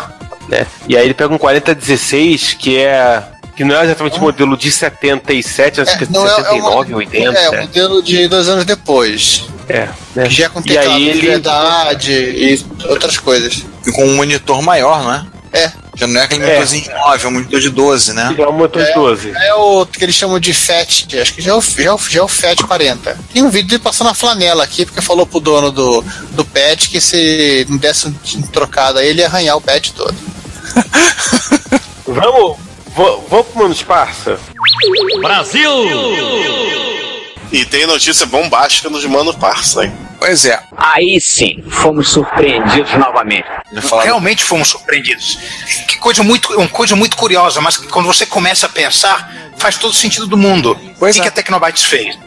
[0.50, 0.66] né?
[0.88, 3.24] E aí ele pega um 4016 que é
[3.58, 6.36] que não é exatamente o modelo de 77, acho que é de não é- é
[6.36, 7.38] 79, uma- 80.
[7.40, 9.46] É, o modelo de dois anos depois.
[9.68, 10.28] É, né?
[10.28, 13.64] Que já é com E teclado aí de ele- verdade e outras coisas.
[13.86, 15.26] E com um monitor maior, não é?
[15.52, 16.46] É, Já não é aquele É.
[16.46, 18.36] monitorzinho de 9, é um monitor de 12, né?
[18.38, 19.32] É um motor de 12.
[19.36, 21.98] É o que eles chamam de FAT, acho que já é o, já é o,
[21.98, 23.18] já é o FAT 40.
[23.34, 26.04] Tem um vídeo dele passando a flanela aqui, porque falou pro dono do,
[26.34, 30.14] do pet que se não desse um trocado aí, ele ia arranhar o pet todo.
[32.06, 32.58] Vamos,
[32.98, 34.40] vo- vamos pro Mano Esparça?
[37.52, 39.94] E tem notícia bombástica nos Mano Parça, hein?
[40.20, 40.60] Pois é.
[40.76, 43.46] Aí sim, fomos surpreendidos novamente.
[44.04, 45.38] Realmente fomos surpreendidos.
[45.88, 49.78] Que coisa muito, uma coisa muito curiosa, mas que quando você começa a pensar, faz
[49.78, 50.78] todo sentido do mundo.
[51.00, 51.32] Pois o que, é.
[51.32, 52.18] que a Tecnobytes fez?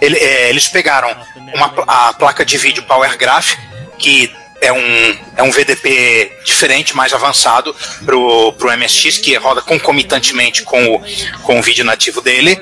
[0.00, 1.14] Ele- é, eles pegaram
[1.54, 3.54] uma, a placa de vídeo Power Graph,
[3.98, 7.74] que é um, é um VDP diferente, mais avançado
[8.04, 11.02] pro, pro MSX, que roda concomitantemente com o,
[11.42, 12.58] com o vídeo nativo dele.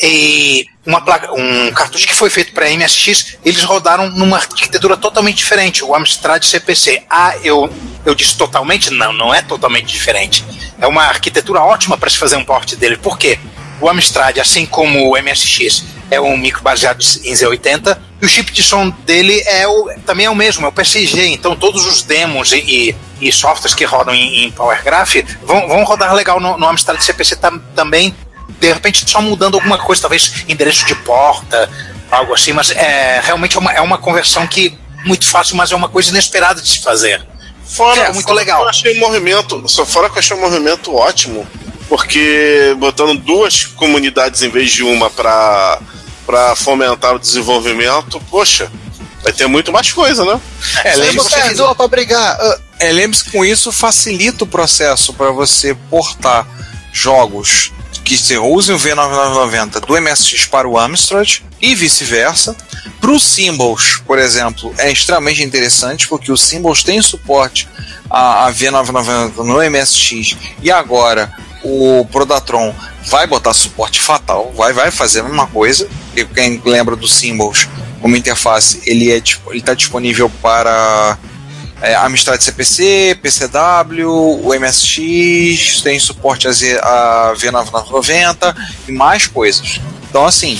[0.00, 5.38] E uma placa, um cartucho que foi feito para MSX, eles rodaram numa arquitetura totalmente
[5.38, 7.04] diferente, o Amstrad CPC.
[7.08, 7.72] Ah, eu,
[8.04, 8.90] eu disse totalmente?
[8.90, 10.44] Não, não é totalmente diferente.
[10.78, 12.96] É uma arquitetura ótima para se fazer um port dele.
[12.96, 13.38] Por quê?
[13.80, 18.52] O Amstrad, assim como o MSX, é um micro baseado em Z80 e o chip
[18.52, 21.26] de som dele é o, também é o mesmo, é o PCG.
[21.28, 22.58] Então todos os demos e,
[23.20, 26.68] e, e softwares que rodam em, em Power Graph vão, vão rodar legal no, no
[26.68, 28.14] Amstrad CPC tam, também.
[28.58, 31.70] De repente só mudando alguma coisa, talvez endereço de porta,
[32.10, 35.76] algo assim, mas é realmente é uma, é uma conversão que muito fácil, mas é
[35.76, 37.24] uma coisa inesperada de se fazer.
[37.64, 38.60] Fora, É, muito fora legal.
[38.60, 41.46] que Eu achei o movimento, só fora que eu achei o movimento ótimo,
[41.88, 45.78] porque botando duas comunidades em vez de uma pra,
[46.28, 48.70] pra fomentar o desenvolvimento, poxa,
[49.24, 50.38] vai ter muito mais coisa, né?
[50.84, 52.36] É, Você lembre- botou pra brigar.
[52.38, 56.46] ah, é, lembre-se que com isso facilita o processo para você portar
[56.92, 57.72] jogos
[58.04, 62.54] que se usem o V9990 do MSX para o Amstrad e vice-versa.
[63.00, 67.66] Para o Symbols, por exemplo, é extremamente interessante porque o Symbols tem suporte
[68.10, 71.32] a, a V990 no MSX e agora
[71.64, 72.74] o Prodatron
[73.06, 75.88] vai botar suporte fatal, vai, vai fazer a mesma coisa.
[76.16, 77.68] E quem lembra do Symbols
[78.00, 81.18] como interface, ele é tipo, ele está disponível para
[81.82, 84.08] é, Amstrad CPC, PCW,
[84.44, 88.54] o MSX, tem suporte a, Z, a V9990
[88.88, 89.80] e mais coisas.
[90.08, 90.58] Então, assim,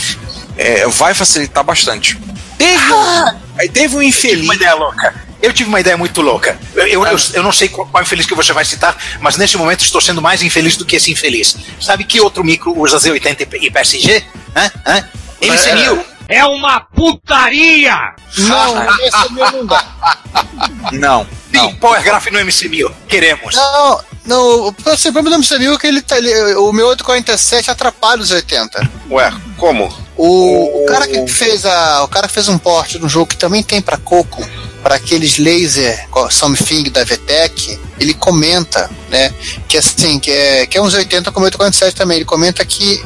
[0.56, 2.18] é, vai facilitar bastante.
[2.56, 4.44] Teve, um- aí teve um tive infeliz.
[4.44, 5.27] uma ideia louca.
[5.40, 6.58] Eu tive uma ideia muito louca.
[6.74, 9.56] Eu, eu, eu, eu não sei qual, qual infeliz que você vai citar, mas nesse
[9.56, 11.56] momento estou sendo mais infeliz do que esse infeliz.
[11.80, 14.24] Sabe que outro micro usa Z80 e PSG?
[14.56, 14.72] Hã?
[14.86, 15.08] Hã?
[15.40, 16.04] MC1000.
[16.28, 18.14] É uma putaria!
[18.36, 19.84] Não, esse meu não dá.
[20.92, 22.92] Não, Sim, Power Graph no MC1000.
[23.08, 23.54] Queremos.
[23.54, 28.20] Não, não, o problema do MCMU é que ele, tá, ele, o meu 847 atrapalha
[28.20, 28.90] os 80.
[29.10, 29.92] Ué, como?
[30.16, 33.26] O, o cara que fez a, o cara que fez um port de um jogo
[33.26, 34.46] que também tem pra Coco,
[34.82, 39.32] para aqueles laser something da VTEC, ele comenta, né,
[39.66, 43.02] que assim, que é, que é uns 80 como 847 também, ele comenta que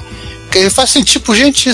[0.50, 1.70] que ele faz assim, tipo, gente,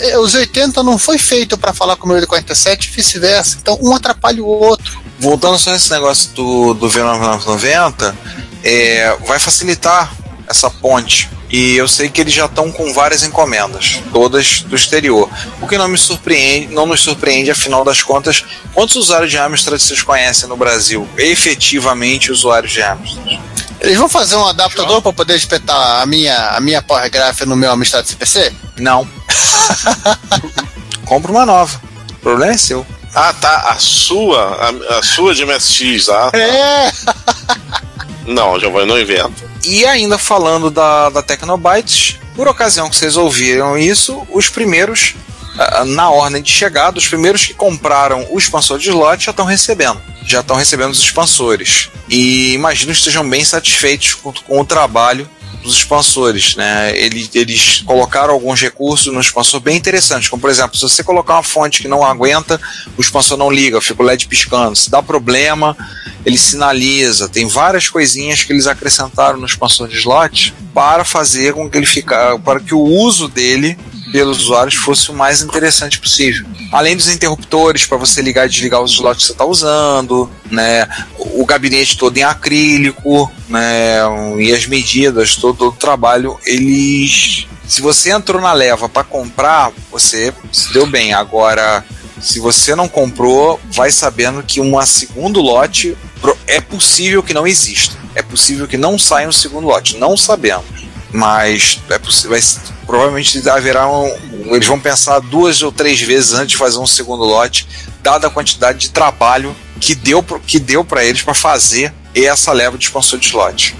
[0.00, 3.56] é, os 80 não foi feito pra falar com o 847 e vice-versa.
[3.58, 5.00] Então um atrapalha o outro.
[5.18, 8.14] voltando só nesse negócio do, do V9990,
[8.62, 10.12] é, vai facilitar
[10.48, 11.28] essa ponte.
[11.50, 15.30] E eu sei que eles já estão com várias encomendas, todas do exterior.
[15.62, 18.44] O que não me surpreende, não nos surpreende, afinal das contas,
[18.74, 21.08] quantos usuários de Amstrad vocês conhecem no Brasil?
[21.16, 23.40] Efetivamente usuários de Amstrad.
[23.80, 27.56] Eles vão fazer um adaptador pra poder espetar a minha, a minha Power Graph no
[27.56, 28.52] meu Amstrad CPC?
[28.76, 29.08] Não.
[31.06, 31.80] Compra uma nova.
[32.10, 32.84] O problema é seu.
[33.14, 33.70] Ah, tá.
[33.70, 36.30] A sua, a, a sua de MSX, ah.
[36.34, 36.92] É!
[38.28, 39.48] Não, Giovanni, não inventa.
[39.64, 45.14] E ainda falando da, da Tecnobytes, por ocasião que vocês ouviram isso, os primeiros,
[45.58, 49.46] ah, na ordem de chegada, os primeiros que compraram o expansor de slot já estão
[49.46, 50.00] recebendo.
[50.26, 51.88] Já estão recebendo os expansores.
[52.06, 55.28] E imagino que estejam bem satisfeitos com, com o trabalho
[55.62, 56.96] dos expansores, né?
[56.96, 61.34] Eles, eles colocaram alguns recursos no expansor bem interessantes, como por exemplo, se você colocar
[61.34, 62.60] uma fonte que não aguenta,
[62.96, 64.76] o expansor não liga, fica o LED piscando.
[64.76, 65.76] Se dá problema,
[66.24, 67.28] ele sinaliza.
[67.28, 71.86] Tem várias coisinhas que eles acrescentaram no expansor de slot para fazer com que ele
[71.86, 73.78] ficar, para que o uso dele
[74.12, 76.46] pelos usuários fosse o mais interessante possível.
[76.72, 80.86] Além dos interruptores para você ligar e desligar os slots que você está usando, né?
[81.18, 83.98] O gabinete todo em acrílico, né?
[84.38, 90.32] E as medidas, todo o trabalho, eles se você entrou na leva para comprar, você
[90.50, 91.12] se deu bem.
[91.12, 91.84] Agora,
[92.18, 95.96] se você não comprou, vai sabendo que uma segundo lote
[96.46, 97.94] é possível que não exista.
[98.14, 99.98] É possível que não saia um segundo lote.
[99.98, 100.64] Não sabemos.
[101.12, 102.38] Mas é possível.
[102.88, 104.06] Provavelmente haverá um.
[104.46, 107.68] Eles vão pensar duas ou três vezes antes de fazer um segundo lote,
[108.02, 112.78] dada a quantidade de trabalho que deu, que deu para eles para fazer essa leva
[112.78, 113.76] de expansor de slot.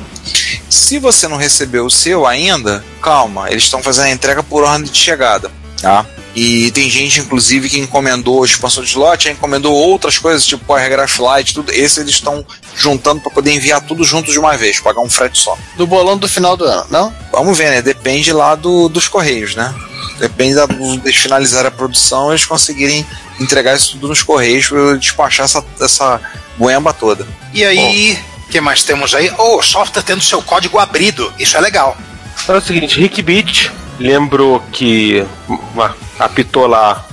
[0.69, 4.91] Se você não recebeu o seu ainda, calma, eles estão fazendo a entrega por ordem
[4.91, 6.05] de chegada, tá?
[6.41, 11.19] E tem gente, inclusive, que encomendou expansão de slot, encomendou outras coisas, tipo Power Graph
[11.19, 11.73] Lite, tudo.
[11.73, 12.47] Esse eles estão
[12.77, 15.59] juntando para poder enviar tudo junto de uma vez, pagar um frete só.
[15.77, 17.13] Do bolão do final do ano, não?
[17.33, 17.83] Vamos ver, né?
[17.83, 19.75] Depende lá do, dos Correios, né?
[20.21, 23.05] Depende da, deles finalizarem a produção eles conseguirem
[23.41, 26.21] entregar isso tudo nos Correios para despachar essa, essa
[26.57, 27.27] boemba toda.
[27.53, 28.17] E aí,
[28.47, 29.29] o que mais temos aí?
[29.37, 31.33] Oh, o software tendo seu código abrido.
[31.37, 31.97] Isso é legal.
[32.47, 35.25] É o seguinte, Rick Beat lembrou que
[36.19, 37.05] apitou lá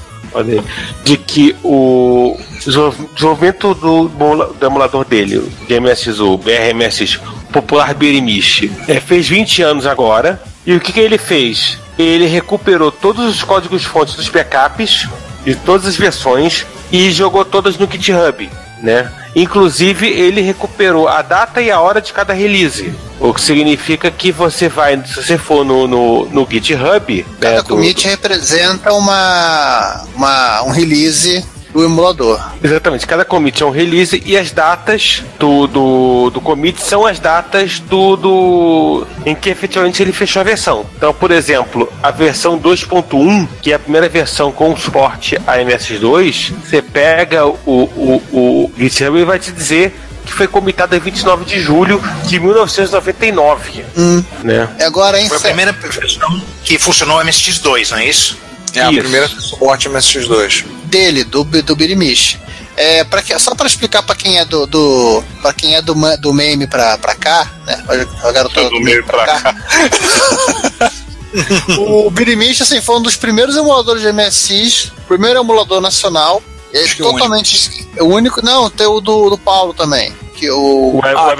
[1.03, 7.19] de que o desenvolvimento do, do emulador dele, de MSU, BRMS,
[7.51, 10.41] popular Birimish, é, fez 20 anos agora.
[10.65, 11.79] E o que, que ele fez?
[11.97, 15.07] Ele recuperou todos os códigos fontes dos backups
[15.45, 18.49] de todas as versões e jogou todas no GitHub,
[18.85, 19.11] né?
[19.35, 22.93] Inclusive, ele recuperou a data e a hora de cada release.
[23.19, 27.25] O que significa que você vai, se você for no, no, no GitHub.
[27.41, 31.43] Cada né, do- commit representa uma, uma, um release
[31.75, 32.39] do emulador.
[32.63, 37.19] Exatamente, cada commit é um release e as datas do, do, do commit são as
[37.19, 40.85] datas do, do em que efetivamente ele fechou a versão.
[40.95, 46.53] Então, por exemplo, a versão 2.1, que é a primeira versão com suporte a MS2,
[46.63, 49.93] você pega o, o, o GitHub e vai te dizer
[50.25, 54.23] que foi comitada em 29 de julho de 1999, Hum.
[54.43, 54.69] né?
[54.81, 58.44] Agora, hein, Foi a primeira versão que funcionou MSX2, não é isso?
[58.75, 58.99] É a Isso.
[58.99, 60.65] primeira suporte MSX2.
[60.85, 62.37] dele, do, do Birimish.
[62.77, 65.95] É, pra que, só para explicar para quem é do, do para quem é do,
[66.19, 67.83] do meme pra, pra cá, né?
[68.21, 69.55] A garotada Do meme pra cá.
[71.79, 76.43] o Birimish assim, foi um dos primeiros emuladores de MSX, primeiro emulador nacional.
[76.73, 78.43] É que o totalmente o único.
[78.43, 80.13] Não, tem o do, do Paulo também.
[80.35, 81.37] Que o, Web, Ah, Web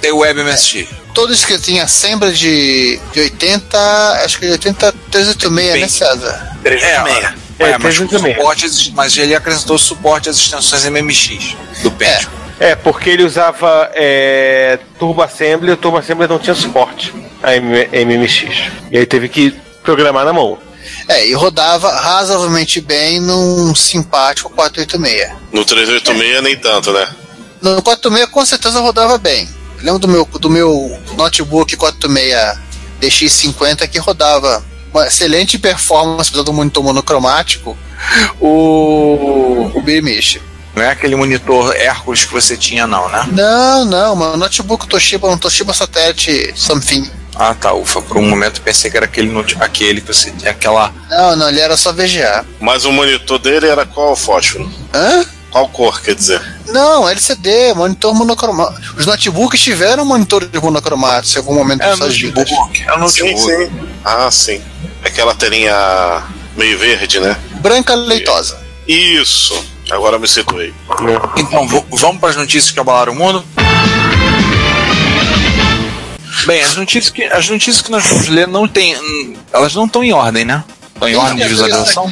[0.00, 0.88] tem o WebMSX.
[1.12, 6.56] todo isso que tinha assembly de, de 80, acho que de 80 386, né, César?
[6.62, 7.42] 386.
[7.58, 12.30] É, É, mas, suporte, exi- mas ele acrescentou suporte às extensões MMX do Pentium.
[12.58, 17.12] É, porque ele usava é, Turbo Assembly e o Turbo Assembly não tinha suporte
[17.42, 18.70] a MMX.
[18.90, 19.50] E aí teve que
[19.82, 20.58] programar na mão.
[21.08, 25.32] É, e rodava razoavelmente bem num simpático 486.
[25.52, 27.08] No 386 nem tanto, né?
[27.62, 29.48] No 486 com certeza rodava bem.
[29.80, 32.58] Lembro do meu, do meu notebook 486
[33.00, 37.76] DX50 que rodava uma excelente performance, apesar do monitor monocromático,
[38.40, 40.40] o, o Birimish.
[40.74, 43.28] Não é aquele monitor Hércules que você tinha, não, né?
[43.32, 47.10] Não, não, meu notebook Toshiba, um Toshiba Satellite Something.
[47.34, 48.02] Ah, tá, ufa.
[48.02, 50.92] Por um momento eu pensei que era aquele, aquele que você tinha aquela.
[51.10, 52.44] Não, não, ele era só VGA.
[52.60, 54.70] Mas o monitor dele era qual fósforo?
[54.92, 55.24] Hã?
[55.52, 56.40] Qual cor, quer dizer?
[56.68, 58.96] Não, LCD, monitor monocromático.
[58.98, 62.50] Os notebooks tiveram monitores monocromáticos em algum momento É de o suas vidas.
[62.50, 62.82] notebook.
[62.86, 63.54] É o Sim, notebook.
[63.66, 63.70] sim.
[64.02, 64.62] Ah, sim.
[65.04, 66.22] Aquela telinha
[66.56, 67.36] meio verde, né?
[67.60, 68.58] Branca leitosa.
[68.88, 69.62] Isso.
[69.90, 70.72] Agora me situei.
[71.36, 73.44] Então, vamos para as notícias que abalaram o mundo?
[76.46, 78.96] Bem, as notícias que, as notícias que nós vamos ler não tem.
[78.96, 80.64] hum, Elas não estão em ordem, né?
[80.94, 82.10] Estão em ordem de visualização?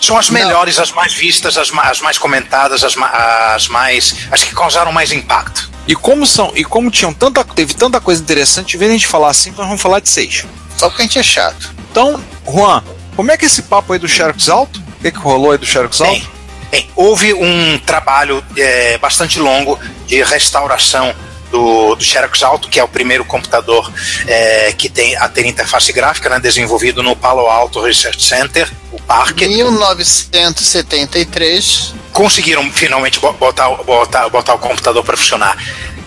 [0.00, 3.10] São as melhores, as mais vistas, as, ma- as mais comentadas, as, ma-
[3.54, 4.16] as mais.
[4.30, 5.70] as que causaram mais impacto.
[5.86, 8.98] E como são, e como tinham tanta, teve tanta coisa interessante, em vez de a
[8.98, 10.44] gente falar assim, nós vamos falar de seis.
[10.76, 11.70] Só porque a gente é chato.
[11.90, 12.82] Então, Juan,
[13.16, 14.78] como é que é esse papo aí do Xerox Alto?
[14.98, 16.30] O que, que rolou aí do Xerox Bem, Alto?
[16.70, 21.14] bem, houve um trabalho é, bastante longo de restauração
[21.50, 23.90] do, do Xerox Alto, que é o primeiro computador
[24.26, 29.00] é, que tem a ter interface gráfica, né, desenvolvido no Palo Alto Research Center, o
[29.02, 29.46] Parque.
[29.48, 31.94] 1973.
[32.12, 35.56] conseguiram finalmente bo- botar, botar, botar o computador para funcionar.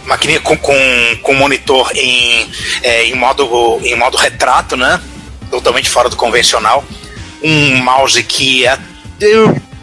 [0.05, 0.75] Maquininha com, com,
[1.21, 2.51] com monitor em,
[2.81, 4.99] é, em, modo, em modo retrato, né?
[5.49, 6.83] Totalmente fora do convencional.
[7.41, 8.81] Um mouse que até,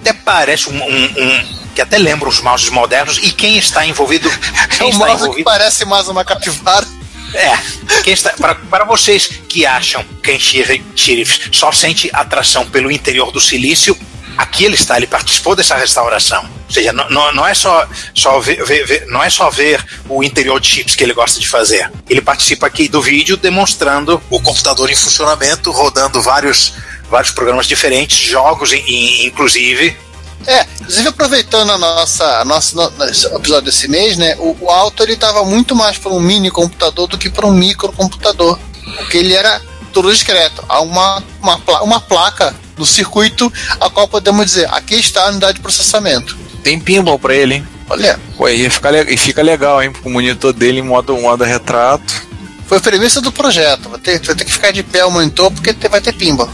[0.03, 3.19] até parece um- um- que até lembra os mouses modernos.
[3.23, 4.28] E quem está envolvido.
[4.28, 6.86] É Quem um está mouse que envolvido parece mais uma capivara.
[7.32, 7.57] é,
[8.02, 13.40] quem está, para, para vocês que acham que Sheriff só sente atração pelo interior do
[13.40, 13.97] silício,
[14.36, 16.43] aqui ele está, ele participou dessa restauração.
[16.66, 19.82] Ou seja, não, não, não é só, só ver, ver- ver- não é só ver
[20.09, 21.90] o interior de chips que ele gosta de fazer.
[22.09, 26.74] Ele participa aqui do vídeo demonstrando o computador em funcionamento, rodando vários,
[27.11, 29.97] vários programas diferentes, jogos in- in- inclusive.
[30.47, 34.35] É, inclusive aproveitando a nossa, a nossa no- nesse episódio desse mês, né?
[34.39, 37.53] O, o Alto ele tava muito mais para um mini computador do que para um
[37.53, 38.59] microcomputador.
[38.97, 39.61] Porque ele era
[39.93, 40.65] tudo discreto.
[40.69, 45.55] Há uma, uma, uma placa no circuito a qual podemos dizer, aqui está a unidade
[45.55, 46.37] de processamento.
[46.65, 47.69] Tem pinball pra ele, hein?
[47.89, 49.93] Olha, Pô, e fica, e fica legal, hein?
[50.03, 52.23] Com o monitor dele em modo, modo retrato.
[52.67, 53.89] foi a premissa do projeto.
[53.91, 56.49] Vai ter, vai ter que ficar de pé o monitor porque vai ter pimba.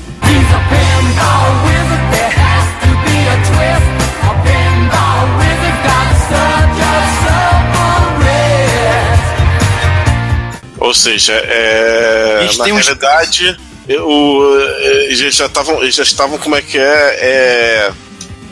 [10.97, 13.57] Seja, é, na uns- realidade,
[13.89, 17.91] eu, é, eles já estavam, eles já estavam como é que é, é,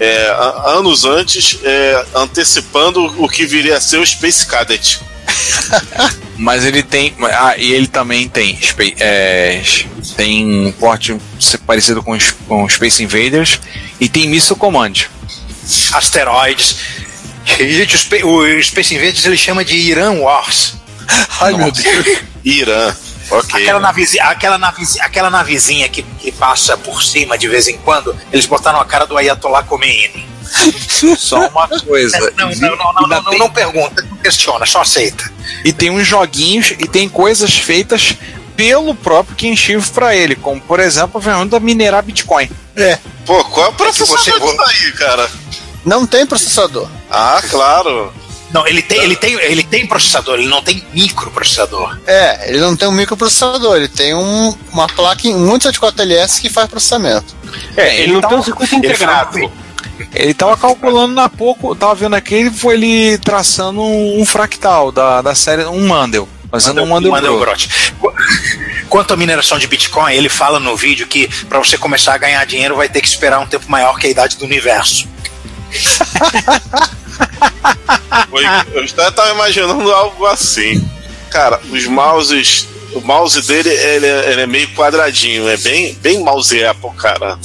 [0.01, 5.01] é, a- anos antes é, antecipando o que viria a ser o Space Cadet.
[6.37, 7.15] Mas ele tem.
[7.23, 8.59] Ah, e ele também tem.
[9.01, 9.63] É,
[10.17, 11.17] tem um porte
[11.67, 13.61] parecido com, os- com Space Invaders.
[14.01, 14.93] E tem Missile Command.
[15.93, 16.77] Asteroides.
[17.59, 20.75] Gente, o o Space Invaders ele chama de Iran Wars.
[21.41, 22.07] Ai, meu Deus.
[22.45, 22.95] Irã.
[23.31, 23.63] Ok.
[23.63, 28.15] Aquela navezinha, aquela navezinha, aquela navezinha que, que passa por cima de vez em quando,
[28.33, 30.27] eles botaram a cara do Ayatollah Khomeini.
[31.17, 32.19] Só uma coisa.
[32.37, 35.31] Não, não, não, não, não, não, não pergunta, não questiona, só aceita.
[35.65, 38.15] E tem uns joguinhos e tem coisas feitas
[38.55, 42.49] pelo próprio Ken Shiv pra ele, como por exemplo a ferramenta minerar Bitcoin.
[42.77, 45.29] É, Pô, qual é o processador você- disso aí, cara?
[45.85, 46.89] não tem processador.
[47.11, 48.13] Ah, claro.
[48.55, 51.99] Não, ele tem, ele tem, ele tem processador, ele não tem microprocessador.
[52.07, 56.71] É, ele não tem um microprocessador, ele tem um, uma placa, um 174LS que faz
[56.71, 57.35] processamento.
[57.77, 59.53] É, ele não Então, tem um circuito Ele integrado.
[60.15, 65.21] Ele tava calculando na pouco, tava vendo aqui, ele foi ele traçando um, fractal da,
[65.21, 66.29] da série, um Mandel.
[66.49, 67.69] Fazendo um Mandel, Mandelbrot.
[68.01, 68.15] Qu-
[68.89, 72.45] Quanto à mineração de Bitcoin, ele fala no vídeo que para você começar a ganhar
[72.47, 75.09] dinheiro vai ter que esperar um tempo maior que a idade do universo.
[78.31, 80.87] Foi- Eu já tava imaginando algo assim.
[81.31, 82.69] Cara, os mouses.
[82.95, 87.37] O mouse dele ele é, ele é meio quadradinho, é bem, bem mouse Apple, cara.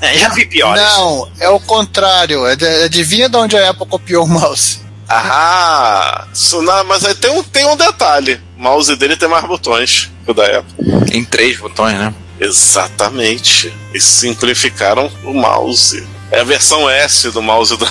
[0.00, 0.80] É, já vi piores.
[0.82, 2.44] Não, é o contrário.
[2.46, 4.80] É de- Adivinha de onde a Apple copiou o mouse?
[5.08, 9.44] Ah, isso não, mas aí tem um, tem um detalhe: o mouse dele tem mais
[9.46, 11.06] botões que o da Apple.
[11.10, 12.12] Tem três botões, né?
[12.40, 13.72] Exatamente.
[13.90, 16.06] Eles simplificaram o mouse.
[16.30, 17.86] É a versão S do mouse do.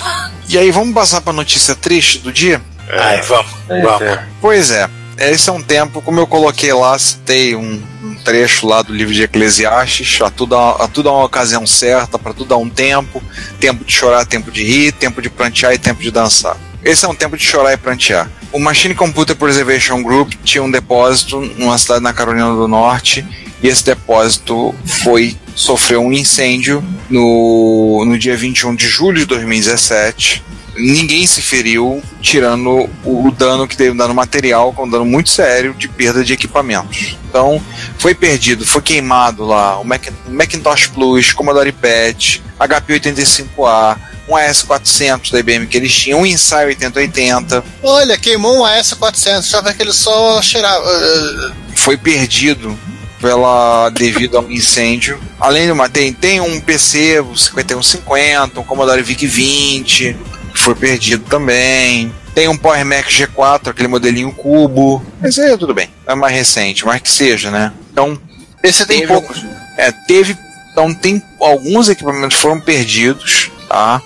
[0.48, 2.60] E aí, vamos passar pra notícia triste do dia?
[2.90, 4.18] Ai, vamos, vamos.
[4.40, 4.88] Pois é,
[5.18, 9.12] esse é um tempo, como eu coloquei lá, citei um, um trecho lá do livro
[9.12, 13.20] de Eclesiastes, a tudo, a tudo há uma ocasião certa, para tudo há um tempo,
[13.58, 16.56] tempo de chorar, tempo de rir, tempo de prantear e tempo de dançar.
[16.84, 18.30] Esse é um tempo de chorar e prantear.
[18.52, 23.26] O Machine Computer Preservation Group tinha um depósito numa cidade na Carolina do Norte
[23.62, 30.44] e esse depósito foi sofreu um incêndio no, no dia 21 de julho de 2017
[30.78, 35.04] ninguém se feriu, tirando o, o dano que teve, um dano material, com um dano
[35.04, 37.16] muito sério de perda de equipamentos.
[37.28, 37.60] Então,
[37.98, 43.98] foi perdido, foi queimado lá o Mac, Macintosh Plus, Commodore PET, HP 85A,
[44.28, 49.60] um AS400 da IBM que eles tinham, um Insight 8080, Olha, queimou um AS400, já
[49.60, 50.84] vai que ele só cheirava.
[50.86, 52.78] eh, foi perdido
[53.20, 55.18] pela devido a um incêndio.
[55.40, 60.16] Além do mais, tem, tem um PC o 5150, um Commodore VIC 20,
[60.52, 62.12] que foi perdido também.
[62.34, 65.04] Tem um Power Mac G4, aquele modelinho cubo.
[65.20, 67.72] Mas aí tudo bem, é mais recente, mas que seja, né?
[67.92, 68.18] Então,
[68.62, 69.44] Esse tem Teve poucos.
[69.76, 70.36] é, teve.
[70.72, 74.00] Então tem alguns equipamentos foram perdidos, tá?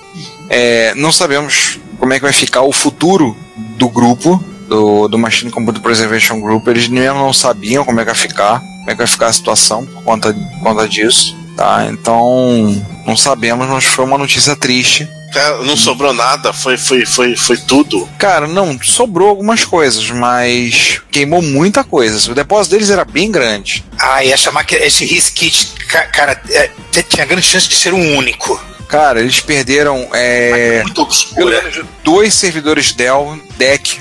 [0.49, 3.37] É, não sabemos como é que vai ficar o futuro
[3.77, 6.67] do grupo, do, do Machine Computer Preservation Group.
[6.69, 9.33] Eles mesmo não sabiam como é que vai ficar, como é que vai ficar a
[9.33, 11.87] situação por conta, por conta disso, tá?
[11.89, 15.09] Então não sabemos, mas foi uma notícia triste.
[15.33, 18.09] Cara, não sobrou nada, foi, foi, foi, foi tudo.
[18.19, 22.31] Cara, não, sobrou algumas coisas, mas queimou muita coisa.
[22.31, 23.85] O depósito deles era bem grande.
[23.99, 26.71] Ah, e essa máquina, esse Risk Kit, ca- cara, é,
[27.09, 28.61] tinha grande chance de ser um único.
[28.89, 31.63] Cara, eles perderam é, Muito obscura.
[32.05, 34.01] dois servidores Dell DEC.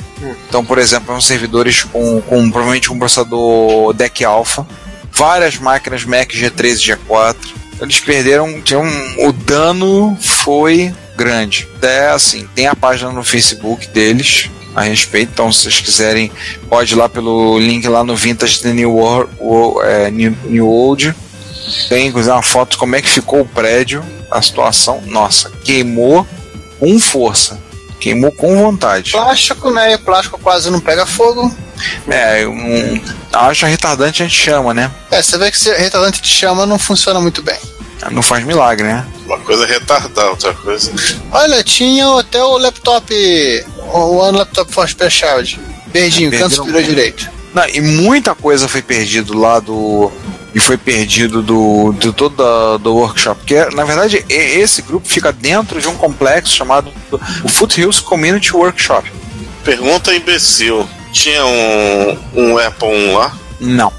[0.50, 4.68] Então, por exemplo, são servidores com, com provavelmente com processador DEC Alpha,
[5.14, 7.36] várias máquinas Mac G3 e G4.
[7.80, 8.84] Eles perderam, tinham,
[9.20, 11.68] o dano foi grande.
[11.78, 16.32] Até assim, tem a página no Facebook deles a respeito, então se vocês quiserem,
[16.70, 19.32] pode ir lá pelo link lá no Vintage The New World,
[19.84, 21.14] é, New, New Old.
[21.90, 25.02] Tem inclusive uma foto de como é que ficou o prédio, a situação.
[25.06, 26.26] Nossa, queimou
[26.80, 27.60] com força.
[28.00, 29.12] Queimou com vontade.
[29.12, 29.96] Plástico, né?
[29.98, 31.54] Plástico quase não pega fogo.
[32.08, 33.00] É, um,
[33.32, 34.90] acha retardante a gente chama, né?
[35.12, 37.58] É, você vê que esse retardante de chama não funciona muito bem.
[38.10, 39.06] Não faz milagre, né?
[39.32, 40.92] Uma coisa retardar, outra coisa.
[41.32, 43.14] Olha, tinha até o laptop.
[43.94, 45.58] O One Laptop for Specialty.
[45.88, 47.30] Verdinho, É, canto superior direito.
[47.54, 50.12] Não, e muita coisa foi perdido lá do,
[50.54, 53.46] e foi perdido do, do todo da, do workshop.
[53.46, 56.92] Que é, na verdade, esse grupo fica dentro de um complexo chamado
[57.44, 59.10] o Foothills Community Workshop.
[59.64, 60.88] Pergunta imbecil.
[61.14, 63.34] Tinha um, um Apple 1 lá?
[63.62, 63.94] Não.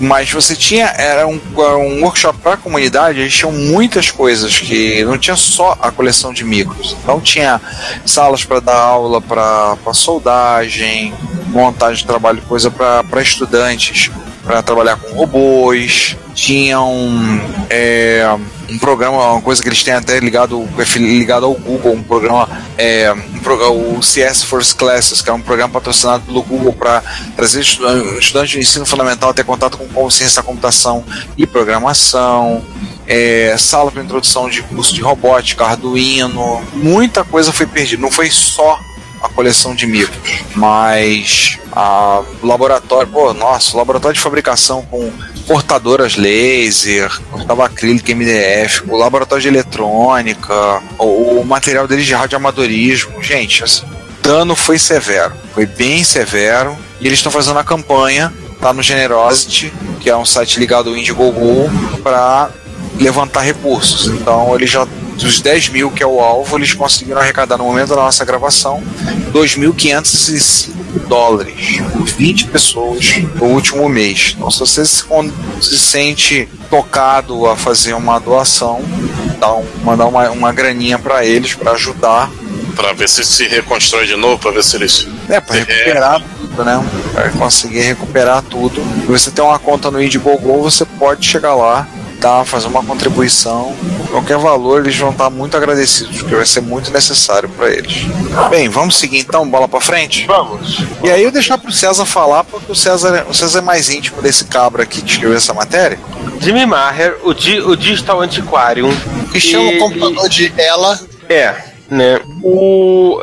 [0.00, 5.04] Mas você tinha, era um, um workshop para a comunidade, eles tinham muitas coisas que
[5.04, 6.96] não tinha só a coleção de micros.
[7.02, 7.60] Então tinha
[8.06, 11.12] salas para dar aula para soldagem,
[11.48, 14.10] montagem de trabalho, coisa para estudantes,
[14.44, 16.16] para trabalhar com robôs.
[16.32, 18.24] Tinha um, é,
[18.70, 23.12] um programa, uma coisa que eles têm até ligado, ligado ao Google, um programa, é,
[23.12, 27.02] um pro- o CS First Classes, que é um programa patrocinado pelo Google para
[27.36, 27.86] trazer estu-
[28.18, 31.04] estudantes de ensino fundamental ter contato com consciência da computação
[31.36, 32.62] e programação.
[33.06, 38.02] É, sala para introdução de curso de robótica, Arduino, muita coisa foi perdida.
[38.02, 38.78] Não foi só
[39.22, 40.18] a coleção de micros,
[40.54, 45.10] mas a laboratório, pô, nossa, laboratório de fabricação com
[45.48, 53.22] cortadoras laser, cortava acrílico MDF, o laboratório de eletrônica, o, o material deles de radioamadorismo,
[53.22, 53.82] gente, assim,
[54.22, 58.30] dano foi severo, foi bem severo, e eles estão fazendo a campanha,
[58.60, 61.70] tá no Generosity, que é um site ligado ao Indiegogo,
[62.02, 62.50] para
[62.98, 64.06] levantar recursos.
[64.06, 67.88] Então eles já dos 10 mil que é o alvo, eles conseguiram arrecadar no momento
[67.88, 68.82] da nossa gravação
[69.32, 74.34] 2.505 dólares por 20 pessoas no último mês.
[74.36, 75.04] Então, se você se,
[75.60, 78.80] se sente tocado a fazer uma doação,
[79.38, 82.30] dá um, mandar uma, uma graninha para eles para ajudar.
[82.74, 85.06] Pra ver se se reconstrói de novo, pra ver se eles.
[85.28, 86.84] É, para recuperar tudo, né?
[87.12, 88.80] Para conseguir recuperar tudo.
[89.00, 91.88] Se você tem uma conta no Indiegogo, você pode chegar lá,
[92.20, 93.74] tá, fazer uma contribuição.
[94.10, 98.06] Qualquer valor, eles vão estar muito agradecidos, porque vai ser muito necessário para eles.
[98.50, 100.26] Bem, vamos seguir então, bola para frente?
[100.26, 100.82] Vamos.
[101.02, 104.22] E aí eu deixar pro César falar, porque o César, o César é mais íntimo
[104.22, 105.98] desse cabra aqui que escreveu essa matéria.
[106.40, 108.90] Jimmy Maher, o, di, o Digital Antiquarium.
[109.30, 110.98] Que chama o computador de ela.
[111.28, 111.54] É,
[111.90, 112.20] né?
[112.42, 113.20] O.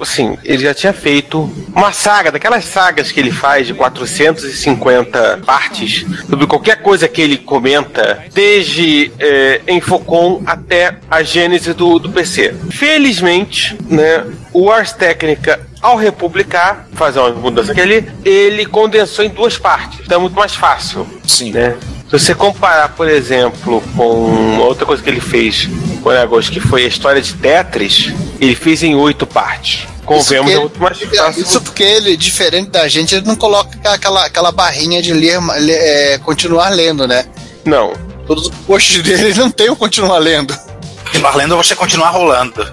[0.00, 6.04] Assim, ele já tinha feito uma saga, daquelas sagas que ele faz de 450 partes,
[6.28, 12.54] sobre qualquer coisa que ele comenta, desde é, Infocom até a gênese do, do PC.
[12.70, 14.24] Felizmente, né?
[14.52, 20.00] O Ars Technica ao republicar, fazer uma mudança que ele, ele condensou em duas partes.
[20.04, 21.06] Então é muito mais fácil.
[21.24, 21.52] Sim.
[21.52, 21.76] Né?
[22.06, 25.68] Se você comparar, por exemplo, com outra coisa que ele fez
[26.04, 29.86] o negócio, que foi a história de Tetris, ele fez em oito partes.
[30.04, 31.42] Convenhamos, é muito mais fácil.
[31.42, 35.78] isso porque ele, diferente da gente, ele não coloca aquela, aquela barrinha de ler, ler,
[35.78, 37.26] é, continuar lendo, né?
[37.64, 37.92] Não.
[38.26, 40.56] Todos os posts dele não tem o continuar lendo.
[41.04, 42.66] Continuar lendo você continuar rolando.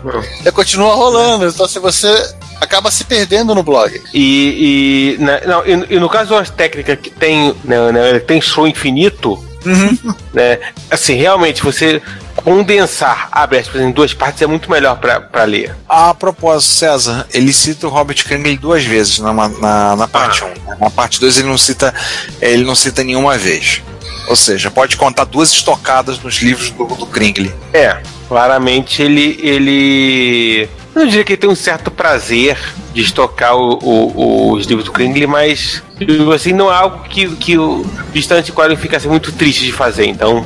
[0.46, 1.48] É continua rolando.
[1.48, 2.08] Então, se você
[2.60, 4.02] acaba se perdendo no blog.
[4.14, 8.40] E, e, né, não, e, e no caso das técnicas que tem, né, né, tem
[8.42, 9.44] show infinito,
[10.34, 12.02] né, assim, realmente você
[12.44, 15.76] condensar abre aspas em duas partes é muito melhor para ler.
[15.88, 20.48] A propósito, César, ele cita o Robert Kringle duas vezes na, na, na parte 1.
[20.48, 20.52] Um.
[20.80, 21.94] Na parte 2 ele não cita
[22.42, 23.82] ele não cita nenhuma vez.
[24.28, 27.54] Ou seja, pode contar duas estocadas nos livros do, do Kringle.
[27.74, 29.40] É, claramente ele.
[29.42, 30.70] ele.
[30.96, 32.58] Eu não diria que ele tem um certo prazer
[32.94, 37.36] de estocar o- o- os livros do Kringle, mas digo assim, não é algo que,
[37.36, 40.46] que o distante quadro fica assim, muito triste de fazer, então.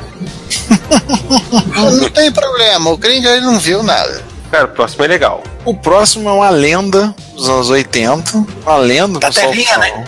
[1.74, 4.22] Não, tem problema, o Kringle ele não viu nada.
[4.50, 5.44] Cara, o próximo é legal.
[5.64, 8.44] O próximo é uma lenda dos anos 80.
[8.64, 10.04] Uma lenda Da terrinha, né?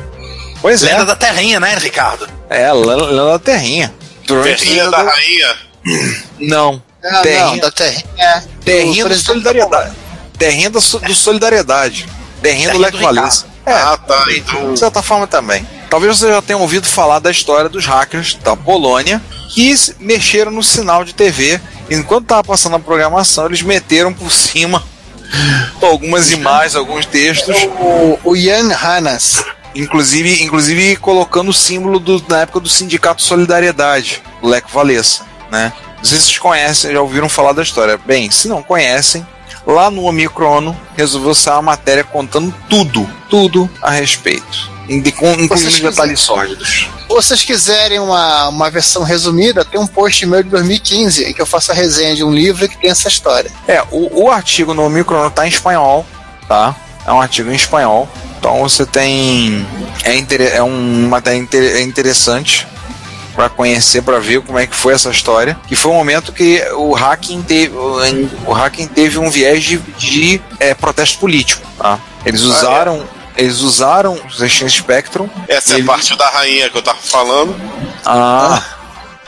[0.61, 1.05] Pois Lenda é.
[1.05, 2.29] da terrinha, né, Ricardo?
[2.51, 3.93] É, lenda, lenda da terrinha.
[4.27, 5.57] Durante Terrinha da rainha.
[6.41, 6.83] Não.
[7.05, 7.47] Ah, Terrinha.
[7.47, 8.05] não, da terrinha.
[8.65, 9.93] Terrinha do Solidariedade.
[10.43, 12.07] Terrinha do, so- do Solidariedade.
[12.43, 13.15] Terrinha do Terrinha Leco.
[13.15, 13.47] Valença.
[13.65, 14.25] É, Ah, tá.
[14.37, 14.73] Então.
[14.73, 15.67] de certa forma também.
[15.89, 19.23] Talvez você já tenha ouvido falar da história dos hackers da Polônia
[19.55, 21.61] que mexeram no sinal de TV.
[21.91, 24.83] Enquanto estava passando a programação, eles meteram por cima
[25.81, 29.45] algumas imagens, alguns textos, O, o Ian Hannas.
[29.75, 35.21] inclusive, inclusive colocando o símbolo do, na época do Sindicato Solidariedade, o Leco Valesa,
[35.51, 35.73] né?
[35.99, 37.97] Não sei se vocês conhecem, já ouviram falar da história.
[38.05, 39.25] Bem, se não conhecem,
[39.67, 44.71] lá no Omicrono resolveu sair uma matéria contando tudo, tudo a respeito.
[44.89, 46.89] Inclusive detalhes sórdidos.
[47.01, 51.41] Se vocês quiserem uma, uma versão resumida, tem um post meu de 2015 em que
[51.41, 53.51] eu faço a resenha de um livro que tem essa história.
[53.69, 56.07] É, o, o artigo no Omicron tá em espanhol,
[56.49, 56.75] tá?
[57.07, 58.09] É um artigo em espanhol.
[58.39, 59.67] Então você tem.
[60.05, 62.67] É, inter, é um matéria inter, é interessante
[63.35, 65.59] para conhecer, para ver como é que foi essa história.
[65.67, 70.41] Que foi um momento que o hacking teve, o, hacking teve um viés de, de
[70.59, 71.99] é, protesto político, tá?
[72.25, 73.05] Eles usaram.
[73.35, 75.27] Eles usaram o Exchange Spectrum.
[75.49, 77.57] Essa é a parte da rainha que eu tava falando.
[78.05, 78.63] Ah,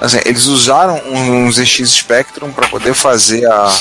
[0.01, 3.73] Assim, eles usaram uns ZX Spectrum para poder fazer a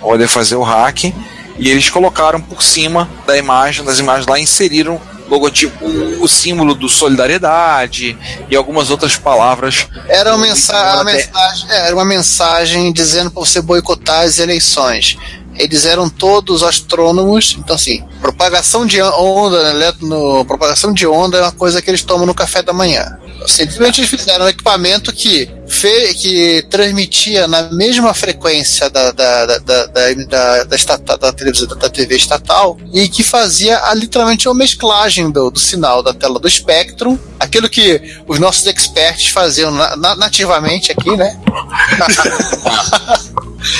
[0.00, 5.00] poder fazer o hack e eles colocaram por cima da imagem, das imagens lá inseriram
[5.30, 5.86] logotipo,
[6.20, 8.18] o símbolo do solidariedade
[8.50, 9.86] e algumas outras palavras.
[10.08, 15.16] Era uma, mensa mensagem, é, era uma mensagem dizendo para você boicotar as eleições.
[15.56, 21.42] Eles eram todos astrônomos, então assim, propagação de onda, né, no, propagação de onda é
[21.42, 23.18] uma coisa que eles tomam no café da manhã.
[23.46, 29.58] Simplesmente eles fizeram um equipamento que, fe, que transmitia na mesma frequência da, da, da,
[29.58, 35.30] da, da, da, da, televisão, da TV estatal e que fazia a, literalmente uma mesclagem
[35.30, 40.16] do, do sinal da tela do Spectrum, aquilo que os nossos experts faziam na, na,
[40.16, 41.38] nativamente aqui, né?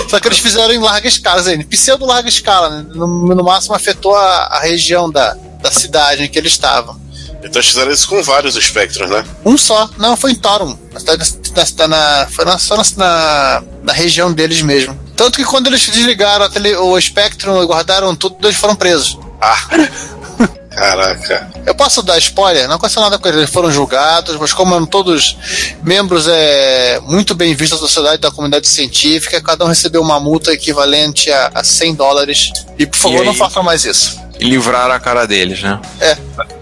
[0.09, 2.87] Só que eles fizeram em larga escala, assim, pseudo larga escala, né?
[2.95, 7.00] no, no máximo afetou a, a região da, da cidade em que eles estavam.
[7.43, 9.25] Então fizeram isso com vários espectros, né?
[9.45, 9.89] Um só.
[9.99, 10.77] Não, foi em Thorum.
[10.93, 14.99] Na, na, foi na, só na, na região deles mesmo.
[15.17, 19.19] Tanto que quando eles desligaram tele, o Spectrum e guardaram tudo, eles foram presos.
[19.41, 19.59] Ah!
[20.71, 21.51] Caraca.
[21.67, 22.67] Eu posso dar spoiler?
[22.69, 23.41] Não aconteceu nada com eles.
[23.41, 25.37] Eles foram julgados, mas como eram todos
[25.83, 30.53] membros é, muito bem vistos da sociedade, da comunidade científica, cada um recebeu uma multa
[30.53, 32.53] equivalente a, a 100 dólares.
[32.79, 35.81] E por favor, e não façam mais isso livrar a cara deles, né?
[36.01, 36.17] É.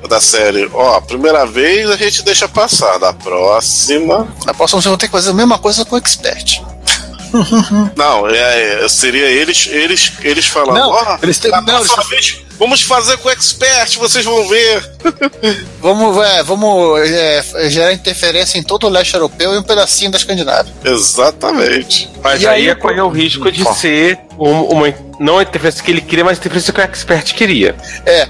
[0.09, 4.27] Da série, ó, a primeira vez a gente deixa passar, da próxima.
[4.47, 6.63] Na próxima você vai ter que fazer a mesma coisa com o expert.
[7.95, 12.39] Não, é, é, seria eles eles eles falando, não, oh, eles têm, não, eles vez,
[12.59, 14.91] vamos fazer com o expert, vocês vão ver.
[15.81, 20.19] vamos é, vamos é, gerar interferência em todo o leste europeu e um pedacinho da
[20.19, 20.73] Escandinávia.
[20.85, 22.11] Exatamente.
[22.23, 26.01] Mas e aí, aí corre o risco de ser uma, não a interferência que ele
[26.01, 27.77] queria, mas a interferência que o expert queria.
[28.05, 28.23] É.
[28.23, 28.29] é.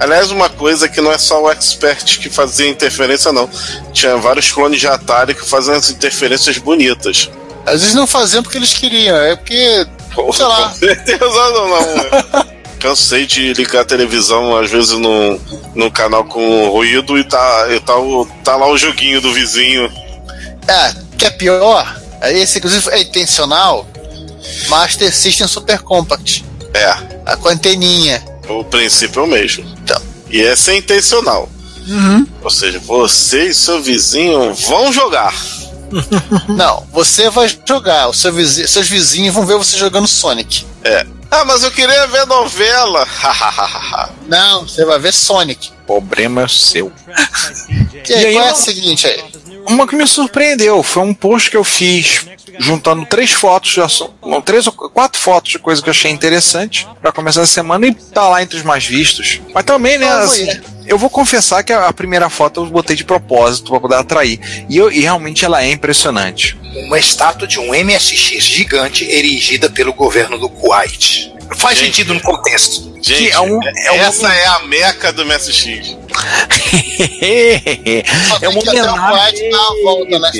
[0.00, 3.48] Aliás, uma coisa que não é só o expert que fazia interferência, não.
[3.92, 7.30] Tinha vários clones de Atari que faziam as interferências bonitas.
[7.66, 9.86] Às vezes não faziam porque eles queriam, é porque.
[10.32, 10.68] sei lá.
[10.68, 12.48] Com certeza não, não.
[12.78, 15.38] Cansei de ligar a televisão, às vezes, num,
[15.74, 19.90] num canal com ruído e tá, e tá, o, tá lá o joguinho do vizinho.
[20.66, 23.86] É, que é pior, esse inclusive é intencional,
[24.68, 26.44] Master System Super Compact.
[26.74, 26.90] É.
[27.26, 28.22] A com anteninha.
[28.48, 29.64] O princípio é o mesmo.
[29.82, 30.00] Então.
[30.30, 31.48] E essa é intencional.
[31.86, 32.26] Uhum.
[32.42, 35.34] Ou seja, você e seu vizinho vão jogar.
[36.48, 40.66] Não, você vai jogar, seu vizinho, seus vizinhos vão ver você jogando Sonic.
[40.84, 41.06] É.
[41.30, 43.06] Ah, mas eu queria ver novela.
[44.26, 45.70] Não, você vai ver Sonic.
[45.82, 46.92] O problema é seu.
[48.08, 49.24] e aí, e aí qual é a seguinte aí?
[49.66, 52.26] Uma que me surpreendeu foi um post que eu fiz
[52.58, 54.12] juntando três fotos, já são,
[54.44, 57.94] três ou quatro fotos de coisa que eu achei interessante para começar a semana e
[57.94, 59.40] tá lá entre os mais vistos.
[59.54, 60.46] Mas também, né, assim,
[60.86, 64.66] eu vou confessar que a, primeira foto eu botei de propósito para poder atrair.
[64.68, 66.58] E, eu, e realmente ela é impressionante.
[66.84, 71.32] Uma estátua de um MSX gigante erigida pelo governo do Kuwait.
[71.56, 72.92] Faz gente, sentido no contexto.
[73.02, 74.30] Gente, é um, é essa um...
[74.30, 75.96] é a meca do MSX.
[78.42, 79.50] é uma homenagem.
[79.82, 80.30] Volta, né,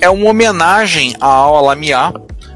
[0.00, 2.12] é uma homenagem ao Alamiá.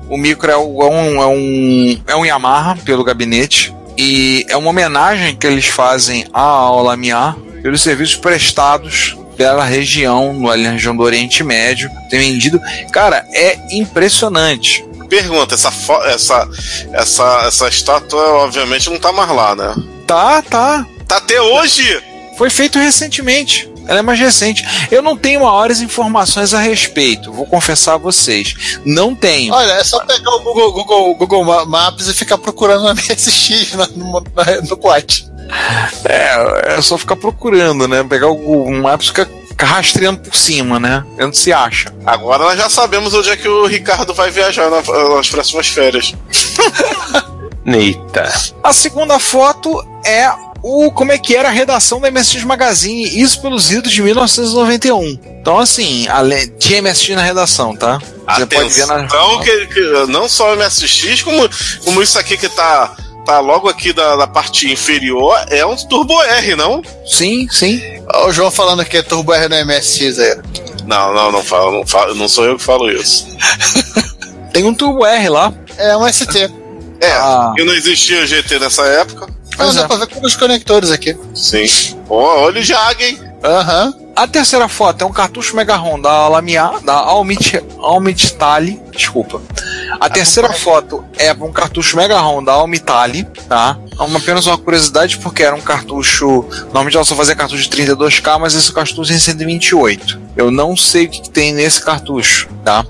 [0.08, 3.74] O micro é, um, é, um, é um Yamaha pelo gabinete.
[3.96, 10.70] E é uma homenagem que eles fazem ao Alamiá pelos serviços prestados pela região, na
[10.70, 11.90] região do Oriente Médio.
[12.10, 12.60] Tem vendido.
[12.92, 14.84] Cara, é impressionante.
[15.08, 15.72] Pergunta, essa,
[16.04, 16.48] essa,
[16.92, 19.74] essa, essa estátua obviamente não tá mais lá, né?
[20.06, 20.86] Tá, tá.
[21.08, 21.82] Tá até hoje?
[22.36, 23.66] Foi feito recentemente.
[23.88, 24.62] Ela é mais recente.
[24.90, 28.78] Eu não tenho maiores informações a respeito, vou confessar a vocês.
[28.84, 29.54] Não tenho.
[29.54, 33.86] Olha, é só pegar o Google, Google, Google Maps e ficar procurando a MSX no,
[33.96, 34.20] no,
[34.68, 34.76] no.
[36.04, 38.04] É, é só ficar procurando, né?
[38.04, 41.04] Pegar o Google Maps e ficar rastreando por cima, né?
[41.18, 41.92] Onde se acha.
[42.06, 46.14] Agora nós já sabemos onde é que o Ricardo vai viajar nas próximas férias.
[47.66, 48.32] Eita.
[48.62, 50.30] A segunda foto é
[50.62, 55.18] o como é que era a redação da MSX Magazine, isso pelos idos de 1991.
[55.40, 57.98] Então, assim, além, tinha MSX na redação, tá?
[57.98, 59.42] Você Atenção pode ver na.
[59.42, 61.48] Que, que, não só o MSX, como,
[61.84, 62.94] como isso aqui que tá,
[63.24, 66.82] tá logo aqui da, da parte inferior, é um Turbo R, não?
[67.06, 67.80] Sim, sim.
[68.12, 70.38] Olha o João falando que é Turbo R no MSX aí.
[70.86, 73.26] Não, não, não falo, não falo, não sou eu que falo isso.
[74.52, 75.52] Tem um Turbo R lá.
[75.76, 76.50] É um ST.
[77.00, 77.54] É, ah.
[77.56, 79.28] e não existia GT nessa época.
[79.56, 79.86] Mas dá é.
[79.86, 81.16] pra ver com os conectores aqui.
[81.34, 81.66] Sim.
[82.08, 83.18] Oh, olha o Jag, hein?
[83.42, 83.86] Aham.
[83.86, 83.99] Uhum.
[84.14, 89.40] A terceira foto é um cartucho Mega ROM da Lamia, da Almit, Almit Tali, desculpa.
[89.98, 93.78] A terceira foto é um cartucho Mega ROM da Almitali, tá?
[93.98, 96.44] É uma, apenas uma curiosidade, porque era um cartucho.
[96.64, 100.20] Normalmente ela só fazia cartucho de 32K, mas esse cartucho é em 128.
[100.36, 102.84] Eu não sei o que, que tem nesse cartucho, tá?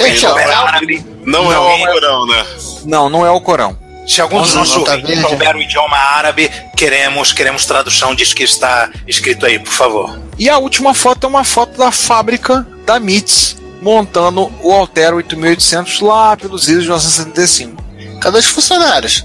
[0.00, 2.46] Gente, não, é é, não, é o Alcorão, né?
[2.84, 3.81] Não, não é o Corão.
[4.06, 8.90] Se algum dos nossos ouvintes souber o idioma árabe, queremos, queremos tradução disso que está
[9.06, 10.20] escrito aí, por favor.
[10.38, 16.00] E a última foto é uma foto da fábrica da MITS montando o Altero 8800
[16.00, 17.82] lá pelos idos de 1975.
[18.20, 19.24] Cadê os funcionários?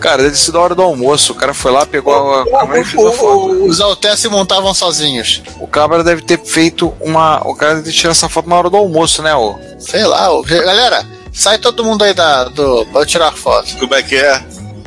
[0.00, 1.32] Cara, deve ser da hora do almoço.
[1.32, 3.46] O cara foi lá, pegou a O- câmera e fez o- a foto.
[3.46, 5.42] o- os Alter se montavam sozinhos.
[5.60, 7.40] O cabra deve ter feito uma.
[7.48, 9.56] O cara deve ter tirado essa foto na hora do almoço, né, ô?
[9.78, 13.76] Sei lá, ô, galera, sai todo mundo aí da, do, eu tirar foto.
[13.78, 14.42] Como é que é?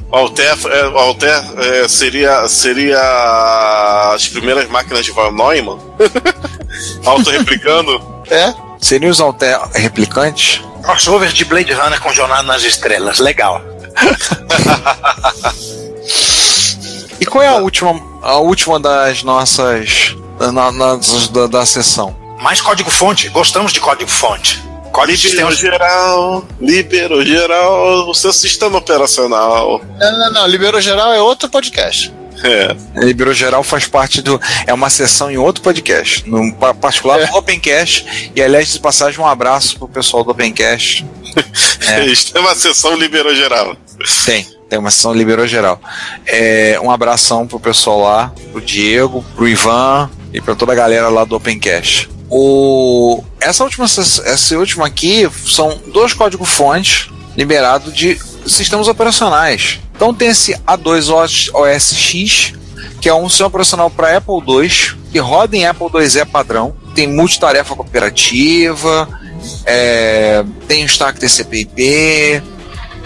[0.10, 2.98] O Alter, é, o Alter é, seria, seria
[4.14, 5.80] as primeiras máquinas de Von Neumann?
[7.06, 8.02] Autoreplicando?
[8.30, 8.53] É?
[8.80, 10.61] Seriam os Alter replicantes?
[10.82, 13.19] Crossover de Blade Runner com Jornada nas Estrelas.
[13.19, 13.61] Legal.
[17.19, 20.15] E qual é a última, a última das nossas.
[20.40, 20.69] Da, na-
[21.32, 22.15] da, da sessão?
[22.40, 23.28] Mais código-fonte.
[23.30, 24.64] Gostamos de código-fonte.
[24.98, 25.57] Código de Liberou sistemas.
[25.80, 29.80] geral, liberou geral o seu sistema operacional.
[29.99, 30.48] Não, não, não.
[30.48, 32.11] Liberou geral é outro podcast.
[32.44, 32.76] É.
[33.03, 34.40] Liberou Geral faz parte do.
[34.68, 38.32] É uma sessão em outro podcast, no pa- particular do Opencast.
[38.36, 41.06] E aliás, de passagem, um abraço pro pessoal do Opencast.
[41.88, 42.02] É.
[42.02, 43.76] Eles têm uma sessão liberou geral.
[44.26, 45.80] Tem, tem uma sessão Liberou Geral.
[46.26, 51.10] É, um abração pro pessoal lá, pro Diego, pro Ivan e pra toda a galera
[51.10, 52.10] lá do Opencast.
[52.29, 59.79] O, essa, última, essa última aqui são dois códigos-fontes liberados de sistemas operacionais.
[59.95, 62.53] Então tem esse A2 OS X,
[62.99, 67.07] que é um sistema operacional para Apple II, que roda em Apple IIe padrão, tem
[67.07, 69.07] multitarefa cooperativa,
[69.65, 72.43] é, tem o Stack TCP/IP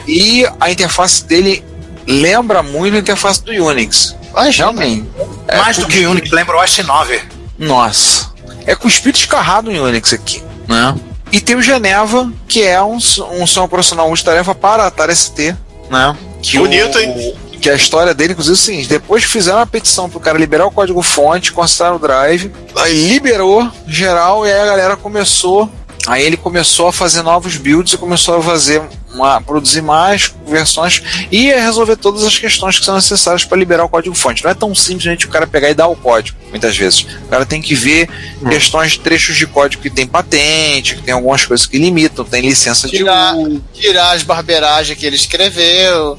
[0.08, 1.64] e a interface dele
[2.08, 4.16] lembra muito a interface do Unix.
[4.34, 5.08] Mas, Realmente.
[5.48, 7.22] É, Mais do que o Unix, lembra o OS 9.
[7.60, 8.31] nossa.
[8.66, 10.96] É com o espírito escarrado em Unix aqui, né?
[11.32, 13.00] E tem o Geneva, que é um, um
[13.46, 15.56] sistema operacional multitarefa para Atari ST,
[15.90, 16.16] né?
[16.42, 17.36] Que Bonito, o- hein?
[17.62, 20.38] Que a história dele, inclusive, é o seguinte: depois que fizeram a petição pro cara
[20.38, 25.70] liberar o código fonte, consertar o drive, aí liberou geral e aí a galera começou.
[26.08, 28.82] Aí ele começou a fazer novos builds e começou a fazer
[29.14, 31.02] uma, produzir mais versões
[31.32, 34.44] e resolver todas as questões que são necessárias para liberar o código fonte.
[34.44, 37.02] Não é tão simplesmente o cara pegar e dar o código, muitas vezes.
[37.02, 38.10] O cara tem que ver
[38.50, 42.88] questões, trechos de código que tem patente, que tem algumas coisas que limitam, tem licença
[42.88, 43.64] de Tirar, uso.
[43.74, 46.18] tirar as barbeiragens que ele escreveu.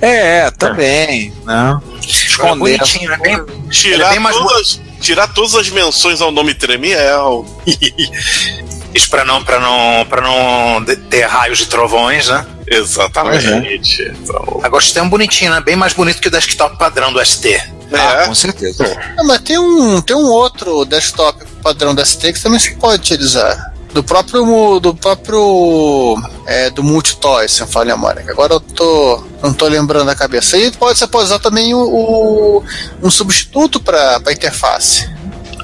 [0.00, 1.80] É, também, né?
[2.02, 2.80] Esconder.
[2.80, 7.46] É bem, é Tirar, bem mais todas, tirar todas as menções ao nome Tremiel.
[8.94, 12.46] Isso pra não, pra não, pra não de- ter raios e trovões, né?
[12.66, 14.02] Exatamente.
[14.22, 15.60] Então, Agora o sistema é bonitinho, né?
[15.60, 17.60] Bem mais bonito que o desktop padrão do ST.
[17.92, 18.26] Ah, é.
[18.26, 18.84] com certeza.
[19.16, 23.00] Não, mas tem um, tem um outro desktop padrão da ST que também se pode
[23.02, 23.70] utilizar.
[23.92, 24.80] Do próprio.
[24.80, 26.16] Do próprio.
[26.46, 28.24] É, do Multitoy, se eu falar a memória.
[28.28, 29.22] Agora eu tô.
[29.42, 30.56] Não tô lembrando a cabeça.
[30.56, 32.64] E pode, você pode usar também o, o-
[33.02, 35.06] um substituto para interface.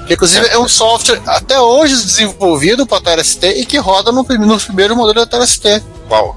[0.09, 0.57] Que, inclusive é.
[0.57, 5.13] um software até hoje desenvolvido para Atari ST e que roda no, no primeiro modelo
[5.13, 5.83] da Atari ST.
[6.07, 6.35] Qual?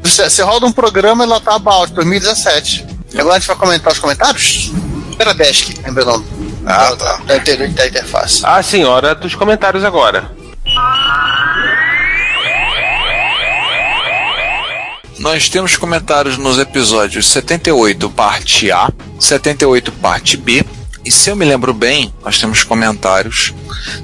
[0.00, 2.86] Você, você roda um programa e lá tá about 2017.
[3.18, 4.70] Agora a gente vai comentar os comentários.
[5.18, 6.26] Era Desk, lembra o nome?
[6.64, 7.16] Ah, da, tá.
[7.26, 8.42] da, da interface.
[8.44, 10.30] Ah, senhora dos comentários agora.
[15.18, 18.88] Nós temos comentários nos episódios 78, parte A,
[19.18, 20.64] 78, parte B.
[21.04, 23.54] E se eu me lembro bem, nós temos comentários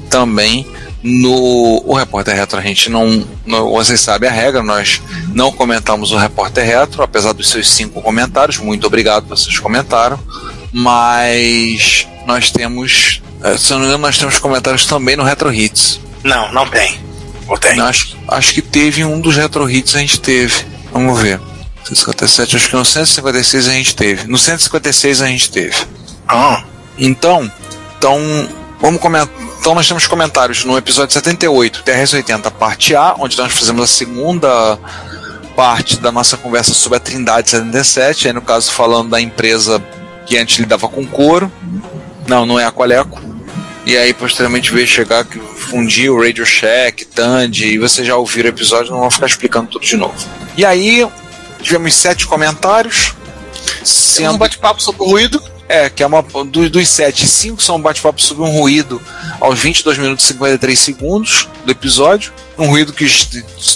[0.09, 0.67] também
[1.03, 2.59] no o Repórter Retro.
[2.59, 3.71] A gente não, não.
[3.71, 5.01] Vocês sabem a regra, nós
[5.33, 8.59] não comentamos o Repórter Retro, apesar dos seus cinco comentários.
[8.59, 10.19] Muito obrigado, vocês comentaram.
[10.73, 13.21] Mas nós temos.
[13.43, 16.01] eh, Se eu não me engano, nós temos comentários também no Retro Hits.
[16.25, 16.99] Não, não tem.
[17.47, 17.79] Ou tem?
[17.81, 20.65] Acho, acho que teve um dos retro hits a gente teve.
[20.93, 21.41] Vamos ver.
[21.85, 24.27] 157, acho que no 156 a gente teve.
[24.27, 25.77] No 156 a gente teve.
[26.27, 26.65] Ah,
[26.99, 27.51] Então,
[27.99, 28.49] então
[28.81, 29.35] vamos comentar.
[29.61, 34.79] Então nós temos comentários no episódio 78, TRS-80, parte A, onde nós fizemos a segunda
[35.57, 39.83] parte da nossa conversa sobre a Trindade 77, aí no caso falando da empresa
[40.27, 41.51] que antes lidava com couro.
[42.29, 43.21] Não, não é a Qualeco.
[43.85, 48.53] E aí posteriormente veio chegar que fundiu Radio Shack, Tandy, e vocês já ouviram o
[48.53, 50.15] episódio, não vou ficar explicando tudo de novo.
[50.57, 51.07] E aí
[51.63, 53.15] tivemos sete comentários,
[53.63, 55.43] Tem um sendo bate-papo sobre o ruído.
[55.69, 56.23] É, que é uma.
[56.23, 59.01] Dos, dos 7, 5 são bate-papo sobre um ruído
[59.41, 62.33] aos 22 minutos e 53 segundos do episódio.
[62.57, 63.07] Um ruído que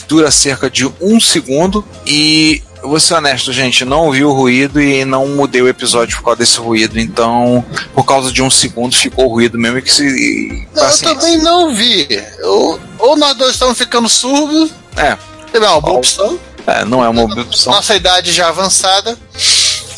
[0.09, 1.85] dura cerca de um segundo.
[2.07, 6.17] E eu vou ser honesto, gente, não ouvi o ruído e não mudei o episódio
[6.17, 6.99] por causa desse ruído.
[6.99, 7.65] Então,
[7.95, 10.67] por causa de um segundo, ficou o ruído mesmo que se.
[10.75, 12.07] Não, eu também não vi.
[12.39, 14.71] Eu, ou nós dois estamos ficando surdos.
[14.97, 15.17] É.
[15.53, 16.39] É uma boa opção.
[16.67, 17.73] É, não é uma boa opção.
[17.73, 19.19] Nossa idade já avançada.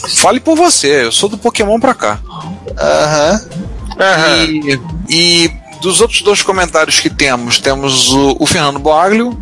[0.08, 2.18] Fale por você, eu sou do Pokémon pra cá.
[2.78, 3.40] Aham.
[4.46, 9.38] E, e dos outros dois comentários que temos, temos o, o Fernando Boaglio,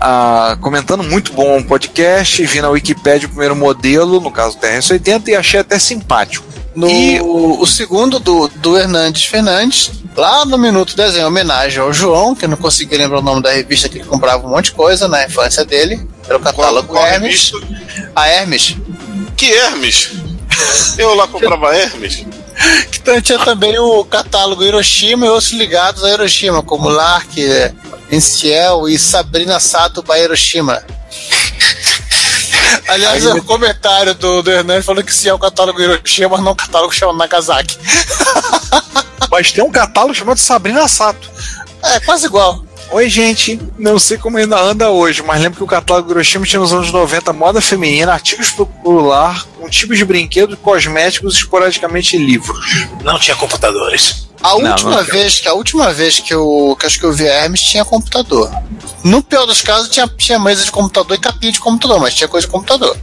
[0.00, 4.60] ah, comentando muito bom o podcast, vi na Wikipedia o primeiro modelo, no caso do
[4.66, 6.46] TRS-80, e achei até simpático.
[6.74, 11.92] No, E- o, o segundo do, do Hernandes Fernandes, lá no Minuto Desenho, homenagem ao
[11.92, 14.66] João, que eu não consegui lembrar o nome da revista que ele comprava um monte
[14.66, 16.06] de coisa na infância dele.
[16.26, 17.50] Era o catálogo Qual a Hermes.
[18.14, 18.76] A Hermes.
[19.38, 20.10] Que Hermes?
[20.98, 22.26] Eu lá comprava Hermes.
[22.92, 27.32] Então tinha também o catálogo Hiroshima e outros ligados a Hiroshima, como Lark,
[28.10, 30.82] Enciel e Sabrina Sato para Hiroshima.
[32.88, 36.52] Aliás, o comentário do, do Hernandes falando que sim é o catálogo Hiroshima, mas não
[36.52, 37.78] o catálogo chama Nagasaki.
[39.30, 41.30] Mas tem um catálogo chamado Sabrina Sato.
[41.82, 42.64] É, quase igual.
[42.90, 43.60] Oi, gente.
[43.78, 46.90] Não sei como ainda anda hoje, mas lembro que o catálogo Hiroshima tinha nos anos
[46.90, 52.86] 90 moda feminina, artigos pro lar, um tipo de brinquedo, cosméticos e esporadicamente livros.
[53.04, 54.26] Não tinha computadores.
[54.42, 55.04] A Não, última não.
[55.04, 57.84] vez que a última vez que eu que acho que eu vi a Hermes tinha
[57.84, 58.48] computador.
[59.04, 62.28] No pior dos casos tinha, tinha mesa de computador e capinha de computador, mas tinha
[62.28, 62.96] coisa de computador.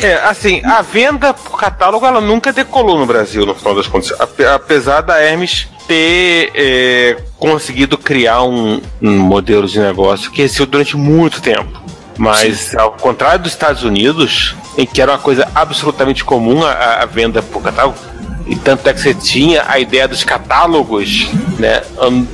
[0.00, 4.18] É, assim, a venda por catálogo ela nunca decolou no Brasil, no final das contas.
[4.18, 10.66] Ape- Apesar da Hermes ter é, conseguido criar um, um modelo de negócio que resistiu
[10.66, 11.80] durante muito tempo.
[12.18, 17.06] Mas, ao contrário dos Estados Unidos, em que era uma coisa absolutamente comum a, a
[17.06, 17.98] venda por catálogo,
[18.52, 21.26] e tanto é que você tinha a ideia dos catálogos,
[21.58, 21.80] né,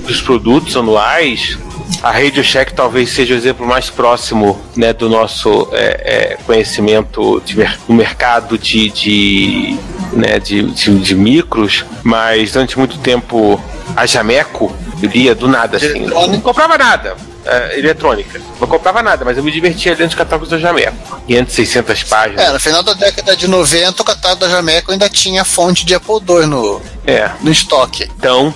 [0.04, 1.56] dos produtos anuais,
[2.02, 7.40] a Radio Shack talvez seja o exemplo mais próximo né, do nosso é, é, conhecimento
[7.44, 7.56] de
[7.88, 9.78] mercado de, de,
[10.12, 13.62] né, de, de, de micros, mas durante muito tempo
[13.94, 16.00] a Jameco iria do nada assim.
[16.00, 17.16] Não comprava nada.
[17.48, 18.40] É, eletrônica.
[18.60, 21.20] Não comprava nada, mas eu me divertia dentro dos catálogos da Jameco.
[21.26, 22.44] 500, 600 páginas.
[22.44, 25.94] É, no final da década de 90, o catálogo da Jameco ainda tinha fonte de
[25.94, 27.30] Apple II no, É.
[27.40, 28.04] no estoque.
[28.18, 28.52] Então,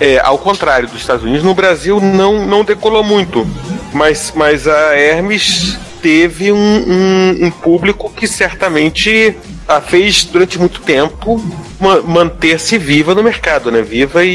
[0.00, 3.46] é, ao contrário dos Estados Unidos, no Brasil não, não decolou muito.
[3.92, 9.36] Mas, mas a Hermes teve um, um- um público que certamente
[9.68, 11.42] a fez durante muito tempo
[11.80, 13.82] ma- manter-se viva no mercado, né?
[13.82, 14.30] Viva e,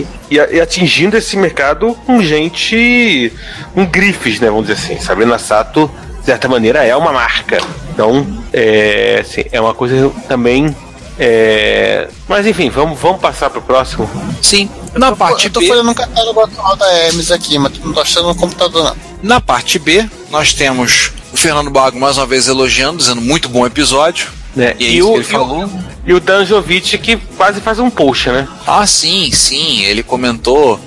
[0.00, 3.32] e, e a- e atingindo esse mercado com gente.
[3.74, 4.48] com grifes, né?
[4.48, 5.00] Vamos dizer assim.
[5.00, 7.58] Sabrina Sato, de certa maneira, é uma marca.
[7.92, 10.74] Então, é, assim, é uma coisa também.
[11.18, 14.08] é, Mas enfim, vamos, vamos passar pro próximo.
[14.42, 14.68] Sim.
[14.94, 18.00] Na parte eu tô B, falando um catálogo atual da Hermes aqui, mas não tô
[18.00, 18.96] achando no computador, não.
[19.22, 23.66] na parte B, nós temos o Fernando Bago mais uma vez elogiando, dizendo muito bom
[23.66, 24.28] episódio.
[24.54, 24.74] Né?
[24.78, 25.68] E é E, o, ele falou.
[26.06, 28.46] e o Danjovic que quase faz um post, né?
[28.66, 29.82] Ah, sim, sim.
[29.84, 30.78] Ele comentou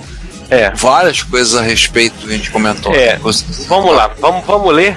[0.49, 0.69] É.
[0.71, 2.93] várias coisas a respeito que a gente comentou.
[2.93, 3.19] É.
[3.67, 4.95] Vamos lá, vamos, vamos ler.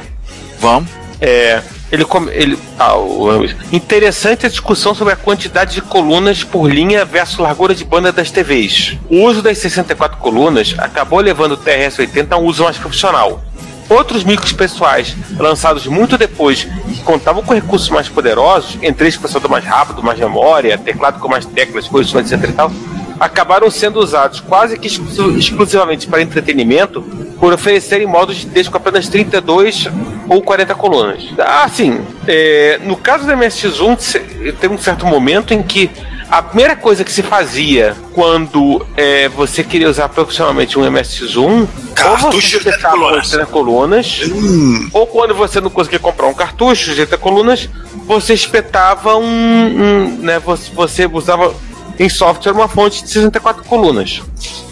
[0.61, 0.89] Vamos.
[1.21, 1.61] É,
[1.91, 7.39] ele, ele ah, o- interessante a discussão sobre a quantidade de colunas por linha versus
[7.39, 8.97] largura de banda das TVs.
[9.11, 13.43] O uso das 64 colunas acabou levando o TRS-80 a um uso mais profissional.
[13.91, 19.51] Outros micros pessoais, lançados muito depois, que contavam com recursos mais poderosos, entre eles processador
[19.51, 22.71] mais rápido, mais memória, teclado com mais teclas, coisas etc e tal,
[23.19, 27.03] acabaram sendo usados quase que exclu- exclusivamente para entretenimento
[27.41, 29.89] por oferecerem modos de texto com apenas 32
[30.29, 31.25] ou 40 colunas.
[31.39, 35.91] Assim, é, no caso do MSX1, se- tem um certo momento em que
[36.31, 42.27] a primeira coisa que se fazia quando é, você queria usar profissionalmente um MSX1, Cartucho
[42.27, 43.27] ou você de 80 espetava colunas.
[43.33, 44.21] 80 colunas,
[44.93, 47.69] ou quando você não conseguia comprar um cartucho de 80 colunas,
[48.07, 51.53] você espetava um, um, né, você, você usava
[51.99, 54.23] em software uma fonte de 64 colunas.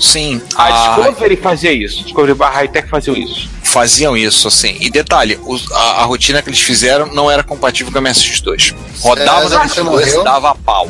[0.01, 0.40] Sim.
[0.55, 2.02] A a- Discovery fazia isso.
[2.05, 3.48] Discovery barra Hightech faziam isso.
[3.62, 4.76] faziam isso, assim.
[4.80, 8.74] E detalhe, os- a, a rotina que eles fizeram não era compatível com a MSX2.
[9.02, 10.24] Rodava É, na você MSX2 morreu.
[10.24, 10.89] dava pau.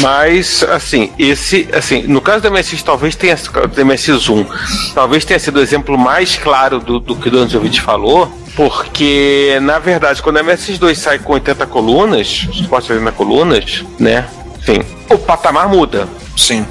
[0.00, 4.46] Mas, assim, esse, assim, no caso do MSX, talvez tenha, do MSX1,
[4.94, 9.78] talvez tenha sido o exemplo mais claro do, do que o Danjovic falou, porque, na
[9.78, 14.26] verdade, quando o MSX2 sai com 80 colunas, suporte de 80 colunas, né,
[14.58, 16.08] enfim, o patamar muda.
[16.36, 16.66] Sim.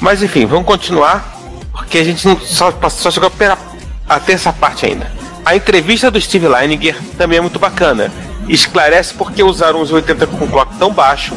[0.00, 1.38] Mas, enfim, vamos continuar,
[1.72, 3.58] porque a gente não, só, só chegou pela,
[4.08, 5.10] até essa parte ainda.
[5.44, 8.10] A entrevista do Steve Leininger também é muito bacana.
[8.48, 11.34] Esclarece por que usaram os 80 com clock tão baixo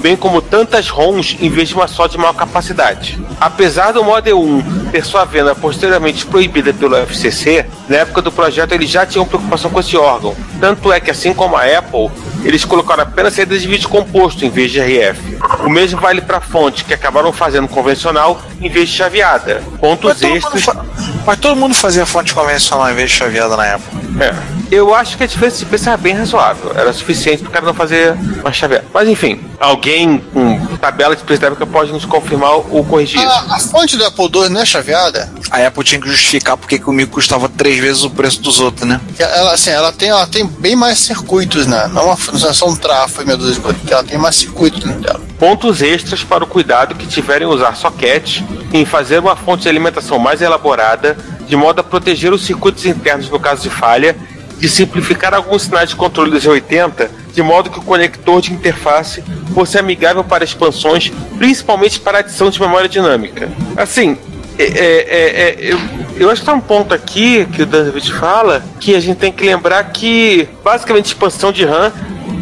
[0.00, 3.18] bem como tantas ROMs em vez de uma só de maior capacidade.
[3.40, 8.72] Apesar do Model 1 ter sua venda posteriormente proibida pelo FCC, na época do projeto
[8.72, 10.34] eles já tinham preocupação com esse órgão.
[10.60, 12.10] Tanto é que, assim como a Apple,
[12.44, 15.38] eles colocaram apenas saídas de vídeo composto em vez de RF.
[15.64, 19.62] O mesmo vale para fontes que acabaram fazendo convencional em vez de chaveada.
[19.80, 20.62] Pontos Mas todo, extras.
[20.64, 20.84] fa-
[21.26, 23.99] mas todo mundo fazia fonte convencional em vez de chaveada na época.
[24.18, 24.34] É.
[24.70, 26.72] Eu acho que a diferença de preço era bem razoável.
[26.74, 28.84] Era suficiente para o cara não fazer uma chaveada.
[28.92, 33.28] Mas enfim, alguém com tabela época pode nos confirmar ou corrigir isso.
[33.28, 35.30] A, a fonte do Apple II não é chaveada?
[35.50, 38.60] A Apple tinha que justificar porque que o mico custava três vezes o preço dos
[38.60, 39.00] outros, né?
[39.18, 41.88] Ela, assim, ela tem, ela tem bem mais circuitos, né?
[41.92, 44.36] Não, é uma, não é só um trafo e meu Deus, porque ela tem mais
[44.36, 45.20] circuitos dentro dela.
[45.38, 49.68] Pontos extras para o cuidado que tiverem em usar soquete em fazer uma fonte de
[49.68, 51.16] alimentação mais elaborada,
[51.46, 54.16] de modo a proteger os circuitos internos no caso de falha,
[54.60, 59.24] de simplificar alguns sinais de controle dos 80, de modo que o conector de interface
[59.54, 63.48] fosse amigável para expansões, principalmente para adição de memória dinâmica.
[63.74, 64.18] Assim,
[64.58, 65.78] é, é, é, é, eu,
[66.18, 69.32] eu acho que tá um ponto aqui que o David fala que a gente tem
[69.32, 71.90] que lembrar que basicamente expansão de RAM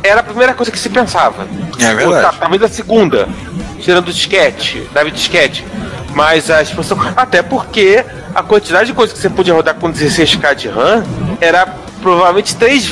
[0.03, 1.47] era a primeira coisa que se pensava.
[1.79, 2.07] É verdade.
[2.07, 3.29] O, tá, talvez a segunda,
[3.81, 5.65] tirando o disquete, David disquete.
[6.15, 6.99] Mas a expansão.
[7.17, 8.05] Até porque
[8.35, 11.05] a quantidade de coisas que você podia rodar com 16K de RAM
[11.41, 11.67] era
[12.01, 12.91] provavelmente três,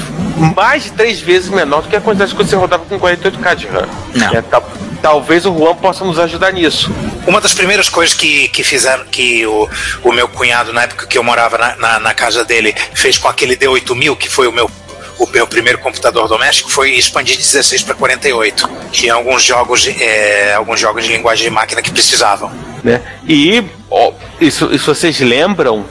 [0.55, 3.67] mais de três vezes menor do que a quantidade que você rodava com 48K de
[3.67, 3.89] RAM.
[4.15, 4.35] Não.
[4.35, 4.69] É, tal-
[5.03, 6.91] talvez o Juan possa nos ajudar nisso.
[7.27, 9.69] Uma das primeiras coisas que, que fizeram, que o,
[10.05, 13.29] o meu cunhado, na época que eu morava na, na, na casa dele, fez com
[13.29, 14.71] aquele D8000, que foi o meu,
[15.19, 18.69] o meu primeiro computador doméstico, foi expandir de 16 para 48.
[18.91, 22.51] Tinha alguns jogos, de- é, alguns jogos de linguagem de máquina que precisavam.
[22.83, 23.01] né?
[23.29, 25.85] E ó, isso, isso vocês lembram,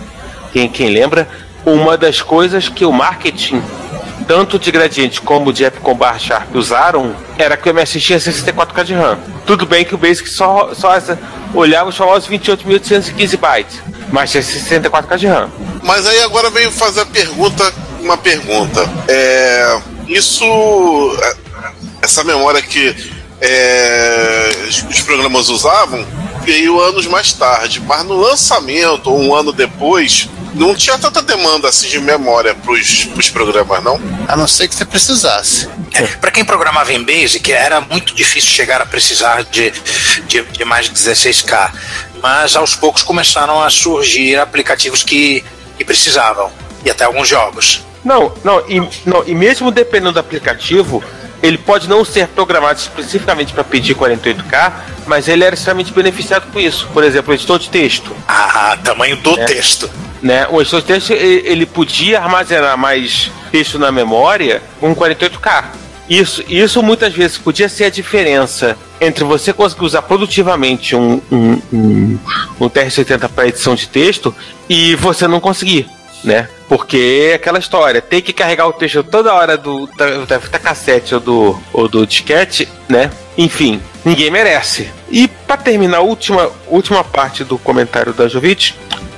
[0.52, 1.28] quem, quem lembra,
[1.66, 3.62] uma das coisas que o marketing,
[4.28, 8.84] tanto de Gradiente como de Epicom Bar Sharp usaram, era que o MSX tinha 64K
[8.84, 9.18] de RAM.
[9.46, 10.90] Tudo bem que o Basic só, só
[11.54, 13.82] olhava os 28.815 bytes,
[14.12, 15.50] mas tinha 64K de RAM.
[15.84, 18.88] Mas aí agora vem fazer a pergunta, uma pergunta.
[19.08, 20.46] É, isso,
[22.02, 22.96] essa memória que
[23.42, 24.50] é,
[24.90, 26.06] os programas usavam
[26.44, 31.68] veio anos mais tarde, mas no lançamento ou um ano depois não tinha tanta demanda
[31.70, 34.00] assim de memória para os programas, não?
[34.28, 35.68] A não ser que você precisasse.
[36.20, 39.72] Para quem programava em Basic, era muito difícil chegar a precisar de,
[40.28, 41.72] de, de mais de 16K.
[42.22, 45.44] Mas aos poucos começaram a surgir aplicativos que,
[45.78, 46.52] que precisavam.
[46.84, 47.84] E até alguns jogos.
[48.04, 51.04] Não, não e, não, e mesmo dependendo do aplicativo,
[51.42, 54.74] ele pode não ser programado especificamente para pedir 48K,
[55.08, 56.88] mas ele era extremamente beneficiado com isso.
[56.94, 58.16] Por exemplo, editor de texto.
[58.28, 59.46] Ah, tamanho do É.
[59.46, 59.90] texto.
[60.22, 60.48] Né?
[60.50, 65.66] O editor de texto ele podia armazenar mais texto na memória com 48K.
[66.10, 71.62] Isso, isso muitas vezes podia ser a diferença entre você conseguir usar produtivamente um, um,
[71.74, 72.20] um,
[72.62, 74.34] um TR-80 para edição de texto
[74.70, 75.88] e você não conseguir,
[76.24, 76.48] né?
[76.70, 81.16] Porque é aquela história, tem que carregar o texto toda hora do, da, da cassete
[81.16, 83.10] ou do, ou do disquete, né?
[83.38, 84.90] Enfim, ninguém merece.
[85.10, 88.74] E para terminar a última, última parte do comentário da Jovic,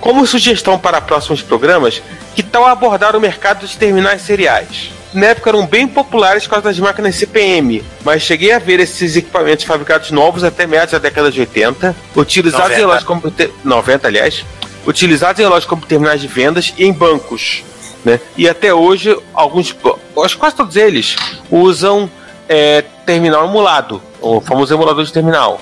[0.08, 2.02] como sugestão para próximos programas,
[2.34, 4.90] que tal abordar o mercado de terminais seriais?
[5.14, 9.18] Na época eram bem populares por causa das máquinas CPM, mas cheguei a ver esses
[9.18, 12.88] equipamentos fabricados novos até meados da década de 80, utilizados em 90.
[12.88, 14.46] lojas como te- 90, aliás,
[14.86, 17.66] utilizados em lojas como terminais de vendas e em bancos.
[18.06, 18.18] Né?
[18.38, 19.76] E até hoje, alguns,
[20.24, 21.18] acho que quase todos eles,
[21.52, 22.10] usam
[22.48, 25.60] é, terminal emulado, o famoso emulador de terminal.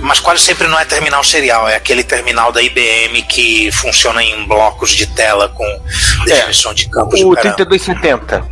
[0.00, 4.46] Mas quase sempre não é terminal serial, é aquele terminal da IBM que funciona em
[4.46, 5.64] blocos de tela com
[6.24, 7.56] definição de campos de O caramba.
[7.56, 8.44] 3270.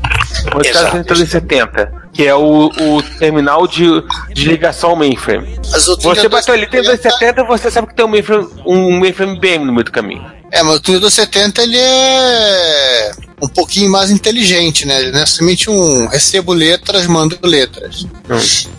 [0.54, 0.90] O Exato.
[1.04, 3.86] 3270, que é o, o terminal de,
[4.32, 5.56] de ligação ao mainframe.
[5.62, 9.72] Você 3270 bateu ali 3270, você sabe que tem um mainframe, um mainframe IBM no
[9.72, 10.39] meio do caminho.
[10.52, 13.12] É, mas o 3270 ele é
[13.42, 15.00] um pouquinho mais inteligente, né?
[15.00, 18.06] Ele não é somente um recebo letras, mando letras.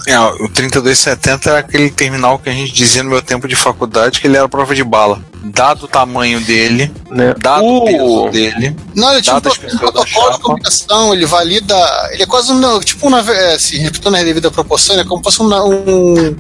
[0.08, 4.20] É, o 3270 era aquele terminal que a gente dizia no meu tempo de faculdade
[4.20, 5.24] que ele era prova de bala.
[5.44, 7.34] Dado o tamanho dele, Né?
[7.40, 9.42] dado o peso dele, Não, ele tinha um
[9.78, 11.76] protocolo de comunicação, ele valida.
[12.12, 12.80] Ele é quase um.
[12.82, 15.52] Tipo, um, nave- é, assim, repetindo a devida proporção, ele é como se fosse um,
[15.56, 16.36] um,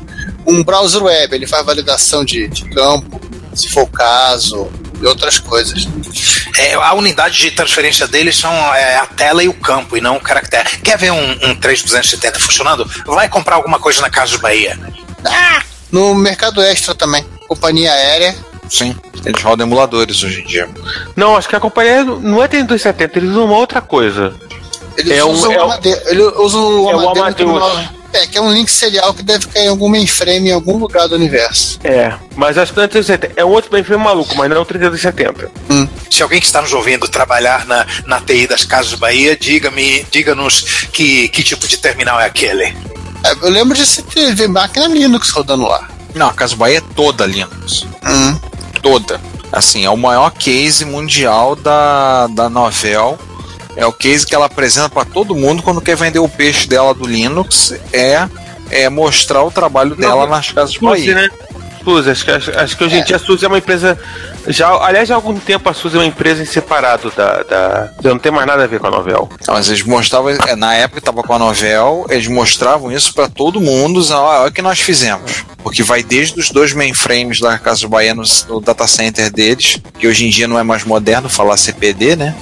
[0.45, 1.33] um browser web.
[1.35, 3.19] Ele faz validação de, de campo,
[3.55, 4.69] se for o caso,
[5.01, 5.87] e outras coisas.
[6.57, 10.17] É, a unidade de transferência deles são é, a tela e o campo, e não
[10.17, 10.77] o caractere.
[10.83, 12.89] Quer ver um, um 3270 funcionando?
[13.05, 14.77] Vai comprar alguma coisa na Casa de Bahia.
[15.91, 18.35] No mercado extra também, companhia aérea.
[18.69, 18.95] sim,
[19.25, 20.69] eles rodam emuladores hoje em dia.
[21.15, 24.33] Não, acho que a companhia não é 3270, eles usam uma outra coisa.
[24.97, 25.99] Eles É um- usam é o um- Amadeus.
[26.07, 27.89] Ele usa o É o Amadeus Amadeus.
[28.13, 31.07] É, que é um link serial que deve cair em algum mainframe em algum lugar
[31.07, 31.79] do universo.
[31.83, 33.39] É, mas acho que não é 370.
[33.39, 35.49] É um outro mainframe maluco, mas não é o 370.
[36.09, 40.87] Se alguém que está nos ouvindo trabalhar na, na TI das Casas Bahia, diga-me, diga-nos
[40.91, 42.75] que, que tipo de terminal é aquele.
[43.23, 45.89] É, eu lembro de se ter máquina Linux rodando lá.
[46.13, 47.85] Não, a Casa Bahia é toda Linux.
[48.05, 48.37] Hum.
[48.81, 49.21] Toda.
[49.51, 53.19] Assim, é o maior case mundial da, da Novel.
[53.75, 56.93] É o case que ela apresenta para todo mundo quando quer vender o peixe dela
[56.93, 57.73] do Linux.
[57.93, 58.27] É,
[58.69, 61.15] é mostrar o trabalho dela nas Casas Suzy, Bahia.
[61.15, 61.29] né?
[61.83, 63.97] Suzy, acho que, acho, acho que hoje em dia a Suzy é uma empresa.
[64.47, 67.91] Já, aliás, há algum tempo a Suzy é uma empresa em separado da, da.
[68.03, 69.27] Não tem mais nada a ver com a Novel.
[69.47, 73.13] Não, mas eles mostravam, é, na época que tava com a Novel, eles mostravam isso
[73.15, 75.43] para todo mundo, dizendo, "Ó, olha o que nós fizemos.
[75.63, 80.07] Porque vai desde os dois mainframes da Casa Bahia no, no data center deles, que
[80.07, 82.35] hoje em dia não é mais moderno falar CPD, né?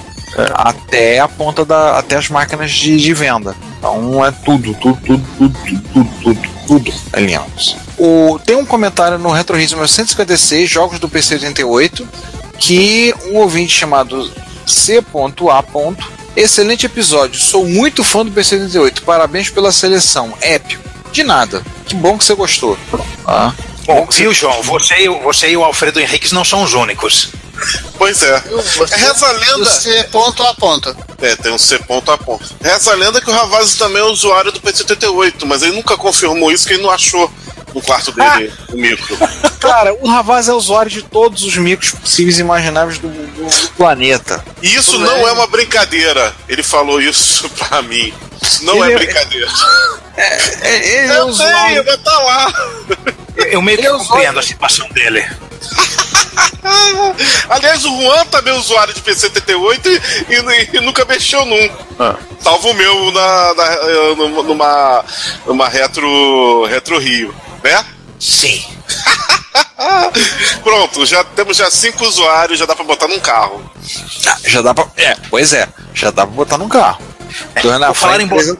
[0.54, 1.98] Até a ponta da.
[1.98, 3.54] até as máquinas de, de venda.
[3.78, 5.58] Então é tudo, tudo, tudo, tudo,
[5.92, 7.76] tudo, tudo, tudo, é Linux.
[7.98, 12.08] O, tem um comentário no RetroRismo 1956, jogos do PC 88,
[12.58, 14.30] que um ouvinte chamado
[14.66, 15.02] C.A.
[16.36, 20.88] Excelente episódio, sou muito fã do PC 88, parabéns pela seleção, épico.
[21.10, 22.78] De nada, que bom que você gostou.
[23.26, 23.52] Ah,
[23.84, 24.62] Bom, viu, João?
[24.62, 27.32] Você, e o- você e o Alfredo Henriques não são os únicos.
[27.98, 28.40] Pois é.
[28.40, 29.64] Você, Reza a lenda.
[29.64, 30.96] Você ponto a ponto.
[31.20, 32.44] É, tem um C ponto a ponto.
[32.62, 36.50] Reza a lenda que o Ravazzi também é usuário do PC88, mas ele nunca confirmou
[36.50, 37.30] isso que ele não achou
[37.74, 39.16] no quarto dele o micro.
[39.60, 43.68] Cara, o Ravaz é usuário de todos os micros possíveis e imagináveis do, do- do
[43.76, 44.42] planeta.
[44.62, 46.34] E isso não é uma brincadeira.
[46.48, 48.12] Ele falou isso pra mim.
[48.42, 49.48] Isso não Ele é é- brincadeira.
[50.16, 51.84] É, ele é Eu sei, usuário.
[51.86, 52.52] mas tá lá.
[53.36, 55.24] Eu, eu meio que compreendo a situação dele.
[57.48, 59.86] Aliás, o Juan também é usuário de PC88
[60.28, 61.70] e, e- e nunca mexeu num.
[61.98, 62.16] Ah.
[62.40, 65.04] Salvo o meu na, na- eh, numa, numa,
[65.46, 67.84] numa retro, retro Rio, né?
[68.18, 68.64] Sim.
[70.62, 73.70] Pronto, já temos já cinco usuários, já dá pra botar num carro.
[74.26, 74.86] Ah, já dá pra.
[74.96, 77.02] É, pois é, já dá pra botar num carro.
[77.64, 78.58] Na Vou falar frente, em bo-.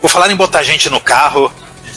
[0.00, 1.52] Vou falar em botar gente no carro.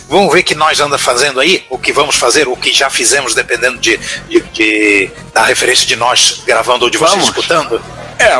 [0.07, 2.89] Vamos ver o que nós anda fazendo aí, o que vamos fazer, o que já
[2.89, 3.97] fizemos, dependendo de,
[4.29, 7.29] de- de- da referência de nós gravando ou de vocês Vamos.
[7.29, 7.81] escutando.
[8.19, 8.39] É,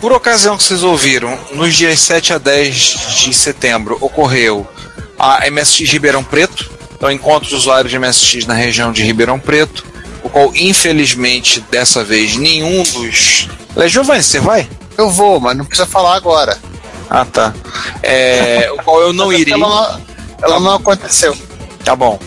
[0.00, 2.74] por ocasião que vocês ouviram, nos dias 7 a 10
[3.24, 4.66] de setembro ocorreu
[5.18, 9.84] a MSX Ribeirão Preto, então encontro de usuários de MSX na região de Ribeirão Preto,
[10.22, 13.48] o qual infelizmente dessa vez nenhum dos.
[13.76, 14.68] Lé, Giovanni, você vai?
[14.98, 16.58] Eu vou, mas não precisa falar agora.
[17.08, 17.54] Ah, tá.
[18.02, 19.54] É, o qual eu não irei.
[20.42, 21.36] Ela não aconteceu.
[21.84, 22.18] Tá bom.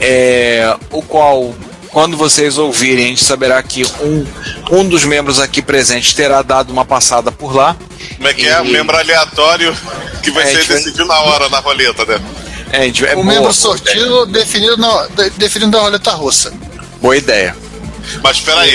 [0.00, 1.54] É, o qual,
[1.90, 4.26] quando vocês ouvirem, a gente saberá que um,
[4.70, 7.76] um dos membros aqui presentes terá dado uma passada por lá.
[8.16, 8.64] Como é que é?
[8.64, 9.76] E- Membro aleatório
[10.22, 10.84] que vai É, ser diferente.
[10.84, 12.20] decidido na hora na roleta, né?
[12.72, 16.52] É, a gente- é o boa, membro sortido definido, na, de- definido da roleta russa.
[17.00, 17.56] Boa ideia.
[18.22, 18.72] Mas peraí,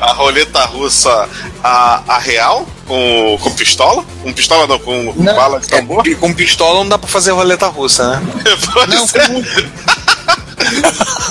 [0.00, 1.28] a roleta russa,
[1.62, 2.66] a, a real?
[2.86, 4.04] Com, com pistola?
[4.22, 5.34] Com pistola não, com Não.
[5.34, 6.02] bala de É, tambor?
[6.04, 8.22] com- com pistola não dá pra fazer roleta russa, né?
[8.72, 9.26] Pode Não, ser.
[9.28, 9.34] com,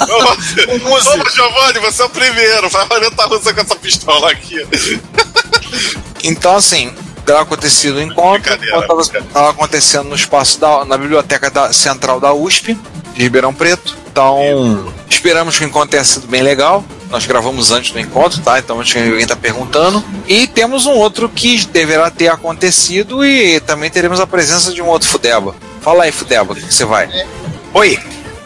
[0.09, 2.69] Ô, Giovanni, você é o primeiro.
[2.69, 4.65] Faz roleta russa com essa pistola aqui.
[6.23, 6.93] Então, assim,
[7.25, 8.53] terá acontecido o encontro.
[8.53, 12.77] Estava acontecendo no espaço da, na biblioteca da, central da USP,
[13.13, 13.97] de Ribeirão Preto.
[14.11, 16.83] Então, esperamos que o encontro tenha sido bem legal.
[17.09, 18.59] Nós gravamos antes do encontro, tá?
[18.59, 20.03] Então, acho que alguém está perguntando.
[20.27, 24.87] E temos um outro que deverá ter acontecido e também teremos a presença de um
[24.87, 25.55] outro Fudeba.
[25.81, 27.09] Fala aí, Fudeba, o que você vai?
[27.73, 27.99] Oi,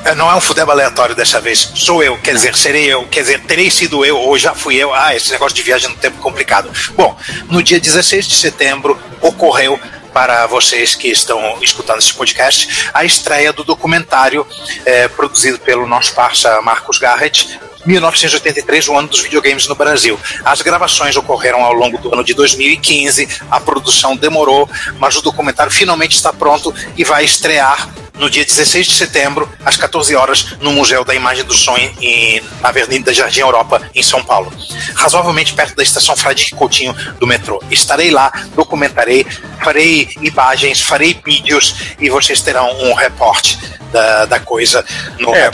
[0.06, 3.22] é, não é um fudeba aleatório dessa vez, sou eu, quer dizer, serei eu, quer
[3.22, 4.94] dizer, terei sido eu ou já fui eu.
[4.94, 6.70] Ah, esse negócio de viagem no tempo é complicado.
[6.96, 7.18] Bom,
[7.50, 9.80] no dia 16 de setembro ocorreu
[10.14, 14.46] para vocês que estão escutando esse podcast, a estreia do documentário
[14.86, 20.20] eh, produzido pelo nosso parça Marcos Garrett, 1983, o ano dos videogames no Brasil.
[20.44, 24.70] As gravações ocorreram ao longo do ano de 2015, a produção demorou,
[25.00, 29.76] mas o documentário finalmente está pronto e vai estrear no dia 16 de setembro, às
[29.76, 34.24] 14 horas, no Museu da Imagem do Som em, na Avenida Jardim Europa, em São
[34.24, 34.52] Paulo.
[34.96, 37.62] Razoavelmente perto da estação Fradique Coutinho do metrô.
[37.70, 39.26] Estarei lá, documentarei,
[39.64, 43.58] farei imagens, farei vídeos e vocês terão um reporte
[43.92, 44.84] da, da coisa
[45.20, 45.52] no É.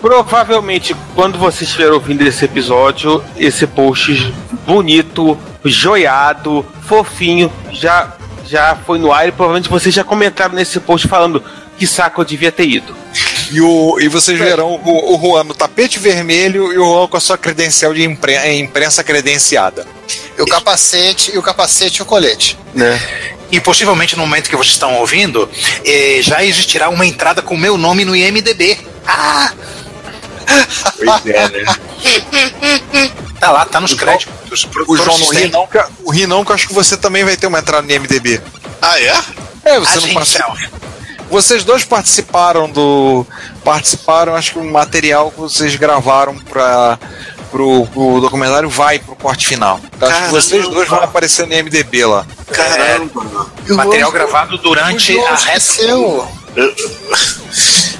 [0.00, 4.32] Provavelmente, quando você estiver ouvindo esse episódio, esse post
[4.66, 8.14] bonito, joiado, fofinho, já,
[8.46, 11.42] já foi no ar e provavelmente vocês já comentaram nesse post falando
[11.78, 12.96] que saco eu devia ter ido.
[13.50, 17.16] E, o, e vocês verão o, o Juan no tapete vermelho e o Juan com
[17.16, 19.86] a sua credencial de impre- imprensa credenciada.
[20.36, 22.58] E o capacete, e o capacete e o colete.
[22.74, 23.00] Né?
[23.50, 25.48] E possivelmente no momento que vocês estão ouvindo,
[25.84, 28.78] eh, já existirá uma entrada com o meu nome no IMDB.
[29.06, 29.52] Ah!
[30.96, 31.64] Pois é, né?
[33.38, 34.66] Tá lá, tá nos créditos.
[34.86, 37.22] O João não ri não, que, o ri não, que eu acho que você também
[37.22, 38.40] vai ter uma entrada no IMDB.
[38.80, 39.14] Ah, é?
[39.64, 40.44] É, você não Agente participa.
[40.56, 40.68] Self.
[41.30, 43.26] Vocês dois participaram do.
[43.64, 46.98] Participaram, acho que o material que vocês gravaram para
[47.50, 49.80] pro, pro documentário vai pro corte final.
[49.96, 52.26] Então, acho que vocês dois vão aparecer no MDB lá.
[52.52, 53.50] Caramba.
[53.68, 55.34] Material gravado durante a retro.
[55.34, 56.28] esqueceu.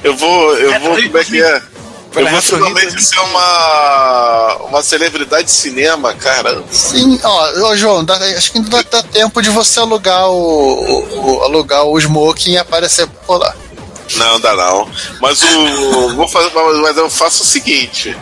[0.05, 0.57] Eu vou.
[0.57, 1.03] Eu vou.
[1.03, 1.63] Como é que é?
[2.17, 4.57] Eu vou finalmente ser uma.
[4.69, 6.63] Uma celebridade de cinema, cara.
[6.71, 11.37] Sim, ó, ô, João, dá- acho que ainda dá, tempo de você alugar o, o-
[11.39, 13.55] o- alugar o smoking e aparecer por lá.
[14.17, 14.89] Não, dá não.
[15.21, 16.15] Mas o.
[16.15, 16.51] vou fazer,
[16.83, 18.17] mas eu faço o seguinte.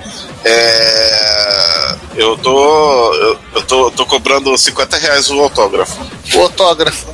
[0.44, 3.14] É, eu tô.
[3.14, 5.98] Eu, eu tô, tô cobrando 50 reais o autógrafo.
[6.34, 7.06] O autógrafo.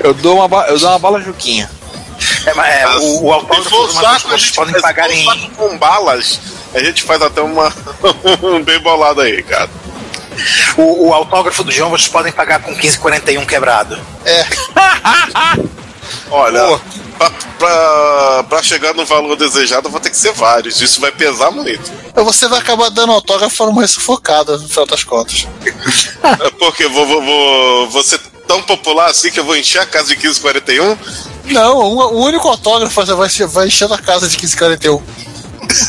[0.00, 1.68] Eu dou uma, eu dou uma bala juquinha.
[2.46, 5.24] É, mas, é, o, o Se for uma saco, a vocês gente podem pagar se
[5.24, 5.40] for em.
[5.40, 6.40] saco com balas,
[6.74, 7.72] a gente faz até uma.
[8.42, 9.70] um bem bolado aí, cara.
[10.76, 13.98] O, o autógrafo do João vocês podem pagar com 1541 quebrado.
[14.24, 14.46] É,
[16.30, 16.80] Olha,
[17.18, 20.80] pra, pra, pra chegar no valor desejado, eu vou ter que ser vários.
[20.80, 21.90] Isso vai pesar muito.
[22.14, 25.46] você vai acabar dando autógrafo para morrer sufocado, no final das contas.
[26.26, 28.18] É Porque vou, vou, vou, vou ser
[28.48, 30.98] tão popular assim que eu vou encher a casa de 1541.
[31.46, 35.02] Não, um- o único autógrafo vai, vai encher a casa de 1541.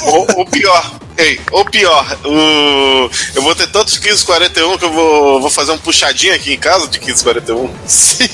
[0.08, 5.42] Ou, ou pior, ei, ou pior, o, eu vou ter tantos 1541 que eu vou,
[5.42, 7.70] vou fazer um puxadinho aqui em casa de 1541.
[7.86, 8.28] Sim.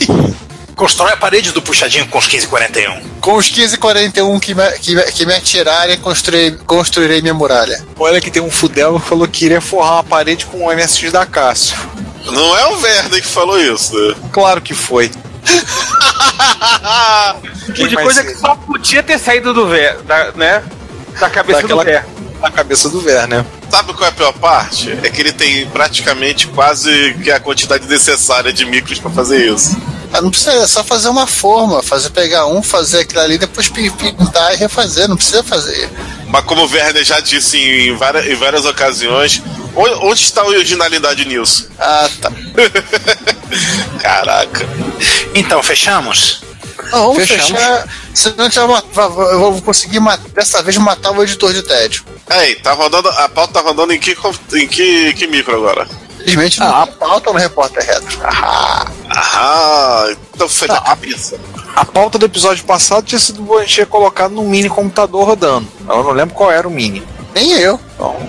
[0.75, 3.01] Constrói a parede do puxadinho com os 1541.
[3.21, 7.85] Com os 1541 que me, que, me- que me atirarem, construirei, construirei minha muralha.
[7.99, 11.11] Olha que tem um Fudel que falou que iria forrar uma parede com o MSX
[11.11, 11.75] da Cássio.
[12.25, 14.15] Não é o Werner que falou isso, né?
[14.31, 15.11] Claro que foi.
[17.74, 18.34] Tipo de coisa ser?
[18.34, 20.64] que só podia ter saído do Ver, da, né?
[21.20, 22.06] Da cabeça Daquela- do Ver.
[22.41, 23.45] Na cabeça do Ver, né?
[23.72, 24.91] Sabe qual é a pior parte?
[25.02, 29.76] É que ele tem praticamente quase que a quantidade necessária de micros pra fazer isso.
[30.11, 33.68] Ah, não precisa, é só fazer uma forma, fazer pegar um, fazer aquilo ali, depois
[33.70, 35.90] pi- pintar e refazer, não precisa fazer.
[36.28, 39.41] Mas como o Werner já disse em várias, em várias ocasiões,
[39.75, 41.69] onde, está a originalidade nisso?
[41.79, 42.31] Ah, tá.
[44.01, 44.67] Caraca.
[45.35, 46.43] Então, fechamos?
[46.91, 47.49] Não, vamos Fechamos.
[47.51, 47.87] fechar.
[48.13, 48.49] Senão a
[49.31, 49.99] eu vou conseguir
[50.33, 52.03] dessa vez matar o editor de tédio.
[52.29, 53.09] Aí, tá rodando.
[53.09, 54.15] A pauta tá rodando em que,
[54.53, 55.87] em que, que micro agora?
[56.17, 56.85] Felizmente não Ah.
[56.87, 58.19] tem pauta no repórter retro.
[58.23, 61.37] Ah, Ah, então foi da cabeça.
[61.75, 65.67] A pauta do episódio passado tinha sido a gente tinha colocado num mini computador rodando.
[65.87, 67.03] Eu não lembro qual era o mini.
[67.34, 67.80] Nem eu.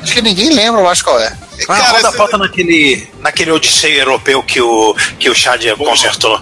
[0.02, 1.26] Acho que ninguém lembra mais qual é.
[1.62, 6.40] Ah, Cara, roda a pauta naquele, naquele Odisseia europeu que o, que o Chad consertou.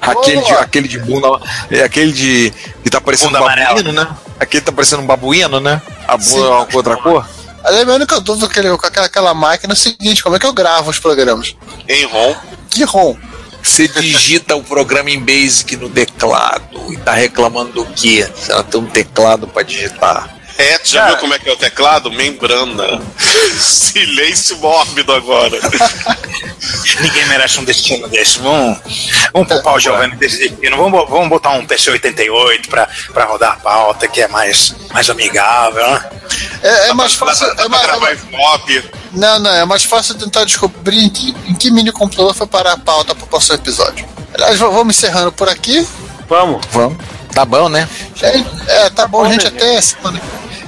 [0.00, 0.60] Aquele de, Boa.
[0.60, 1.28] aquele de bunda.
[1.70, 2.52] É aquele de.
[2.82, 3.68] que tá parecendo Bunda um amarela.
[3.74, 4.08] babuíno, né?
[4.38, 5.82] Aquele tá parecendo um babuíno, né?
[6.08, 6.30] A Sim.
[6.36, 7.28] bunda é uma outra cor.
[7.62, 10.34] Aí a minha única dúvida com aquele- com aquela, aquela máquina é o seguinte: como
[10.34, 11.54] é que eu gravo os programas?
[11.86, 12.34] Em ROM.
[12.70, 13.14] Que ROM?
[13.62, 18.26] Você digita o programa em Basic no teclado e tá reclamando do quê?
[18.48, 20.34] Ela tem um teclado pra digitar.
[20.60, 22.12] É, tu já viu como é que é o teclado?
[22.12, 23.00] Membrana.
[23.58, 25.58] Silêncio mórbido agora.
[27.00, 28.38] Ninguém merece um destino desse.
[28.40, 28.78] Vamos,
[29.32, 30.76] vamos poupar o Giovanni desse destino.
[30.76, 35.90] Vamos, vamos botar um PC-88 pra, pra rodar a pauta, que é mais, mais amigável,
[35.92, 36.10] né?
[36.62, 37.46] É, é mais fácil.
[37.56, 38.60] Dá É pra mais, gravar
[39.12, 42.72] não, não, é mais fácil tentar descobrir em que, em que mini computador foi parar
[42.72, 44.06] a pauta pro próximo episódio.
[44.34, 45.88] Aliás, vamos encerrando por aqui.
[46.28, 46.64] Vamos.
[46.70, 46.98] Vamos.
[47.34, 47.88] Tá bom, né?
[48.22, 50.20] É, é, tá bom, bom, gente, né, até semana.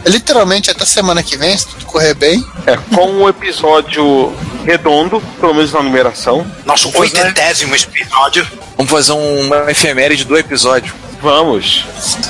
[0.05, 2.44] É, literalmente até semana que vem, se tudo correr bem.
[2.66, 4.32] É, com um episódio
[4.64, 6.47] redondo, pelo menos na numeração.
[6.64, 8.47] Nosso oitentésimo episódio.
[8.76, 10.94] Vamos fazer um- uma efeméride do episódio.
[11.20, 11.84] Vamos.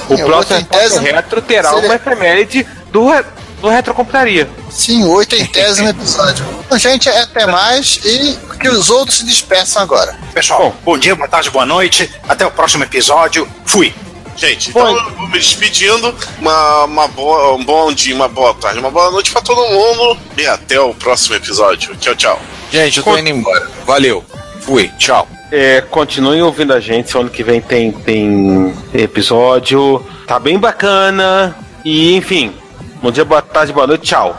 [0.08, 3.24] O É, próximo oitentésimo Retro terá seria- uma efeméride do, re-
[3.60, 4.48] do Retrocomputaria.
[4.70, 6.44] Sim, o oitentésimo episódio.
[6.72, 10.16] Então, gente, até mais e que os outros se despeçam agora.
[10.32, 12.10] Pessoal, bom dia, boa tarde, boa noite.
[12.26, 13.46] Até o próximo episódio.
[13.66, 13.94] Fui.
[14.36, 16.14] Gente, então eu vou me despedindo.
[16.38, 20.18] Uma, uma boa, um bom dia, uma boa tarde, uma boa noite pra todo mundo.
[20.36, 21.94] E até o próximo episódio.
[21.96, 22.40] Tchau, tchau.
[22.70, 23.70] Gente, eu tô indo embora.
[23.86, 24.24] Valeu.
[24.60, 24.88] Fui.
[24.98, 25.28] Tchau.
[25.50, 27.16] É, continuem ouvindo a gente.
[27.16, 30.04] Ano que vem tem, tem episódio.
[30.26, 31.54] Tá bem bacana.
[31.84, 32.54] E, enfim.
[33.02, 34.06] Bom dia, boa tarde, boa noite.
[34.06, 34.38] Tchau.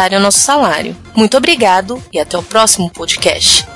[0.01, 0.95] voluntário o nosso salário.
[1.15, 3.67] Muito obrigado e até o próximo podcast.